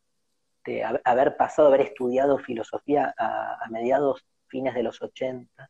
haber 1.04 1.38
pasado, 1.38 1.68
haber 1.68 1.82
estudiado 1.82 2.38
filosofía 2.38 3.14
a, 3.18 3.66
mediados, 3.70 4.26
fines 4.48 4.74
de 4.74 4.84
los 4.84 5.02
80, 5.02 5.70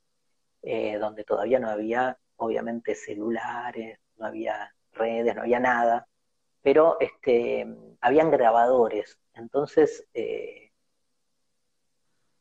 eh, 0.61 0.97
donde 0.97 1.23
todavía 1.23 1.59
no 1.59 1.69
había, 1.69 2.17
obviamente, 2.37 2.95
celulares, 2.95 3.99
no 4.17 4.25
había 4.27 4.73
redes, 4.93 5.35
no 5.35 5.41
había 5.41 5.59
nada, 5.59 6.07
pero 6.61 6.97
este, 6.99 7.67
habían 8.01 8.31
grabadores. 8.31 9.19
Entonces, 9.33 10.05
eh, 10.13 10.71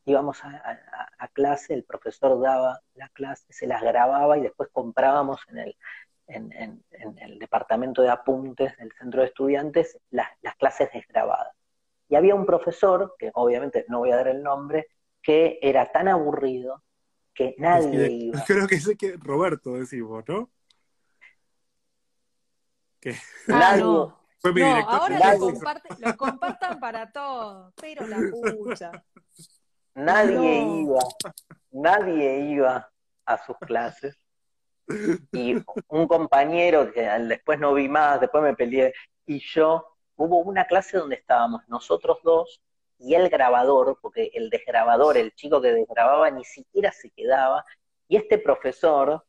íbamos 0.04 0.42
a, 0.44 1.28
clase, 1.32 1.74
el 1.74 1.84
profesor 1.84 2.40
daba 2.40 2.80
la 2.94 3.08
clase, 3.10 3.44
se 3.50 3.66
las 3.66 3.82
grababa 3.82 4.38
y 4.38 4.40
después 4.40 4.70
comprábamos 4.72 5.40
en 5.48 5.58
el, 5.58 5.76
en, 6.26 6.82
el 7.18 7.38
departamento 7.38 8.02
de 8.02 8.08
apuntes 8.10 8.76
del 8.78 8.90
centro 8.92 9.20
de 9.20 9.28
estudiantes 9.28 9.98
las, 10.10 10.28
clases 10.58 10.90
desgrabadas. 10.92 11.54
Y 12.08 12.16
había 12.16 12.34
un 12.34 12.46
profesor, 12.46 13.14
que 13.18 13.30
obviamente 13.34 13.84
no 13.88 13.98
voy 14.00 14.10
a 14.10 14.16
dar 14.16 14.28
el 14.28 14.42
nombre, 14.42 14.88
que 15.22 15.58
era 15.60 15.90
tan 15.92 16.08
aburrido 16.08 16.82
que 17.34 17.54
nadie 17.58 18.10
iba. 18.10 18.44
Creo 18.46 18.66
que 18.66 18.80
sé 18.80 18.96
que 18.96 19.16
Roberto 19.16 19.74
decimos, 19.74 20.24
¿no? 20.26 20.50
Que... 23.00 23.14
Ah, 23.48 23.76
no. 23.76 24.18
Fue 24.40 24.52
mi 24.52 24.60
no, 24.60 24.68
ahora 24.68 25.34
lo, 25.34 25.50
lo, 25.50 26.16
compartan 26.16 26.78
para 26.78 27.10
todos, 27.10 27.72
pero 27.74 28.06
la 28.06 28.18
pucha. 28.30 28.92
Nadie 29.94 30.62
iba, 30.62 31.00
nadie 31.72 32.40
iba 32.52 32.88
a 33.26 33.44
sus 33.44 33.56
clases. 33.58 34.16
Y 35.32 35.56
un 35.88 36.06
compañero 36.06 36.92
que 36.92 37.02
después 37.02 37.58
no 37.58 37.74
vi 37.74 37.88
más, 37.88 38.20
después 38.20 38.44
me 38.44 38.54
peleé, 38.54 38.94
y 39.26 39.40
yo, 39.40 39.97
hubo 40.18 40.40
una 40.40 40.66
clase 40.66 40.98
donde 40.98 41.16
estábamos 41.16 41.66
nosotros 41.68 42.18
dos 42.22 42.60
y 42.98 43.14
el 43.14 43.30
grabador, 43.30 43.98
porque 44.02 44.30
el 44.34 44.50
desgrabador, 44.50 45.16
el 45.16 45.34
chico 45.34 45.62
que 45.62 45.72
desgrababa, 45.72 46.30
ni 46.30 46.44
siquiera 46.44 46.92
se 46.92 47.10
quedaba, 47.10 47.64
y 48.08 48.16
este 48.16 48.38
profesor, 48.38 49.24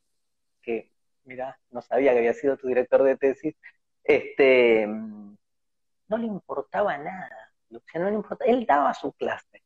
que, 0.61 0.91
mira, 1.23 1.57
no 1.69 1.81
sabía 1.81 2.11
que 2.11 2.19
había 2.19 2.33
sido 2.33 2.57
tu 2.57 2.67
director 2.67 3.03
de 3.03 3.15
tesis, 3.15 3.55
este, 4.03 4.85
no 4.87 6.17
le 6.17 6.25
importaba 6.25 6.97
nada, 6.97 7.53
no 7.69 8.09
le 8.09 8.15
importaba, 8.15 8.51
él 8.51 8.65
daba 8.65 8.93
su 8.93 9.13
clase 9.13 9.63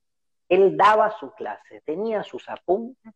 él 0.54 0.78
daba 0.78 1.10
su 1.20 1.32
clase, 1.34 1.82
tenía 1.82 2.24
sus 2.24 2.48
apuntes, 2.50 3.14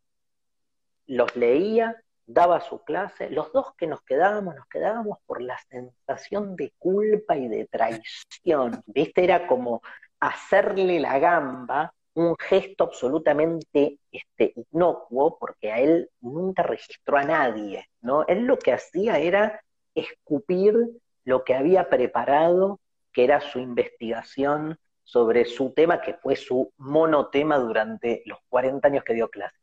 los 1.06 1.36
leía, 1.36 1.96
daba 2.28 2.60
su 2.62 2.84
clase. 2.84 3.30
Los 3.32 3.52
dos 3.54 3.74
que 3.76 3.88
nos 3.88 4.02
quedábamos, 4.04 4.56
nos 4.56 4.68
quedábamos 4.68 5.18
por 5.26 5.42
la 5.42 5.58
sensación 5.70 6.56
de 6.56 6.74
culpa 6.78 7.36
y 7.38 7.48
de 7.48 7.66
traición. 7.66 8.84
¿Viste? 8.86 9.24
Era 9.24 9.48
como 9.48 9.82
hacerle 10.20 11.00
la 11.00 11.18
gamba, 11.18 11.94
un 12.14 12.36
gesto 12.38 12.84
absolutamente 12.84 14.00
este, 14.12 14.54
inocuo, 14.72 15.38
porque 15.40 15.72
a 15.72 15.80
él 15.80 16.10
nunca 16.20 16.64
registró 16.64 17.18
a 17.18 17.24
nadie, 17.24 17.88
¿no? 18.02 18.26
Él 18.28 18.46
lo 18.46 18.58
que 18.58 18.74
hacía 18.74 19.20
era 19.20 19.62
escupir 19.94 20.76
lo 21.24 21.44
que 21.44 21.54
había 21.54 21.90
preparado, 21.90 22.80
que 23.14 23.24
era 23.24 23.40
su 23.40 23.60
investigación 23.60 24.78
sobre 25.04 25.46
su 25.46 25.72
tema, 25.74 26.02
que 26.02 26.16
fue 26.16 26.36
su 26.36 26.74
monotema 26.78 27.58
durante 27.60 28.24
los 28.26 28.40
40 28.50 28.88
años 28.88 29.04
que 29.04 29.14
dio 29.14 29.30
clase. 29.30 29.56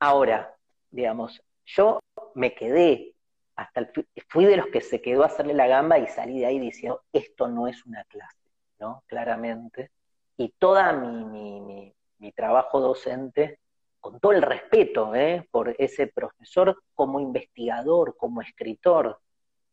Ahora, 0.00 0.54
digamos, 0.90 1.42
yo 1.68 2.00
me 2.34 2.54
quedé, 2.54 3.14
hasta 3.56 3.80
el, 3.80 3.90
fui 4.28 4.44
de 4.46 4.56
los 4.56 4.68
que 4.68 4.80
se 4.80 5.00
quedó 5.02 5.22
a 5.22 5.26
hacerle 5.26 5.54
la 5.54 5.66
gamba 5.66 5.98
y 5.98 6.06
salí 6.06 6.40
de 6.40 6.46
ahí 6.46 6.58
diciendo, 6.58 7.02
esto 7.12 7.48
no 7.48 7.68
es 7.68 7.84
una 7.84 8.04
clase, 8.04 8.50
¿no? 8.78 9.02
Claramente. 9.06 9.90
Y 10.36 10.50
toda 10.58 10.92
mi, 10.92 11.24
mi, 11.60 11.94
mi, 12.18 12.32
trabajo 12.32 12.80
docente, 12.80 13.58
con 14.00 14.20
todo 14.20 14.32
el 14.32 14.42
respeto 14.42 15.14
¿eh? 15.14 15.46
por 15.50 15.74
ese 15.78 16.06
profesor 16.06 16.82
como 16.94 17.20
investigador, 17.20 18.16
como 18.16 18.40
escritor, 18.40 19.18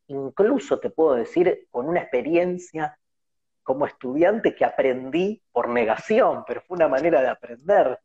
incluso 0.07 0.79
te 0.79 0.89
puedo 0.89 1.15
decir, 1.15 1.67
con 1.69 1.87
una 1.87 2.01
experiencia 2.01 2.97
como 3.63 3.85
estudiante 3.85 4.55
que 4.55 4.65
aprendí 4.65 5.41
por 5.51 5.69
negación, 5.69 6.43
pero 6.45 6.61
fue 6.61 6.75
una 6.75 6.87
manera 6.87 7.21
de 7.21 7.29
aprender. 7.29 7.99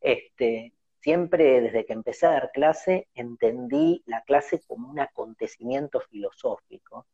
Este, 0.00 0.72
siempre 1.06 1.60
desde 1.60 1.86
que 1.86 1.92
empecé 1.92 2.26
a 2.26 2.32
dar 2.32 2.50
clase 2.50 3.06
entendí 3.14 4.02
la 4.06 4.22
clase 4.22 4.60
como 4.66 4.90
un 4.90 4.98
acontecimiento 4.98 6.00
filosófico 6.00 7.06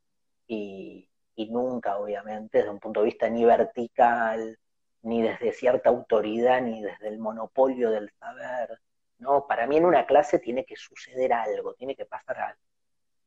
y, 0.46 1.10
nunca, 1.36 1.98
obviamente, 1.98 2.56
desde 2.56 2.70
un 2.70 2.80
punto 2.80 3.00
de 3.00 3.06
vista 3.06 3.28
ni 3.28 3.44
vertical, 3.44 4.58
ni 5.02 5.20
desde 5.20 5.52
cierta 5.52 5.90
autoridad, 5.90 6.62
ni 6.62 6.80
desde 6.80 7.08
el 7.08 7.18
monopolio 7.18 7.90
del 7.90 8.10
saber. 8.18 8.80
No, 9.18 9.46
para 9.46 9.66
mí 9.66 9.76
en 9.76 9.84
una 9.84 10.06
clase 10.06 10.38
tiene 10.38 10.64
que 10.64 10.76
suceder 10.76 11.34
algo, 11.34 11.74
tiene 11.74 11.94
que 11.94 12.06
pasar 12.06 12.38
algo. 12.38 12.62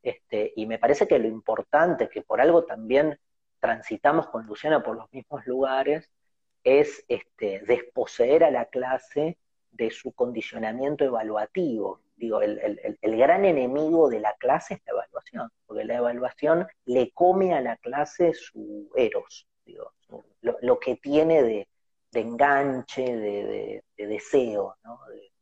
Este, 0.02 0.52
y 0.56 0.66
me 0.66 0.80
parece 0.80 1.08
que 1.08 1.20
lo 1.20 1.28
importante, 1.28 2.10
que 2.10 2.24
por 2.24 2.42
algo 2.42 2.66
también 2.66 3.20
transitamos 3.60 4.30
con 4.30 4.48
Luciana 4.48 4.82
por 4.82 4.96
los 4.96 5.14
mismos 5.14 5.46
lugares, 5.46 6.10
es 6.64 7.06
este, 7.08 7.60
desposeer 7.68 8.44
a 8.44 8.50
la 8.50 8.66
clase 8.66 9.38
de 9.76 9.92
su 9.92 10.12
condicionamiento 10.14 11.04
evaluativo. 11.04 12.02
Digo, 12.16 12.42
el, 12.42 12.98
gran 13.02 13.44
enemigo 13.44 14.10
de 14.10 14.20
la 14.22 14.34
clase 14.36 14.76
es 14.76 14.82
la 14.86 14.94
evaluación, 14.94 15.50
porque 15.66 15.84
la 15.84 15.96
evaluación 15.96 16.68
le 16.86 17.12
come 17.12 17.54
a 17.54 17.62
la 17.62 17.76
clase 17.78 18.34
su 18.34 18.90
eros, 18.96 19.48
digo, 19.66 19.92
lo, 20.42 20.80
que 20.80 20.96
tiene 20.96 21.44
de, 21.44 21.68
enganche, 22.14 23.04
de, 23.04 23.84
deseo, 23.98 24.78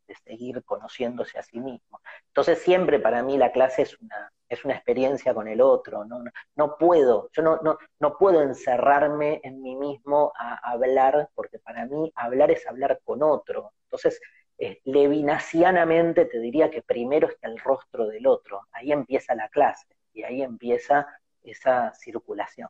de, 0.08 0.16
seguir 0.26 0.64
conociéndose 0.64 1.38
a 1.38 1.44
sí 1.44 1.60
mismo. 1.60 2.02
Entonces 2.28 2.60
siempre 2.60 3.00
para 3.00 3.22
mí 3.24 3.38
la 3.38 3.52
clase 3.52 3.84
es 3.84 4.00
una, 4.00 4.32
es 4.54 4.66
una 4.66 4.76
experiencia 4.76 5.34
con 5.34 5.48
el 5.48 5.62
otro, 5.62 6.06
no, 6.06 6.24
no, 6.56 6.78
puedo, 6.78 7.30
yo 7.32 7.42
no, 7.42 7.58
no, 7.62 7.78
no, 8.00 8.18
puedo 8.18 8.42
encerrarme 8.42 9.42
en 9.44 9.62
mí 9.62 9.76
mismo 9.76 10.32
a 10.38 10.56
hablar, 10.72 11.30
porque 11.36 11.60
para 11.60 11.86
mí 11.86 12.12
hablar 12.16 12.52
es 12.52 12.66
hablar 12.68 13.00
con 13.04 13.24
otro. 13.24 13.74
Entonces, 13.86 14.20
eh, 14.58 14.82
te 14.86 16.40
diría 16.40 16.70
que 16.70 16.82
primero 16.82 17.28
está 17.28 17.48
el 17.48 17.60
rostro 17.60 18.08
del 18.08 18.28
otro, 18.28 18.62
ahí 18.72 18.92
empieza 18.92 19.36
la 19.36 19.50
clase 19.50 19.88
y 20.14 20.24
ahí 20.24 20.42
empieza 20.42 21.08
esa 21.44 21.94
circulación. 21.94 22.70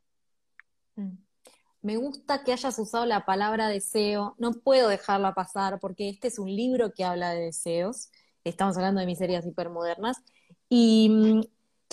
Mm. 0.95 1.17
Me 1.81 1.97
gusta 1.97 2.45
que 2.45 2.53
hayas 2.53 2.79
usado 2.79 3.05
la 3.05 3.25
palabra 3.25 3.67
deseo, 3.67 4.35
no 4.37 4.53
puedo 4.53 4.87
dejarla 4.87 5.33
pasar 5.33 5.79
porque 5.81 6.07
este 6.07 6.29
es 6.29 6.39
un 6.39 6.49
libro 6.49 6.93
que 6.93 7.03
habla 7.03 7.31
de 7.31 7.41
deseos, 7.41 8.09
estamos 8.45 8.77
hablando 8.77 9.01
de 9.01 9.05
miserias 9.05 9.45
hipermodernas, 9.45 10.23
y 10.69 11.09
mm, 11.09 11.41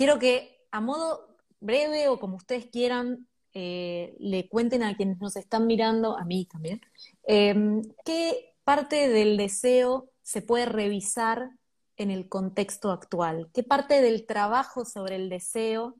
quiero 0.00 0.18
que 0.18 0.64
a 0.70 0.80
modo 0.80 1.36
breve 1.60 2.08
o 2.08 2.18
como 2.18 2.36
ustedes 2.36 2.64
quieran, 2.72 3.28
eh, 3.52 4.16
le 4.18 4.48
cuenten 4.48 4.82
a 4.82 4.96
quienes 4.96 5.18
nos 5.18 5.36
están 5.36 5.66
mirando, 5.66 6.16
a 6.16 6.24
mí 6.24 6.46
también, 6.46 6.80
eh, 7.28 7.82
qué 8.06 8.54
parte 8.64 9.10
del 9.10 9.36
deseo 9.36 10.10
se 10.22 10.40
puede 10.40 10.64
revisar 10.64 11.50
en 11.98 12.10
el 12.10 12.30
contexto 12.30 12.92
actual? 12.92 13.50
¿Qué 13.52 13.62
parte 13.62 14.00
del 14.00 14.24
trabajo 14.24 14.86
sobre 14.86 15.16
el 15.16 15.28
deseo 15.28 15.96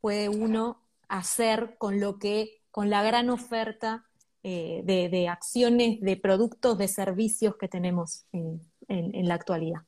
puede 0.00 0.28
uno 0.28 0.82
hacer 1.08 1.76
con 1.78 2.00
lo 2.00 2.18
que, 2.18 2.60
con 2.72 2.90
la 2.90 3.04
gran 3.04 3.30
oferta 3.30 4.04
eh, 4.42 4.82
de, 4.84 5.28
acciones, 5.28 6.00
de 6.00 6.16
productos, 6.16 6.76
de 6.76 6.88
servicios 6.88 7.54
que 7.56 7.68
tenemos 7.68 8.26
en, 8.32 9.28
la 9.28 9.34
actualidad? 9.34 9.82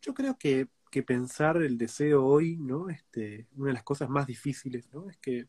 Yo 0.00 0.14
creo 0.14 0.38
que, 0.38 0.68
pensar 1.02 1.58
el 1.58 1.78
deseo 1.78 2.24
hoy, 2.24 2.56
¿no? 2.56 2.88
Este, 2.88 3.46
una 3.56 3.68
de 3.68 3.74
las 3.74 3.82
cosas 3.82 4.08
más 4.08 4.26
difíciles, 4.26 4.88
¿no? 4.92 5.08
Es 5.10 5.16
que 5.18 5.48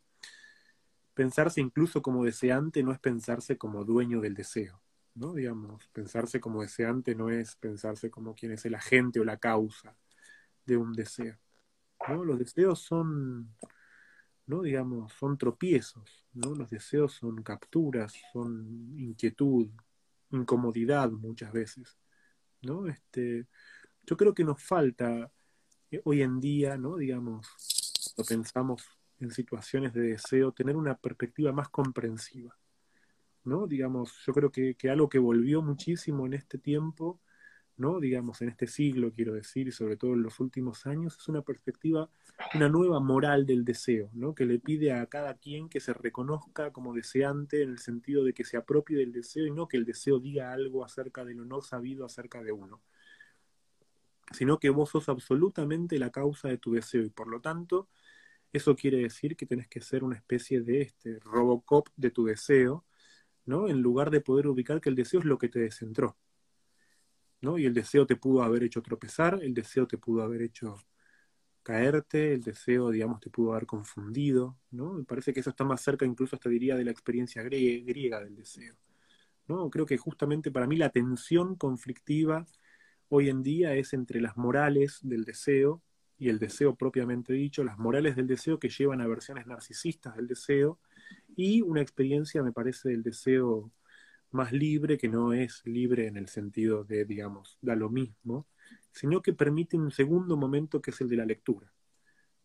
pensarse 1.13 1.61
incluso 1.61 2.01
como 2.01 2.23
deseante 2.23 2.83
no 2.83 2.91
es 2.91 2.99
pensarse 2.99 3.57
como 3.57 3.83
dueño 3.83 4.21
del 4.21 4.35
deseo, 4.35 4.81
¿no? 5.15 5.33
Digamos, 5.33 5.87
pensarse 5.87 6.39
como 6.39 6.61
deseante 6.61 7.15
no 7.15 7.29
es 7.29 7.55
pensarse 7.55 8.11
como 8.11 8.35
quien 8.35 8.51
es 8.51 8.65
el 8.65 8.75
agente 8.75 9.19
o 9.19 9.23
la 9.23 9.37
causa 9.37 9.95
de 10.65 10.77
un 10.77 10.93
deseo, 10.93 11.37
¿no? 12.07 12.23
Los 12.23 12.39
deseos 12.39 12.81
son, 12.81 13.55
¿no? 14.45 14.61
Digamos, 14.61 15.13
son 15.13 15.37
tropiezos, 15.37 16.25
¿no? 16.33 16.53
Los 16.53 16.69
deseos 16.69 17.13
son 17.13 17.41
capturas, 17.41 18.13
son 18.33 18.93
inquietud, 18.99 19.69
incomodidad 20.31 21.09
muchas 21.09 21.51
veces, 21.51 21.97
¿no? 22.61 22.87
Este, 22.87 23.47
yo 24.07 24.17
creo 24.17 24.33
que 24.33 24.43
nos 24.43 24.63
falta 24.63 25.31
eh, 25.91 26.01
hoy 26.05 26.23
en 26.23 26.39
día, 26.39 26.77
¿no? 26.77 26.97
Digamos, 26.97 27.45
lo 28.17 28.23
pensamos 28.23 28.83
en 29.19 29.31
situaciones 29.31 29.93
de 29.93 30.01
deseo, 30.01 30.51
tener 30.51 30.75
una 30.75 30.97
perspectiva 30.97 31.51
más 31.51 31.69
comprensiva. 31.69 32.57
¿no? 33.47 33.65
Digamos, 33.65 34.13
yo 34.25 34.33
creo 34.33 34.51
que, 34.51 34.75
algo 34.89 35.09
que 35.09 35.19
volvió 35.19 35.61
muchísimo 35.61 36.25
en 36.25 36.33
este 36.33 36.57
tiempo, 36.57 37.19
¿no? 37.77 37.99
Digamos, 37.99 38.41
en 38.41 38.49
este 38.49 38.67
siglo, 38.67 39.11
quiero 39.13 39.33
decir, 39.33 39.67
y 39.67 39.71
sobre 39.71 39.97
todo 39.97 40.13
en 40.13 40.23
los 40.23 40.39
últimos 40.39 40.85
años, 40.85 41.17
es 41.17 41.27
una 41.27 41.41
perspectiva, 41.43 42.09
una 42.55 42.69
nueva 42.69 42.99
moral 42.99 43.45
del 43.45 43.63
deseo, 43.63 44.09
¿no? 44.13 44.35
Que 44.35 44.45
le 44.45 44.59
pide 44.59 44.91
a 44.93 45.05
cada 45.05 45.35
quien 45.35 45.69
que 45.69 45.79
se 45.79 45.93
reconozca 45.93 46.71
como 46.71 46.93
deseante 46.93 47.61
en 47.63 47.69
el 47.69 47.79
sentido 47.79 48.23
de 48.23 48.33
que 48.33 48.43
se 48.43 48.57
apropie 48.57 48.97
del 48.97 49.13
deseo 49.13 49.45
y 49.45 49.51
no 49.51 49.67
que 49.67 49.77
el 49.77 49.85
deseo 49.85 50.19
diga 50.19 50.51
algo 50.51 50.83
acerca 50.83 51.23
de 51.23 51.35
lo 51.35 51.45
no 51.45 51.61
sabido 51.61 52.05
acerca 52.05 52.43
de 52.43 52.51
uno, 52.51 52.81
sino 54.31 54.59
que 54.59 54.69
vos 54.69 54.89
sos 54.89 55.09
absolutamente 55.09 55.99
la 55.99 56.11
causa 56.11 56.49
de 56.49 56.57
tu 56.57 56.73
deseo 56.73 57.03
y 57.03 57.09
por 57.09 57.27
lo 57.27 57.41
tanto 57.41 57.89
eso 58.53 58.75
quiere 58.75 58.97
decir 58.99 59.35
que 59.35 59.45
tenés 59.45 59.67
que 59.67 59.81
ser 59.81 60.03
una 60.03 60.15
especie 60.15 60.61
de 60.61 60.81
este 60.81 61.19
Robocop 61.19 61.89
de 61.95 62.11
tu 62.11 62.25
deseo, 62.25 62.85
¿no? 63.45 63.67
En 63.69 63.81
lugar 63.81 64.11
de 64.11 64.21
poder 64.21 64.47
ubicar 64.47 64.81
que 64.81 64.89
el 64.89 64.95
deseo 64.95 65.19
es 65.19 65.25
lo 65.25 65.37
que 65.37 65.49
te 65.49 65.59
descentró, 65.59 66.17
¿no? 67.41 67.57
Y 67.57 67.65
el 67.65 67.73
deseo 67.73 68.05
te 68.07 68.15
pudo 68.15 68.43
haber 68.43 68.63
hecho 68.63 68.81
tropezar, 68.81 69.39
el 69.41 69.53
deseo 69.53 69.87
te 69.87 69.97
pudo 69.97 70.23
haber 70.23 70.41
hecho 70.41 70.77
caerte, 71.63 72.33
el 72.33 72.43
deseo, 72.43 72.91
digamos, 72.91 73.19
te 73.19 73.29
pudo 73.29 73.51
haber 73.51 73.65
confundido, 73.65 74.57
¿no? 74.71 74.93
Me 74.93 75.03
parece 75.03 75.33
que 75.33 75.41
eso 75.41 75.49
está 75.49 75.65
más 75.65 75.81
cerca, 75.81 76.05
incluso 76.05 76.35
hasta 76.37 76.49
diría, 76.49 76.75
de 76.75 76.85
la 76.85 76.91
experiencia 76.91 77.43
griega 77.43 78.21
del 78.21 78.35
deseo, 78.35 78.75
¿no? 79.47 79.69
Creo 79.69 79.85
que 79.85 79.97
justamente 79.97 80.51
para 80.51 80.67
mí 80.67 80.77
la 80.77 80.89
tensión 80.91 81.55
conflictiva 81.55 82.45
hoy 83.09 83.29
en 83.29 83.43
día 83.43 83.73
es 83.75 83.93
entre 83.93 84.21
las 84.21 84.37
morales 84.37 84.99
del 85.01 85.23
deseo 85.23 85.81
y 86.17 86.29
el 86.29 86.39
deseo 86.39 86.75
propiamente 86.75 87.33
dicho, 87.33 87.63
las 87.63 87.77
morales 87.77 88.15
del 88.15 88.27
deseo 88.27 88.59
que 88.59 88.69
llevan 88.69 89.01
a 89.01 89.07
versiones 89.07 89.45
narcisistas 89.45 90.15
del 90.15 90.27
deseo 90.27 90.79
y 91.35 91.61
una 91.61 91.81
experiencia, 91.81 92.41
me 92.41 92.51
parece, 92.51 92.89
del 92.89 93.03
deseo 93.03 93.71
más 94.31 94.51
libre, 94.51 94.97
que 94.97 95.07
no 95.09 95.33
es 95.33 95.61
libre 95.65 96.07
en 96.07 96.17
el 96.17 96.27
sentido 96.27 96.83
de, 96.83 97.05
digamos, 97.05 97.57
da 97.61 97.75
lo 97.75 97.89
mismo, 97.89 98.47
sino 98.91 99.21
que 99.21 99.33
permite 99.33 99.77
un 99.77 99.91
segundo 99.91 100.37
momento 100.37 100.81
que 100.81 100.91
es 100.91 101.01
el 101.01 101.09
de 101.09 101.17
la 101.17 101.25
lectura. 101.25 101.71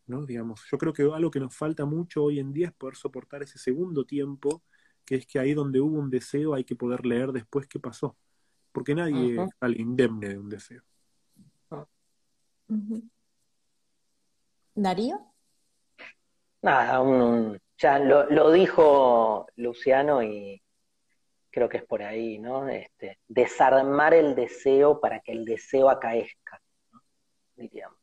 ¿no? 0.06 0.26
Digamos, 0.26 0.64
yo 0.70 0.78
creo 0.78 0.92
que 0.92 1.02
algo 1.02 1.30
que 1.30 1.40
nos 1.40 1.56
falta 1.56 1.84
mucho 1.86 2.24
hoy 2.24 2.38
en 2.38 2.52
día 2.52 2.68
es 2.68 2.74
poder 2.74 2.96
soportar 2.96 3.42
ese 3.42 3.58
segundo 3.58 4.04
tiempo, 4.04 4.62
que 5.04 5.16
es 5.16 5.26
que 5.26 5.38
ahí 5.38 5.54
donde 5.54 5.80
hubo 5.80 5.98
un 5.98 6.10
deseo 6.10 6.54
hay 6.54 6.64
que 6.64 6.76
poder 6.76 7.06
leer 7.06 7.32
después 7.32 7.66
qué 7.66 7.80
pasó, 7.80 8.16
porque 8.72 8.94
nadie 8.94 9.38
uh 9.38 9.48
al 9.60 9.78
indemne 9.78 10.28
de 10.28 10.38
un 10.38 10.48
deseo. 10.48 10.82
Darío. 14.74 15.20
Nada, 16.62 17.02
ya 17.76 17.98
lo, 17.98 18.52
dijo 18.52 19.46
Luciano 19.56 20.22
y 20.22 20.62
creo 21.50 21.68
que 21.68 21.78
es 21.78 21.84
por 21.84 22.02
ahí, 22.02 22.38
¿no? 22.38 22.68
Este, 22.68 23.18
desarmar 23.28 24.14
el 24.14 24.34
deseo 24.34 25.00
para 25.00 25.20
que 25.20 25.32
el 25.32 25.44
deseo 25.44 25.90
acaezca, 25.90 26.62
diríamos. 27.56 27.98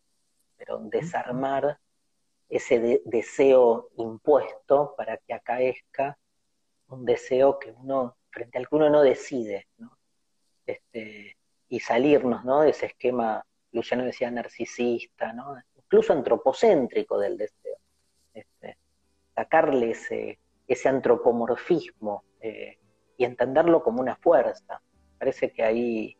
Pero 0.58 0.80
desarmar 0.80 1.80
ese 2.50 3.02
deseo 3.06 3.90
impuesto 3.98 4.94
para 4.98 5.18
que 5.18 5.34
acaezca 5.34 6.18
un 6.90 7.06
deseo 7.06 7.58
que 7.58 7.72
uno, 7.72 8.18
frente 8.30 8.58
al 8.58 8.68
que 8.68 8.76
uno 8.76 8.90
no 8.90 9.02
decide, 9.02 9.68
¿no? 9.78 9.99
Este, 10.70 11.36
y 11.68 11.80
salirnos, 11.80 12.46
¿no? 12.46 12.62
De 12.62 12.70
ese 12.70 12.88
esquema, 12.88 13.44
Luciano 13.72 14.04
decía 14.04 14.30
narcisista, 14.30 15.34
¿no? 15.34 15.56
incluso 15.76 16.14
antropocéntrico 16.14 17.18
del 17.18 17.38
deseo. 17.38 17.78
Este, 18.34 18.78
sacarle 19.34 19.92
ese, 19.92 20.40
ese 20.68 20.90
antropomorfismo 20.90 22.24
eh, 22.40 22.78
y 23.18 23.26
entenderlo 23.26 23.82
como 23.82 24.00
una 24.00 24.16
fuerza. 24.16 24.80
Parece 25.18 25.52
que 25.52 25.64
ahí 25.64 26.18